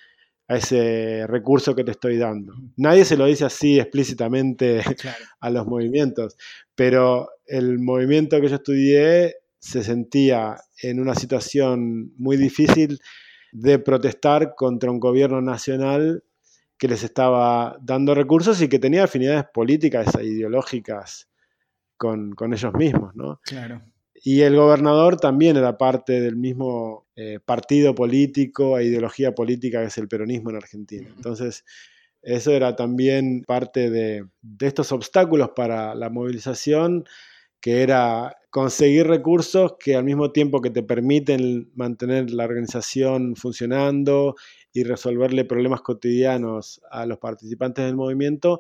a 0.48 0.58
ese 0.58 1.26
recurso 1.28 1.76
que 1.76 1.84
te 1.84 1.92
estoy 1.92 2.18
dando. 2.18 2.54
Nadie 2.78 3.06
se 3.06 3.18
lo 3.18 3.26
dice 3.26 3.46
así 3.46 3.80
explícitamente 3.80 4.82
a 5.40 5.50
los 5.50 5.66
movimientos, 5.66 6.38
pero 6.76 7.30
el 7.46 7.80
movimiento 7.80 8.40
que 8.40 8.50
yo 8.50 8.56
estudié 8.56 9.36
se 9.60 9.84
sentía 9.84 10.58
en 10.82 11.00
una 11.00 11.16
situación 11.16 12.14
muy 12.18 12.38
difícil 12.38 13.00
de 13.52 13.80
protestar 13.80 14.54
contra 14.56 14.92
un 14.92 15.00
gobierno 15.00 15.42
nacional 15.42 16.24
que 16.82 16.88
les 16.88 17.04
estaba 17.04 17.78
dando 17.80 18.16
recursos 18.16 18.60
y 18.60 18.68
que 18.68 18.80
tenía 18.80 19.04
afinidades 19.04 19.46
políticas 19.54 20.16
e 20.16 20.26
ideológicas 20.26 21.30
con, 21.96 22.32
con 22.32 22.54
ellos 22.54 22.74
mismos, 22.74 23.16
¿no? 23.16 23.40
Claro. 23.44 23.84
Y 24.16 24.42
el 24.42 24.56
gobernador 24.56 25.18
también 25.18 25.58
era 25.58 25.78
parte 25.78 26.20
del 26.20 26.38
mismo 26.38 27.06
eh, 27.16 27.38
partido 27.46 27.94
político 27.94 28.80
e 28.80 28.86
ideología 28.86 29.36
política 29.36 29.82
que 29.82 29.90
es 29.90 29.98
el 30.00 30.08
peronismo 30.08 30.50
en 30.50 30.56
Argentina. 30.56 31.08
Entonces, 31.16 31.66
eso 32.24 32.50
era 32.50 32.76
también 32.76 33.44
parte 33.46 33.92
de, 33.92 34.26
estos 34.60 34.92
obstáculos 34.92 35.52
para 35.56 35.94
la 35.94 36.10
movilización, 36.10 37.06
que 37.60 37.84
era 37.84 38.36
conseguir 38.50 39.06
recursos 39.06 39.76
que 39.80 39.96
al 39.96 40.04
mismo 40.04 40.32
tiempo 40.32 40.62
que 40.62 40.72
te 40.72 40.82
permiten 40.82 41.70
mantener 41.76 42.32
la 42.32 42.46
organización 42.46 43.36
funcionando 43.36 44.36
y 44.74 44.84
resolverle 44.84 45.46
problemas 45.46 45.82
cotidianos 45.82 46.82
a 46.90 47.06
los 47.06 47.18
participantes 47.18 47.86
del 47.86 47.96
movimiento, 47.96 48.60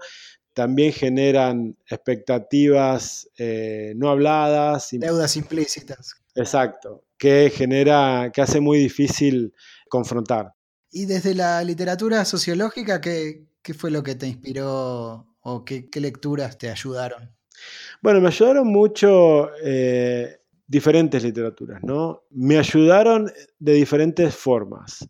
también 0.53 0.91
generan 0.91 1.77
expectativas 1.87 3.29
eh, 3.37 3.93
no 3.95 4.09
habladas. 4.09 4.89
Deudas 4.91 5.37
implícitas. 5.37 6.15
Exacto, 6.35 7.03
que 7.17 7.51
genera, 7.53 8.31
que 8.33 8.41
hace 8.41 8.59
muy 8.59 8.79
difícil 8.79 9.53
confrontar. 9.89 10.53
Y 10.91 11.05
desde 11.05 11.35
la 11.35 11.63
literatura 11.63 12.25
sociológica, 12.25 12.99
¿qué, 12.99 13.45
fue 13.77 13.91
lo 13.91 14.03
que 14.03 14.15
te 14.15 14.27
inspiró 14.27 15.25
o 15.41 15.65
qué, 15.65 15.89
lecturas 15.95 16.57
te 16.57 16.69
ayudaron? 16.69 17.33
Bueno, 18.01 18.19
me 18.19 18.27
ayudaron 18.27 18.67
mucho 18.67 19.51
eh, 19.63 20.39
diferentes 20.67 21.23
literaturas, 21.23 21.81
¿no? 21.83 22.23
Me 22.31 22.57
ayudaron 22.57 23.31
de 23.59 23.73
diferentes 23.73 24.35
formas. 24.35 25.07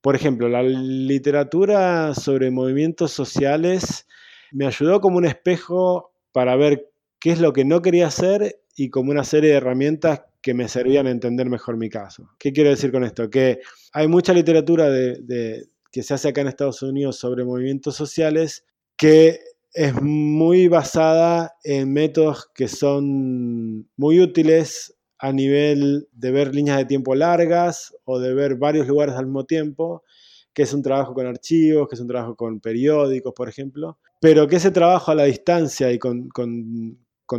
Por 0.00 0.14
ejemplo, 0.14 0.48
la 0.48 0.62
literatura 0.62 2.14
sobre 2.14 2.50
movimientos 2.50 3.12
sociales 3.12 4.06
me 4.52 4.66
ayudó 4.66 5.00
como 5.00 5.18
un 5.18 5.26
espejo 5.26 6.12
para 6.32 6.56
ver 6.56 6.90
qué 7.18 7.32
es 7.32 7.40
lo 7.40 7.52
que 7.52 7.64
no 7.64 7.82
quería 7.82 8.06
hacer 8.06 8.60
y 8.76 8.90
como 8.90 9.10
una 9.10 9.24
serie 9.24 9.50
de 9.50 9.56
herramientas 9.56 10.22
que 10.40 10.54
me 10.54 10.68
servían 10.68 11.06
a 11.06 11.10
entender 11.10 11.50
mejor 11.50 11.76
mi 11.76 11.88
caso. 11.88 12.30
¿Qué 12.38 12.52
quiero 12.52 12.70
decir 12.70 12.92
con 12.92 13.04
esto? 13.04 13.28
Que 13.28 13.60
hay 13.92 14.06
mucha 14.06 14.32
literatura 14.32 14.88
de, 14.88 15.68
que 15.90 16.02
se 16.02 16.14
hace 16.14 16.28
acá 16.28 16.42
en 16.42 16.48
Estados 16.48 16.82
Unidos 16.82 17.18
sobre 17.18 17.44
movimientos 17.44 17.96
sociales 17.96 18.64
que 18.96 19.40
es 19.72 20.00
muy 20.00 20.68
basada 20.68 21.54
en 21.64 21.92
métodos 21.92 22.48
que 22.54 22.68
son 22.68 23.88
muy 23.96 24.20
útiles 24.20 24.94
a 25.18 25.32
nivel 25.32 26.08
de 26.12 26.30
ver 26.30 26.54
líneas 26.54 26.78
de 26.78 26.84
tiempo 26.84 27.14
largas 27.14 27.94
o 28.04 28.18
de 28.18 28.34
ver 28.34 28.56
varios 28.56 28.86
lugares 28.86 29.16
al 29.16 29.26
mismo 29.26 29.44
tiempo, 29.44 30.04
que 30.52 30.62
es 30.62 30.72
un 30.72 30.82
trabajo 30.82 31.14
con 31.14 31.26
archivos, 31.26 31.88
que 31.88 31.94
es 31.96 32.00
un 32.00 32.08
trabajo 32.08 32.36
con 32.36 32.60
periódicos, 32.60 33.32
por 33.34 33.48
ejemplo, 33.48 33.98
pero 34.20 34.46
que 34.46 34.56
ese 34.56 34.70
trabajo 34.70 35.10
a 35.10 35.14
la 35.14 35.24
distancia 35.24 35.90
y 35.92 35.98
con, 35.98 36.28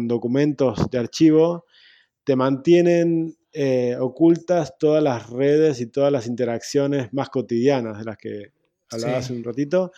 documentos 0.07 0.89
de 0.89 0.97
archivo 0.97 1.65
te 2.23 2.35
mantienen 2.35 3.35
eh, 3.51 3.95
ocultas 3.99 4.77
todas 4.77 5.01
las 5.01 5.29
redes 5.29 5.81
y 5.81 5.87
todas 5.87 6.11
las 6.11 6.27
interacciones 6.27 7.11
más 7.13 7.29
cotidianas 7.29 7.97
de 7.97 8.05
las 8.05 8.17
que 8.17 8.51
hablaba 8.91 9.17
hace 9.17 9.33
un 9.33 9.43
ratito, 9.43 9.91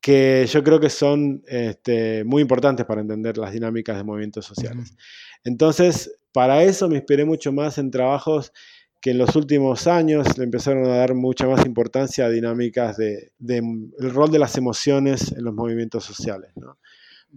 que 0.00 0.46
yo 0.46 0.62
creo 0.62 0.80
que 0.80 0.90
son 0.90 1.42
este, 1.46 2.24
muy 2.24 2.42
importantes 2.42 2.86
para 2.86 3.00
entender 3.00 3.36
las 3.38 3.52
dinámicas 3.52 3.96
de 3.96 4.04
movimientos 4.04 4.46
sociales. 4.46 4.96
Entonces, 5.44 6.18
para 6.32 6.62
eso 6.62 6.88
me 6.88 6.96
inspiré 6.96 7.24
mucho 7.24 7.52
más 7.52 7.78
en 7.78 7.90
trabajos 7.90 8.52
que 9.00 9.10
en 9.12 9.18
los 9.18 9.36
últimos 9.36 9.86
años 9.86 10.36
le 10.38 10.44
empezaron 10.44 10.84
a 10.86 10.96
dar 10.96 11.14
mucha 11.14 11.46
más 11.46 11.64
importancia 11.64 12.26
a 12.26 12.30
dinámicas 12.30 12.96
de, 12.96 13.32
el 13.46 14.10
rol 14.10 14.30
de 14.30 14.38
las 14.38 14.56
emociones 14.56 15.32
en 15.32 15.44
los 15.44 15.54
movimientos 15.54 16.04
sociales, 16.04 16.50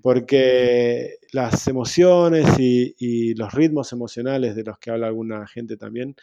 porque 0.01 1.17
las 1.31 1.67
emociones 1.67 2.47
y, 2.57 3.35
los 3.35 3.53
ritmos 3.53 3.93
emocionales 3.93 4.55
de 4.55 4.63
los 4.63 4.79
que 4.79 4.91
habla 4.91 5.07
alguna 5.07 5.47
gente 5.47 5.77
también 5.77 6.15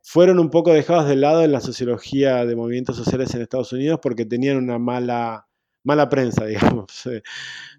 fueron 0.00 0.38
un 0.38 0.50
poco 0.50 0.72
dejados 0.72 1.08
de 1.08 1.16
lado 1.16 1.42
en 1.42 1.52
la 1.52 1.60
sociología 1.60 2.46
de 2.46 2.56
movimientos 2.56 2.96
sociales 2.96 3.34
en 3.34 3.42
Estados 3.42 3.72
Unidos 3.72 3.98
porque 4.02 4.24
tenían 4.24 4.56
una 4.56 4.78
mala, 4.78 5.47
mala 5.84 6.08
prensa, 6.08 6.44
digamos, 6.46 7.06
eh, 7.06 7.22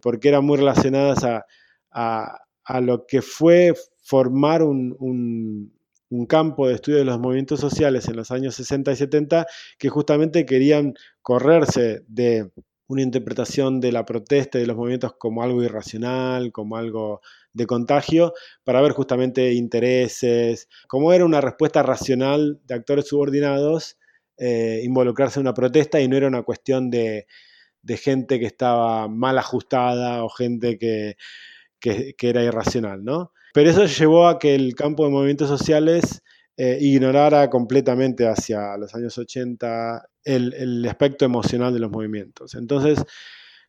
porque 0.02 0.30
eran 0.30 0.45
muy 0.45 0.58
relacionadas 0.58 1.24
a, 1.24 2.39
lo 2.82 3.06
que 3.08 3.22
fue 3.24 3.74
formar 4.04 4.62
un 4.62 5.72
un 6.10 6.26
campo 6.26 6.68
de 6.68 6.76
estudio 6.76 6.97
de 7.00 7.06
los 7.06 7.20
movimientos 7.20 7.60
sociales 7.60 8.08
en 8.08 8.16
los 8.16 8.32
años 8.32 8.56
60 8.56 8.91
y 8.91 8.95
70 8.95 9.47
que 9.78 9.89
justamente 9.89 10.45
querían 10.45 10.93
correrse 11.22 12.04
de 12.08 12.50
una 12.88 13.04
interpretación 13.04 13.80
de 13.80 13.91
la 13.91 14.06
protesta 14.06 14.58
y 14.58 14.62
de 14.62 14.68
los 14.68 14.76
movimientos 14.76 15.14
como 15.20 15.43
algo 15.43 15.64
irracional, 15.64 16.52
como 16.52 16.76
algo 16.76 17.22
de 17.54 17.68
contagio, 17.68 18.34
para 18.64 18.82
ver 18.82 18.93
justamente 18.93 19.54
intereses, 19.54 20.68
como 20.88 21.14
era 21.14 21.24
una 21.24 21.39
respuesta 21.39 21.84
racional 21.84 22.60
de 22.66 22.74
actores 22.74 23.08
subordinados, 23.08 23.97
eh, 24.38 24.82
involucrarse 24.84 25.39
en 25.39 25.45
una 25.45 25.54
protesta 25.54 26.02
y 26.02 26.08
no 26.08 26.18
era 26.18 26.28
una 26.28 26.41
cuestión 26.41 26.89
de, 26.89 27.28
gente 27.97 28.39
que 28.39 28.45
estaba 28.45 29.07
mal 29.07 29.38
ajustada 29.38 30.23
o 30.23 30.30
gente 30.30 30.77
que, 30.77 31.15
que, 31.80 32.15
era 32.21 32.43
irracional, 32.43 33.03
¿no? 33.03 33.32
Pero 33.53 33.69
eso 33.69 33.86
llevó 33.86 34.27
a 34.27 34.39
que 34.39 34.55
el 34.55 34.75
campo 34.75 35.05
de 35.05 35.11
movimientos 35.11 35.47
sociales 35.47 36.21
eh, 36.57 36.77
ignorara 36.82 37.49
completamente 37.49 38.27
hacia 38.27 38.77
los 38.77 38.93
años 38.93 39.17
80 39.17 40.03
el, 40.25 40.86
aspecto 40.88 41.25
emocional 41.25 41.73
de 41.73 41.80
los 41.80 41.89
movimientos. 41.89 42.55
Entonces, 42.55 43.03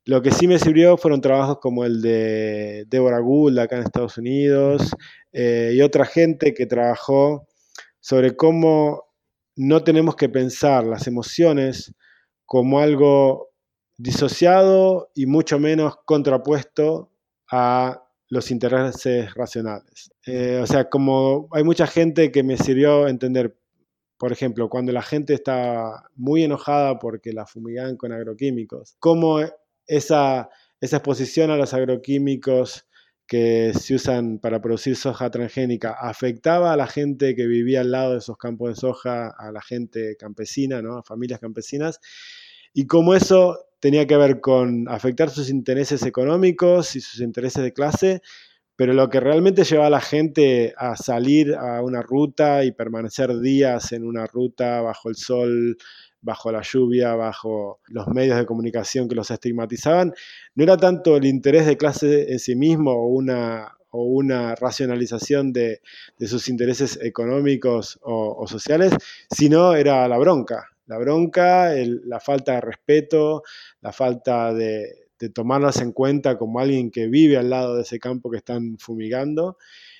lo 0.04 0.22
que 0.22 0.32
sí 0.32 0.48
me 0.48 0.58
sirvió 0.58 0.96
fueron 0.96 1.20
trabajos 1.20 1.58
como 1.60 1.84
el 1.84 2.02
de 2.02 2.84
Deborah 2.88 3.20
Gould 3.20 3.58
acá 3.58 3.76
en 3.76 3.82
Estados 3.82 4.18
Unidos 4.18 4.94
eh, 5.32 5.72
y 5.74 5.80
otra 5.82 6.04
gente 6.04 6.52
que 6.52 6.66
trabajó 6.66 7.46
sobre 8.00 8.34
cómo 8.34 9.04
no 9.56 9.84
tenemos 9.84 10.16
que 10.16 10.28
pensar 10.28 10.84
las 10.84 11.06
emociones 11.06 11.94
como 12.46 12.80
algo 12.80 13.49
disociado 14.02 15.10
y 15.14 15.26
mucho 15.26 15.58
menos 15.58 15.94
contrapuesto 16.04 17.12
a 17.50 18.02
los 18.28 18.50
intereses 18.50 19.34
racionales. 19.34 20.10
Eh, 20.24 20.60
o 20.62 20.66
sea, 20.66 20.88
como 20.88 21.48
hay 21.52 21.64
mucha 21.64 21.86
gente 21.86 22.30
que 22.30 22.42
me 22.42 22.56
sirvió 22.56 23.08
entender, 23.08 23.58
por 24.16 24.32
ejemplo, 24.32 24.68
cuando 24.68 24.92
la 24.92 25.02
gente 25.02 25.34
está 25.34 26.08
muy 26.14 26.44
enojada 26.44 26.98
porque 26.98 27.32
la 27.32 27.46
fumigan 27.46 27.96
con 27.96 28.12
agroquímicos, 28.12 28.96
cómo 29.00 29.40
esa, 29.86 30.48
esa 30.80 30.96
exposición 30.96 31.50
a 31.50 31.56
los 31.56 31.74
agroquímicos 31.74 32.86
que 33.26 33.72
se 33.74 33.94
usan 33.94 34.38
para 34.38 34.60
producir 34.60 34.96
soja 34.96 35.30
transgénica 35.30 35.92
afectaba 35.92 36.72
a 36.72 36.76
la 36.76 36.86
gente 36.86 37.36
que 37.36 37.46
vivía 37.46 37.80
al 37.80 37.90
lado 37.90 38.12
de 38.12 38.18
esos 38.18 38.36
campos 38.36 38.70
de 38.70 38.76
soja, 38.76 39.28
a 39.36 39.52
la 39.52 39.60
gente 39.60 40.16
campesina, 40.16 40.80
¿no? 40.82 40.98
a 40.98 41.02
familias 41.02 41.38
campesinas, 41.38 42.00
y 42.72 42.86
cómo 42.86 43.14
eso 43.14 43.69
tenía 43.80 44.06
que 44.06 44.16
ver 44.16 44.40
con 44.40 44.88
afectar 44.88 45.30
sus 45.30 45.50
intereses 45.50 46.04
económicos 46.04 46.96
y 46.96 47.00
sus 47.00 47.20
intereses 47.20 47.62
de 47.62 47.72
clase, 47.72 48.22
pero 48.76 48.94
lo 48.94 49.08
que 49.10 49.20
realmente 49.20 49.64
lleva 49.64 49.86
a 49.86 49.90
la 49.90 50.00
gente 50.00 50.72
a 50.76 50.96
salir 50.96 51.54
a 51.54 51.82
una 51.82 52.00
ruta 52.02 52.64
y 52.64 52.72
permanecer 52.72 53.38
días 53.40 53.92
en 53.92 54.06
una 54.06 54.26
ruta 54.26 54.80
bajo 54.80 55.08
el 55.08 55.16
sol, 55.16 55.76
bajo 56.22 56.52
la 56.52 56.62
lluvia, 56.62 57.14
bajo 57.14 57.80
los 57.88 58.06
medios 58.08 58.38
de 58.38 58.46
comunicación 58.46 59.08
que 59.08 59.14
los 59.14 59.30
estigmatizaban, 59.30 60.12
no 60.54 60.64
era 60.64 60.76
tanto 60.76 61.16
el 61.16 61.24
interés 61.24 61.66
de 61.66 61.76
clase 61.76 62.32
en 62.32 62.38
sí 62.38 62.56
mismo 62.56 62.92
o 62.92 63.08
una, 63.08 63.72
o 63.90 64.04
una 64.04 64.54
racionalización 64.54 65.52
de, 65.52 65.80
sus 66.18 66.48
intereses 66.48 66.98
económicos 67.02 67.98
o, 68.02 68.46
sociales, 68.46 68.92
sino 69.30 69.74
era 69.74 70.06
la 70.08 70.18
bronca, 70.18 70.68
la 70.90 70.98
bronca, 70.98 71.72
la 72.04 72.18
falta 72.18 72.54
de 72.54 72.60
respeto, 72.60 73.44
la 73.80 73.92
falta 73.92 74.52
de, 74.52 75.06
tomarlas 75.32 75.80
en 75.80 75.92
cuenta 75.92 76.36
como 76.36 76.58
alguien 76.58 76.90
que 76.90 77.06
vive 77.06 77.36
al 77.36 77.48
lado 77.48 77.76
de 77.76 77.82
ese 77.82 78.00
campo 78.00 78.28
que 78.28 78.38
están 78.38 78.76
fumigando. 78.76 79.56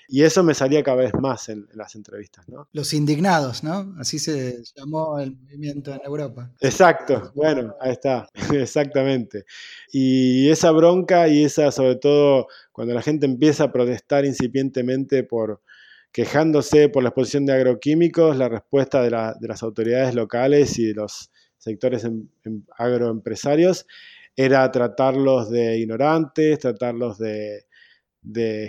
Y 0.08 0.22
eso 0.22 0.42
me 0.42 0.54
salía 0.54 0.82
cada 0.82 0.96
vez 0.96 1.12
más 1.14 1.48
en, 1.48 1.68
las 1.74 1.94
entrevistas. 1.94 2.48
¿no? 2.48 2.66
Los 2.72 2.92
indignados, 2.92 3.62
¿no? 3.62 3.94
Así 4.00 4.18
se 4.18 4.64
llamó 4.74 5.20
el 5.20 5.36
movimiento 5.36 5.94
en 5.94 6.00
Europa. 6.04 6.50
Exacto, 6.60 7.30
bueno, 7.36 7.76
ahí 7.80 7.92
está, 7.92 8.28
exactamente. 8.52 9.44
Y 9.92 10.48
esa 10.48 10.72
bronca 10.72 11.28
y 11.28 11.44
esa, 11.44 11.70
sobre 11.70 11.94
todo, 11.94 12.48
cuando 12.72 12.94
la 12.94 13.02
gente 13.02 13.26
empieza 13.26 13.64
a 13.64 13.72
protestar 13.72 14.24
incipientemente 14.24 15.22
por, 15.22 15.62
quejándose 16.12 16.88
por 16.88 17.02
la 17.02 17.10
exposición 17.10 17.46
de 17.46 17.52
agroquímicos, 17.52 18.36
la 18.36 18.48
respuesta 18.48 19.02
de, 19.02 19.10
las 19.10 19.62
autoridades 19.62 20.14
locales 20.14 20.78
y 20.78 20.86
de 20.86 20.94
los 20.94 21.30
sectores 21.58 22.04
em, 22.04 22.28
em, 22.44 22.62
agroempresarios 22.76 23.86
era 24.36 24.70
tratarlos 24.70 25.50
de 25.50 25.78
ignorantes, 25.78 26.58
tratarlos 26.58 27.18
de, 27.18 27.64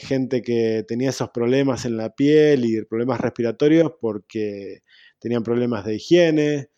gente 0.01 0.41
que 0.41 0.85
tenía 0.87 1.09
esos 1.09 1.29
problemas 1.29 1.85
en 1.85 1.97
la 1.97 2.09
piel 2.09 2.65
y 2.65 2.83
problemas 2.85 3.19
respiratorios 3.19 3.93
porque 3.99 4.81
tenían 5.19 5.43
problemas 5.43 5.85
de 5.85 5.95
higiene, 5.95 6.69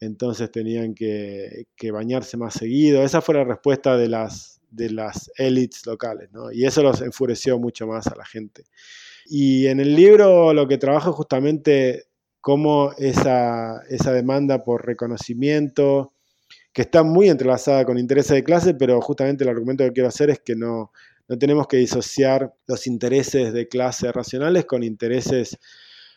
entonces 0.00 0.50
tenían 0.50 0.94
que, 0.94 1.66
bañarse 1.92 2.36
más 2.36 2.54
seguido. 2.54 3.02
Esa 3.02 3.20
fue 3.20 3.36
la 3.36 3.44
respuesta 3.44 3.96
de 3.96 4.08
las, 4.08 4.60
de 4.70 4.90
las 4.90 5.30
élites 5.36 5.86
locales, 5.86 6.30
y 6.52 6.64
eso 6.64 6.82
los 6.82 7.00
enfureció 7.00 7.58
mucho 7.58 7.86
más 7.86 8.06
a 8.08 8.16
la 8.16 8.24
gente. 8.24 8.64
Y 9.28 9.66
en 9.66 9.80
el 9.80 9.94
libro 9.94 10.52
lo 10.52 10.66
que 10.68 10.78
trabajo 10.78 11.10
es 11.10 11.16
justamente 11.16 12.04
cómo 12.40 12.92
esa, 12.98 13.82
esa 13.88 14.12
demanda 14.12 14.62
por 14.62 14.86
reconocimiento, 14.86 16.12
que 16.72 16.82
está 16.82 17.02
muy 17.02 17.28
entrelazada 17.28 17.84
con 17.84 17.98
intereses 17.98 18.32
de 18.32 18.44
clase, 18.44 18.74
pero 18.74 19.00
justamente 19.00 19.44
el 19.44 19.50
argumento 19.50 19.84
que 19.84 19.92
quiero 19.92 20.08
hacer 20.08 20.30
es 20.30 20.40
que 20.40 20.54
no, 20.54 20.92
no 21.28 21.38
tenemos 21.38 21.66
que 21.66 21.78
disociar 21.78 22.54
los 22.66 22.86
intereses 22.86 23.52
de 23.52 23.68
clase 23.68 24.12
racionales 24.12 24.64
con 24.64 24.82
intereses 24.82 25.58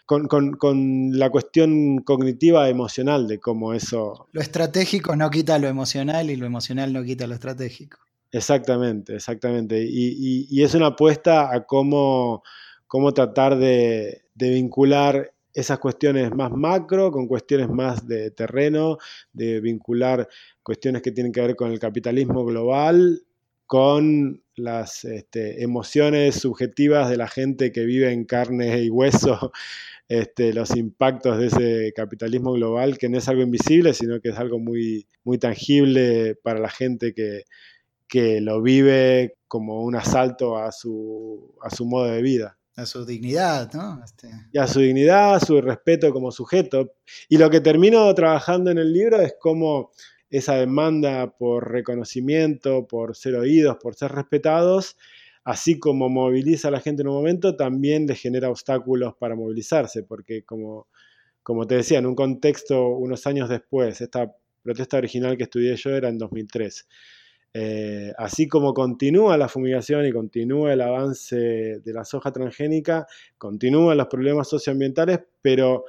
con, 0.10 1.12
la 1.14 1.30
cuestión 1.30 2.00
cognitiva 2.00 2.68
emocional 2.68 3.28
de 3.28 3.40
cómo 3.40 3.74
eso... 3.76 4.28
Lo 4.32 4.42
estratégico 4.42 5.16
no 5.16 5.30
quita 5.30 5.60
lo 5.60 5.68
emocional 5.68 6.32
y 6.32 6.36
lo 6.36 6.48
emocional 6.48 6.92
no 6.92 7.04
quita 7.04 7.28
lo 7.28 7.36
estratégico. 7.36 8.00
Exactamente, 8.32 9.16
exactamente. 9.16 9.86
Y, 9.88 10.64
es 10.64 10.74
una 10.74 10.88
apuesta 10.88 11.54
a 11.54 11.66
cómo, 11.66 12.42
cómo 12.90 13.14
tratar 13.14 13.58
de, 13.58 14.24
vincular 14.34 15.32
esas 15.54 15.80
cuestiones 15.80 16.34
más 16.34 16.52
macro 16.52 17.12
con 17.12 17.28
cuestiones 17.28 17.70
más 17.70 18.08
de 18.08 18.32
terreno, 18.32 18.98
de 19.32 19.62
vincular 19.62 20.28
cuestiones 20.64 21.02
que 21.02 21.12
tienen 21.12 21.32
que 21.32 21.42
ver 21.42 21.56
con 21.56 21.72
el 21.72 21.80
capitalismo 21.80 22.44
global, 22.44 23.22
con 23.68 24.42
las 24.56 25.06
este, 25.06 25.64
emociones 25.64 26.36
subjetivas 26.36 27.10
de 27.10 27.18
la 27.18 27.28
gente 27.28 27.72
que 27.72 27.86
vive 27.86 28.12
en 28.12 28.26
carne 28.26 28.82
y 28.82 28.90
hueso 28.90 29.52
este, 30.08 30.52
los 30.54 30.76
impactos 30.76 31.38
de 31.38 31.46
ese 31.48 31.94
capitalismo 31.96 32.54
global, 32.54 32.98
que 32.98 33.08
no 33.08 33.20
es 33.20 33.30
algo 33.30 33.44
invisible, 33.44 33.94
sino 33.94 34.20
que 34.20 34.30
es 34.30 34.38
algo 34.38 34.58
muy, 34.58 35.06
muy 35.24 35.38
tangible 35.38 36.36
para 36.42 36.60
la 36.60 36.70
gente 36.70 37.14
que, 37.14 37.44
que 38.08 38.42
lo 38.42 38.64
vive 38.64 39.36
como 39.48 39.84
un 39.84 39.96
asalto 39.96 40.58
a 40.58 40.72
su, 40.72 41.54
a 41.62 41.70
su 41.70 41.86
modo 41.86 42.06
de 42.06 42.24
vida. 42.24 42.59
A 42.80 42.86
su 42.86 43.06
dignidad, 43.06 43.74
¿no? 43.74 44.02
Este... 44.04 44.30
Y 44.54 44.58
a 44.58 44.68
su 44.68 44.80
dignidad, 44.80 45.36
a 45.36 45.40
su 45.40 45.60
respeto 45.62 46.14
como 46.14 46.32
sujeto. 46.32 46.94
Y 47.28 47.38
lo 47.38 47.50
que 47.50 47.60
termino 47.60 48.14
trabajando 48.16 48.72
en 48.72 48.78
el 48.78 48.94
libro 48.94 49.20
es 49.22 49.36
cómo 49.40 49.92
esa 50.30 50.56
demanda 50.56 51.36
por 51.38 51.72
reconocimiento, 51.72 52.88
por 52.88 53.16
ser 53.16 53.36
oídos, 53.36 53.78
por 53.82 53.96
ser 53.96 54.12
respetados, 54.12 54.96
así 55.44 55.80
como 55.80 56.10
moviliza 56.10 56.68
a 56.68 56.72
la 56.72 56.80
gente 56.80 57.02
en 57.02 57.08
un 57.08 57.16
momento, 57.16 57.56
también 57.56 58.06
le 58.06 58.16
genera 58.16 58.50
obstáculos 58.50 59.16
para 59.20 59.36
movilizarse, 59.36 60.04
porque 60.04 60.44
como, 60.44 60.88
como 61.44 61.66
te 61.66 61.76
decía, 61.76 62.00
en 62.00 62.06
un 62.06 62.16
contexto 62.16 62.90
unos 62.90 63.26
años 63.28 63.50
después, 63.50 64.00
esta 64.02 64.32
protesta 64.62 64.98
original 64.98 65.38
que 65.38 65.44
estudié 65.44 65.76
yo 65.76 65.92
era 65.92 66.10
en 66.10 66.18
2003. 66.18 66.88
Eh, 67.54 68.14
así 68.18 68.48
como 68.48 68.74
continúa 68.74 69.38
la 69.38 69.48
fumigación 69.48 70.06
y 70.06 70.12
continúa 70.12 70.74
el 70.74 70.82
avance 70.82 71.36
de 71.36 71.94
la 71.94 72.06
soja 72.06 72.32
transgénica, 72.32 73.08
continúan 73.38 73.98
los 73.98 74.08
problemas 74.08 74.48
socioambientales, 74.48 75.20
pero 75.42 75.86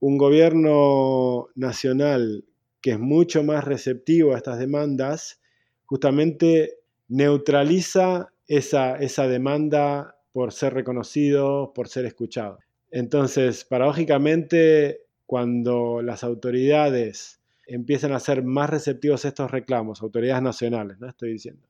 un 0.00 0.16
gobierno 0.16 1.48
nacional 1.54 2.44
que 2.80 2.92
es 2.92 2.98
mucho 2.98 3.44
más 3.44 3.64
receptivo 3.64 4.34
a 4.34 4.36
estas 4.36 4.58
demandas, 4.58 5.40
justamente 5.84 6.78
neutraliza 7.08 8.32
esa, 8.48 9.28
demanda 9.28 10.16
por 10.32 10.52
ser 10.52 10.74
reconocido, 10.74 11.72
por 11.74 11.88
ser 11.88 12.06
escuchado. 12.06 12.58
Entonces, 12.90 13.64
paradójicamente, 13.64 15.02
cuando 15.26 16.02
las 16.02 16.24
autoridades 16.24 17.41
empiezan 17.66 18.12
a 18.12 18.20
ser 18.20 18.42
más 18.42 18.70
receptivos 18.70 19.24
a 19.24 19.28
estos 19.28 19.50
reclamos, 19.50 20.02
autoridades 20.02 20.42
nacionales, 20.42 20.98
¿no? 21.00 21.08
Estoy 21.08 21.32
diciendo. 21.32 21.66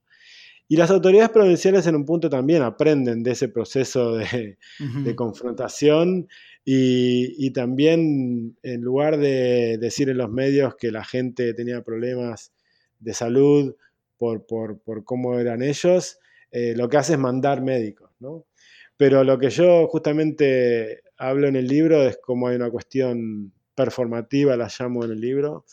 Y 0.67 0.77
las 0.77 0.89
autoridades 0.91 1.29
provinciales 1.29 1.85
en 1.87 1.95
un 1.95 2.05
punto 2.05 2.29
también 2.29 2.63
aprenden 2.63 3.21
de 3.21 3.31
ese 3.31 3.49
proceso 3.49 4.15
de, 4.15 4.57
confrontación 5.15 6.27
y, 6.65 7.51
también 7.51 8.57
en 8.63 8.81
lugar 8.81 9.17
de 9.17 9.77
decir 9.79 10.09
en 10.09 10.17
los 10.17 10.31
medios 10.31 10.75
que 10.75 10.91
la 10.91 11.03
gente 11.03 11.53
tenía 11.53 11.83
problemas 11.83 12.53
de 12.99 13.13
salud 13.13 13.75
por, 14.17 14.45
por 14.45 15.03
cómo 15.03 15.37
eran 15.37 15.61
ellos, 15.61 16.17
eh, 16.51 16.73
lo 16.77 16.87
que 16.87 16.97
hace 16.97 17.13
es 17.13 17.19
mandar 17.19 17.61
médicos, 17.61 18.11
¿no? 18.19 18.45
Pero 18.95 19.23
lo 19.23 19.39
que 19.39 19.49
yo 19.49 19.87
justamente 19.87 21.01
hablo 21.17 21.47
en 21.47 21.55
el 21.55 21.67
libro 21.67 22.03
es 22.03 22.17
como 22.17 22.47
hay 22.47 22.55
una 22.55 22.69
cuestión 22.69 23.51
performativa, 23.75 24.57
la 24.57 24.69
llamo 24.77 25.03
en 25.05 25.11
el 25.11 25.21
libro, 25.21 25.65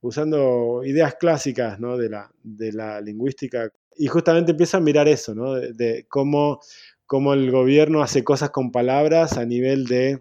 usando 0.00 0.82
ideas 0.84 1.16
clásicas 1.16 1.78
¿no? 1.78 1.96
de, 1.96 2.08
la, 2.10 2.30
de 2.42 2.72
la 2.72 3.00
lingüística. 3.00 3.70
Y 3.96 4.06
justamente 4.08 4.52
empiezo 4.52 4.76
a 4.76 4.80
mirar 4.80 5.08
eso, 5.08 5.34
de, 5.54 6.06
cómo, 6.08 6.60
cómo 7.06 7.32
el 7.32 7.50
gobierno 7.50 8.02
hace 8.02 8.24
cosas 8.24 8.50
con 8.50 8.70
palabras 8.70 9.38
a 9.38 9.44
nivel 9.44 9.86
de 9.86 10.20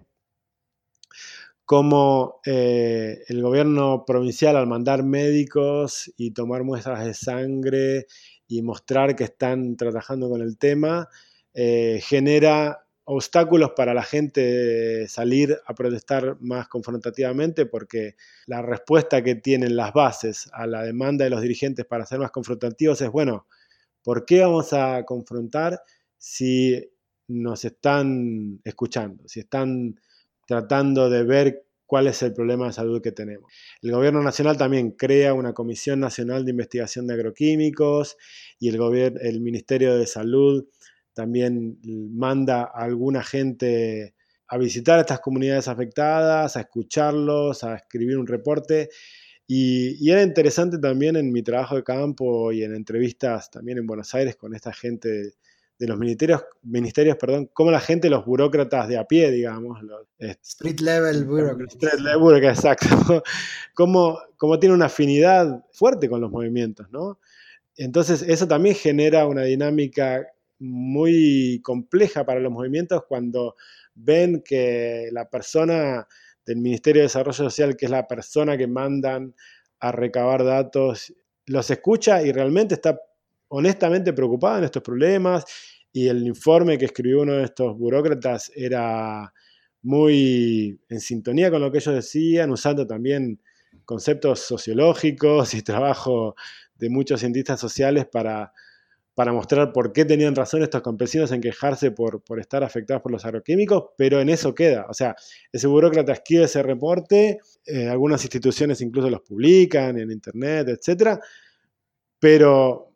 cómo 1.65 2.41
eh, 2.45 3.23
el 3.27 3.41
gobierno 3.41 4.05
provincial 4.05 4.55
al 4.55 4.67
mandar 4.67 5.03
médicos 5.03 6.13
y 6.15 6.31
tomar 6.31 6.63
muestras 6.63 7.03
de 7.03 7.13
sangre 7.13 8.05
y 8.47 8.61
mostrar 8.61 9.15
que 9.15 9.23
están 9.25 9.75
trabajando 9.75 10.29
con 10.29 10.41
el 10.41 10.57
tema, 10.57 11.09
eh, 11.53 11.99
genera 12.03 12.84
obstáculos 13.05 13.71
para 13.75 13.93
la 13.93 14.03
gente 14.03 15.07
salir 15.07 15.57
a 15.65 15.73
protestar 15.73 16.37
más 16.41 16.67
confrontativamente 16.67 17.65
porque 17.65 18.15
la 18.47 18.61
respuesta 18.61 19.23
que 19.23 19.35
tienen 19.35 19.75
las 19.75 19.93
bases 19.93 20.49
a 20.53 20.65
la 20.65 20.83
demanda 20.83 21.23
de 21.23 21.29
los 21.29 21.41
dirigentes 21.41 21.85
para 21.85 22.05
ser 22.05 22.19
más 22.19 22.31
confrontativos 22.31 22.99
es, 23.01 23.09
bueno, 23.09 23.47
¿por 24.03 24.25
qué 24.25 24.41
vamos 24.41 24.73
a 24.73 25.03
confrontar 25.05 25.81
si 26.17 26.91
nos 27.27 27.65
están 27.65 28.59
escuchando, 28.63 29.27
si 29.27 29.41
están 29.41 29.99
tratando 30.47 31.09
de 31.09 31.23
ver 31.23 31.65
cuál 31.85 32.07
es 32.07 32.21
el 32.23 32.33
problema 32.33 32.67
de 32.67 32.73
salud 32.73 33.01
que 33.01 33.11
tenemos. 33.11 33.51
El 33.81 33.91
gobierno 33.91 34.21
nacional 34.21 34.57
también 34.57 34.91
crea 34.91 35.33
una 35.33 35.53
Comisión 35.53 35.99
Nacional 35.99 36.43
de 36.43 36.51
Investigación 36.51 37.07
de 37.07 37.13
Agroquímicos 37.13 38.17
y 38.59 38.69
el, 38.69 38.79
el 39.21 39.41
Ministerio 39.41 39.95
de 39.95 40.07
Salud 40.07 40.65
también 41.15 41.79
manda 42.13 42.63
a 42.63 42.83
alguna 42.83 43.23
gente 43.23 44.13
a 44.47 44.57
visitar 44.59 44.99
a 44.99 45.01
estas 45.01 45.21
comunidades 45.21 45.67
afectadas, 45.67 46.55
a 46.55 46.61
escucharlos, 46.61 47.63
a 47.63 47.75
escribir 47.75 48.17
un 48.19 48.27
reporte. 48.27 48.89
Y, 49.47 49.97
y, 49.99 50.11
era 50.11 50.21
interesante 50.21 50.77
también 50.77 51.15
en 51.15 51.31
mi 51.31 51.41
trabajo 51.41 51.75
de 51.75 51.83
campo 51.83 52.51
y 52.51 52.63
en 52.63 52.75
entrevistas 52.75 53.49
también 53.49 53.77
en 53.77 53.87
Buenos 53.87 54.13
Aires 54.13 54.35
con 54.35 54.53
esta 54.55 54.73
gente 54.73 55.33
de 55.77 55.87
los 55.87 55.97
ministerios, 55.97 56.43
ministerios, 56.63 57.17
perdón, 57.17 57.49
cómo 57.53 57.69
la 57.69 57.81
gente, 57.81 58.09
los 58.09 58.25
burócratas 58.25 58.87
de 58.87 58.97
a 58.97 59.05
pie, 59.05 59.29
digamos, 59.31 59.81
los, 59.83 60.07
street 60.19 60.79
level 60.79 61.25
bureaucrats. 61.25 61.75
Street 61.75 61.99
level 61.99 62.19
bureaucrats, 62.19 62.59
exacto, 62.59 63.23
cómo, 63.73 64.17
cómo, 64.37 64.57
tiene 64.57 64.73
una 64.73 64.85
afinidad 64.85 65.65
fuerte 65.73 66.07
con 66.07 66.21
los 66.21 66.31
movimientos, 66.31 66.87
¿no? 66.91 67.19
Entonces 67.75 68.21
eso 68.21 68.47
también 68.47 68.75
genera 68.75 69.27
una 69.27 69.43
dinámica 69.43 70.25
muy 70.59 71.59
compleja 71.63 72.25
para 72.25 72.39
los 72.39 72.51
movimientos 72.51 73.03
cuando 73.07 73.55
ven 73.93 74.41
que 74.43 75.09
la 75.11 75.29
persona 75.29 76.07
del 76.45 76.57
Ministerio 76.57 77.01
de 77.01 77.07
Desarrollo 77.07 77.33
Social, 77.33 77.75
que 77.75 77.85
es 77.85 77.91
la 77.91 78.07
persona 78.07 78.57
que 78.57 78.67
mandan 78.67 79.35
a 79.79 79.91
recabar 79.91 80.43
datos, 80.43 81.13
los 81.47 81.69
escucha 81.69 82.21
y 82.23 82.31
realmente 82.31 82.75
está 82.75 82.99
honestamente 83.49 84.13
preocupada 84.13 84.59
en 84.59 84.65
estos 84.65 84.83
problemas. 84.83 85.45
Y 85.91 86.07
el 86.07 86.25
informe 86.27 86.77
que 86.77 86.85
escribió 86.85 87.21
uno 87.21 87.33
de 87.33 87.45
estos 87.45 87.77
burócratas 87.77 88.51
era 88.55 89.33
muy 89.81 90.79
en 90.89 90.99
sintonía 90.99 91.51
con 91.51 91.61
lo 91.61 91.71
que 91.71 91.77
ellos 91.77 91.95
decían, 91.95 92.51
usando 92.51 92.85
también 92.85 93.39
conceptos 93.85 94.39
sociológicos 94.41 95.53
y 95.53 95.61
trabajo 95.61 96.35
de 96.75 96.89
muchos 96.89 97.19
cientistas 97.19 97.59
sociales 97.59 98.07
para, 98.11 98.51
para 99.15 99.31
mostrar 99.31 99.71
por 99.71 99.93
qué 99.93 100.03
tenían 100.03 100.35
razón 100.35 100.61
estos 100.61 100.81
campesinos 100.81 101.31
en 101.31 101.39
quejarse 101.39 101.91
por, 101.91 102.21
por, 102.21 102.39
estar 102.39 102.63
afectados 102.63 103.01
por 103.01 103.13
los 103.13 103.23
agroquímicos, 103.25 103.85
pero 103.97 104.19
en 104.19 104.27
eso 104.27 104.53
queda. 104.53 104.85
O 104.89 104.93
sea, 104.93 105.15
ese 105.51 105.67
burócrata 105.67 106.11
escribe 106.11 106.43
ese 106.43 106.61
reporte, 106.61 107.39
eh, 107.65 107.87
algunas 107.87 108.21
instituciones 108.23 108.81
incluso 108.81 109.09
los 109.09 109.21
publican 109.21 109.97
en 109.97 110.11
internet, 110.11 110.67
etc. 110.67 111.17
Pero 112.19 112.91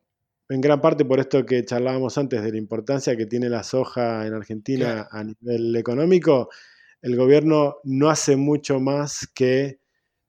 en 0.49 0.59
gran 0.59 0.81
parte 0.81 1.05
por 1.05 1.21
esto 1.21 1.45
que 1.45 1.63
charlábamos 1.63 2.17
antes 2.17 2.43
de 2.43 2.51
la 2.51 2.57
importancia 2.57 3.15
que 3.15 3.25
tiene 3.25 3.49
la 3.49 3.63
soja 3.63 4.27
en 4.27 4.33
Argentina 4.33 5.07
a 5.09 5.23
nivel 5.23 5.73
económico, 5.77 6.49
el 7.01 7.15
gobierno 7.15 7.77
no 7.85 8.09
hace 8.09 8.35
mucho 8.35 8.81
más 8.81 9.25
que 9.33 9.79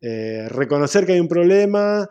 eh, 0.03 0.47
reconocer 0.49 1.05
que 1.05 1.13
hay 1.13 1.21
un 1.21 1.29
problema, 1.29 2.09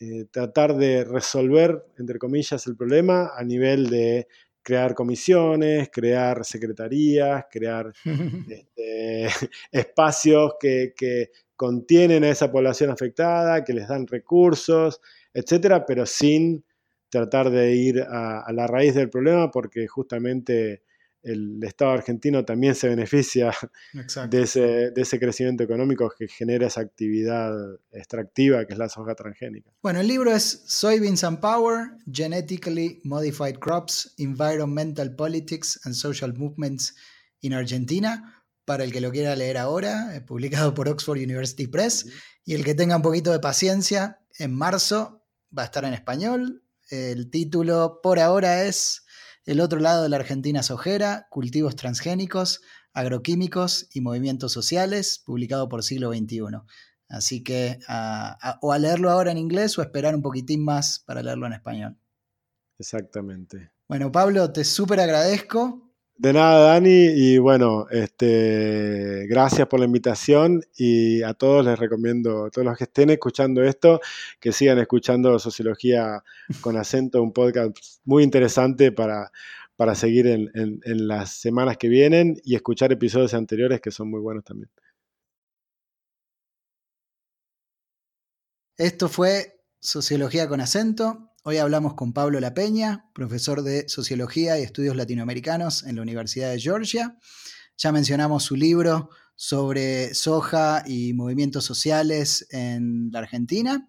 eh, 0.00 0.26
tratar 0.30 0.76
de 0.76 1.04
resolver, 1.04 1.86
entre 1.98 2.18
comillas, 2.18 2.66
el 2.66 2.76
problema 2.76 3.30
a 3.36 3.42
nivel 3.42 3.88
de 3.88 4.28
crear 4.62 4.94
comisiones, 4.94 5.90
crear 5.92 6.44
secretarías, 6.44 7.44
crear 7.50 7.92
este, 8.50 9.26
espacios 9.72 10.54
que, 10.60 10.92
que, 10.96 11.30
contienen 11.56 12.22
a 12.22 12.28
esa 12.28 12.52
población 12.52 12.90
afectada, 12.90 13.64
que 13.64 13.72
les 13.72 13.88
dan 13.88 14.06
recursos, 14.06 15.00
etcétera, 15.32 15.86
pero 15.86 16.04
sin 16.04 16.62
tratar 17.08 17.50
de 17.50 17.74
ir 17.74 18.02
a, 18.02 18.44
la 18.52 18.66
raíz 18.66 18.94
del 18.94 19.10
problema 19.10 19.50
porque 19.50 19.86
justamente 19.86 20.82
el 21.26 21.62
Estado 21.64 21.90
argentino 21.90 22.44
también 22.44 22.76
se 22.76 22.88
beneficia 22.88 23.52
de 24.30 24.42
ese, 24.42 24.90
de 24.90 25.02
ese, 25.02 25.18
crecimiento 25.18 25.64
económico 25.64 26.12
que 26.16 26.28
genera 26.28 26.68
esa 26.68 26.82
actividad 26.82 27.52
extractiva 27.90 28.64
que 28.64 28.74
es 28.74 28.78
la 28.78 28.88
soja 28.88 29.16
transgénica. 29.16 29.72
Bueno, 29.82 30.00
el 30.00 30.06
libro 30.06 30.30
es 30.30 30.62
Soybeans 30.66 31.24
and 31.24 31.40
Power, 31.40 31.88
Genetically 32.10 33.00
Modified 33.02 33.56
Crops, 33.56 34.14
Environmental 34.18 35.16
Politics 35.16 35.80
and 35.84 35.94
Social 35.94 36.32
Movements 36.32 36.94
in 37.40 37.54
Argentina, 37.54 38.44
para 38.64 38.84
el 38.84 38.92
que 38.92 39.00
lo 39.00 39.10
quiera 39.10 39.34
leer 39.34 39.58
ahora, 39.58 40.24
publicado 40.26 40.74
por 40.74 40.88
Oxford 40.88 41.18
University 41.18 41.66
Press, 41.66 42.06
y 42.44 42.54
el 42.54 42.64
que 42.64 42.74
tenga 42.74 42.96
un 42.96 43.02
poquito 43.02 43.32
de 43.32 43.40
paciencia, 43.40 44.20
en 44.38 44.54
marzo 44.54 45.26
va 45.56 45.62
a 45.62 45.66
estar 45.66 45.84
en 45.84 45.94
español. 45.94 46.62
El 46.88 47.30
título 47.30 48.00
por 48.00 48.20
ahora 48.20 48.64
es 48.64 49.05
El 49.46 49.60
otro 49.60 49.78
lado 49.78 50.02
de 50.02 50.08
la 50.08 50.16
Argentina 50.16 50.62
sojera, 50.62 51.28
cultivos 51.30 51.76
transgénicos, 51.76 52.62
agroquímicos 52.92 53.88
y 53.94 54.00
movimientos 54.00 54.52
sociales, 54.52 55.22
publicado 55.24 55.68
por 55.68 55.84
siglo 55.84 56.12
XXI. 56.12 56.40
Así 57.08 57.44
que 57.44 57.78
o 58.60 58.72
a 58.72 58.78
leerlo 58.78 59.10
ahora 59.10 59.30
en 59.30 59.38
inglés 59.38 59.78
o 59.78 59.82
esperar 59.82 60.16
un 60.16 60.22
poquitín 60.22 60.64
más 60.64 60.98
para 61.06 61.22
leerlo 61.22 61.46
en 61.46 61.52
español. 61.52 61.96
Exactamente. 62.78 63.70
Bueno, 63.88 64.10
Pablo, 64.10 64.52
te 64.52 64.64
súper 64.64 64.98
agradezco. 64.98 65.85
De 66.18 66.32
nada, 66.32 66.72
Dani, 66.72 67.08
y 67.14 67.36
bueno, 67.36 67.86
este, 67.90 69.26
gracias 69.28 69.68
por 69.68 69.80
la 69.80 69.84
invitación 69.86 70.62
y 70.74 71.22
a 71.22 71.34
todos 71.34 71.62
les 71.62 71.78
recomiendo, 71.78 72.46
a 72.46 72.50
todos 72.50 72.64
los 72.64 72.78
que 72.78 72.84
estén 72.84 73.10
escuchando 73.10 73.62
esto, 73.62 74.00
que 74.40 74.50
sigan 74.50 74.78
escuchando 74.78 75.38
Sociología 75.38 76.24
con 76.62 76.78
acento, 76.78 77.22
un 77.22 77.34
podcast 77.34 77.76
muy 78.04 78.22
interesante 78.22 78.92
para, 78.92 79.30
para 79.76 79.94
seguir 79.94 80.26
en, 80.26 80.50
en 80.54 81.06
las 81.06 81.32
semanas 81.32 81.76
que 81.76 81.88
vienen 81.88 82.40
y 82.44 82.54
escuchar 82.54 82.92
episodios 82.92 83.34
anteriores 83.34 83.82
que 83.82 83.90
son 83.90 84.08
muy 84.10 84.20
buenos 84.20 84.42
también. 84.42 84.70
Esto 88.78 89.10
fue 89.10 89.60
Sociología 89.80 90.48
con 90.48 90.62
acento. 90.62 91.30
Hoy 91.48 91.58
hablamos 91.58 91.94
con 91.94 92.12
Pablo 92.12 92.40
La 92.40 92.54
Peña, 92.54 93.08
profesor 93.14 93.62
de 93.62 93.88
Sociología 93.88 94.58
y 94.58 94.64
Estudios 94.64 94.96
Latinoamericanos 94.96 95.84
en 95.84 95.94
la 95.94 96.02
Universidad 96.02 96.50
de 96.50 96.58
Georgia. 96.58 97.16
Ya 97.78 97.92
mencionamos 97.92 98.42
su 98.42 98.56
libro 98.56 99.10
sobre 99.36 100.12
soja 100.12 100.82
y 100.84 101.12
movimientos 101.12 101.62
sociales 101.62 102.48
en 102.50 103.12
la 103.12 103.20
Argentina. 103.20 103.88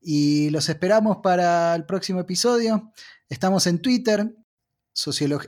Y 0.00 0.48
los 0.48 0.70
esperamos 0.70 1.18
para 1.22 1.74
el 1.74 1.84
próximo 1.84 2.20
episodio. 2.20 2.90
Estamos 3.28 3.66
en 3.66 3.82
Twitter, 3.82 4.34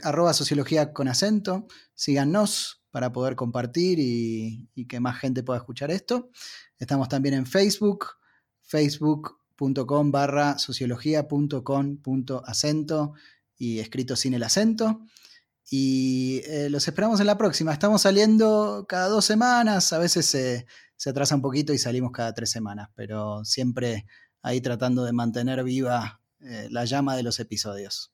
arroba 0.03 0.33
sociología 0.33 0.93
con 0.93 1.07
acento. 1.07 1.65
Síganos 1.95 2.83
para 2.91 3.11
poder 3.11 3.35
compartir 3.35 3.97
y, 3.97 4.69
y 4.75 4.85
que 4.85 4.99
más 4.99 5.17
gente 5.17 5.41
pueda 5.41 5.57
escuchar 5.57 5.89
esto. 5.89 6.29
Estamos 6.77 7.09
también 7.09 7.33
en 7.33 7.47
Facebook, 7.47 8.09
Facebook 8.61 9.40
com 9.85 10.11
barra 10.11 10.57
sociología.com.acento 10.57 13.13
y 13.57 13.79
escrito 13.79 14.15
sin 14.15 14.33
el 14.33 14.43
acento. 14.43 15.01
Y 15.69 16.41
eh, 16.45 16.69
los 16.69 16.87
esperamos 16.87 17.19
en 17.19 17.27
la 17.27 17.37
próxima. 17.37 17.71
Estamos 17.71 18.01
saliendo 18.01 18.85
cada 18.89 19.07
dos 19.07 19.23
semanas, 19.23 19.93
a 19.93 19.99
veces 19.99 20.25
se, 20.25 20.65
atrasa 21.05 21.35
un 21.35 21.41
poquito 21.41 21.73
y 21.73 21.77
salimos 21.77 22.11
cada 22.11 22.33
tres 22.33 22.49
semanas, 22.49 22.89
pero 22.95 23.45
siempre 23.45 24.07
ahí 24.41 24.61
tratando 24.61 25.05
de 25.05 25.13
mantener 25.13 25.63
viva 25.63 26.21
eh, 26.39 26.67
la 26.71 26.85
llama 26.85 27.15
de 27.15 27.23
los 27.23 27.39
episodios. 27.39 28.10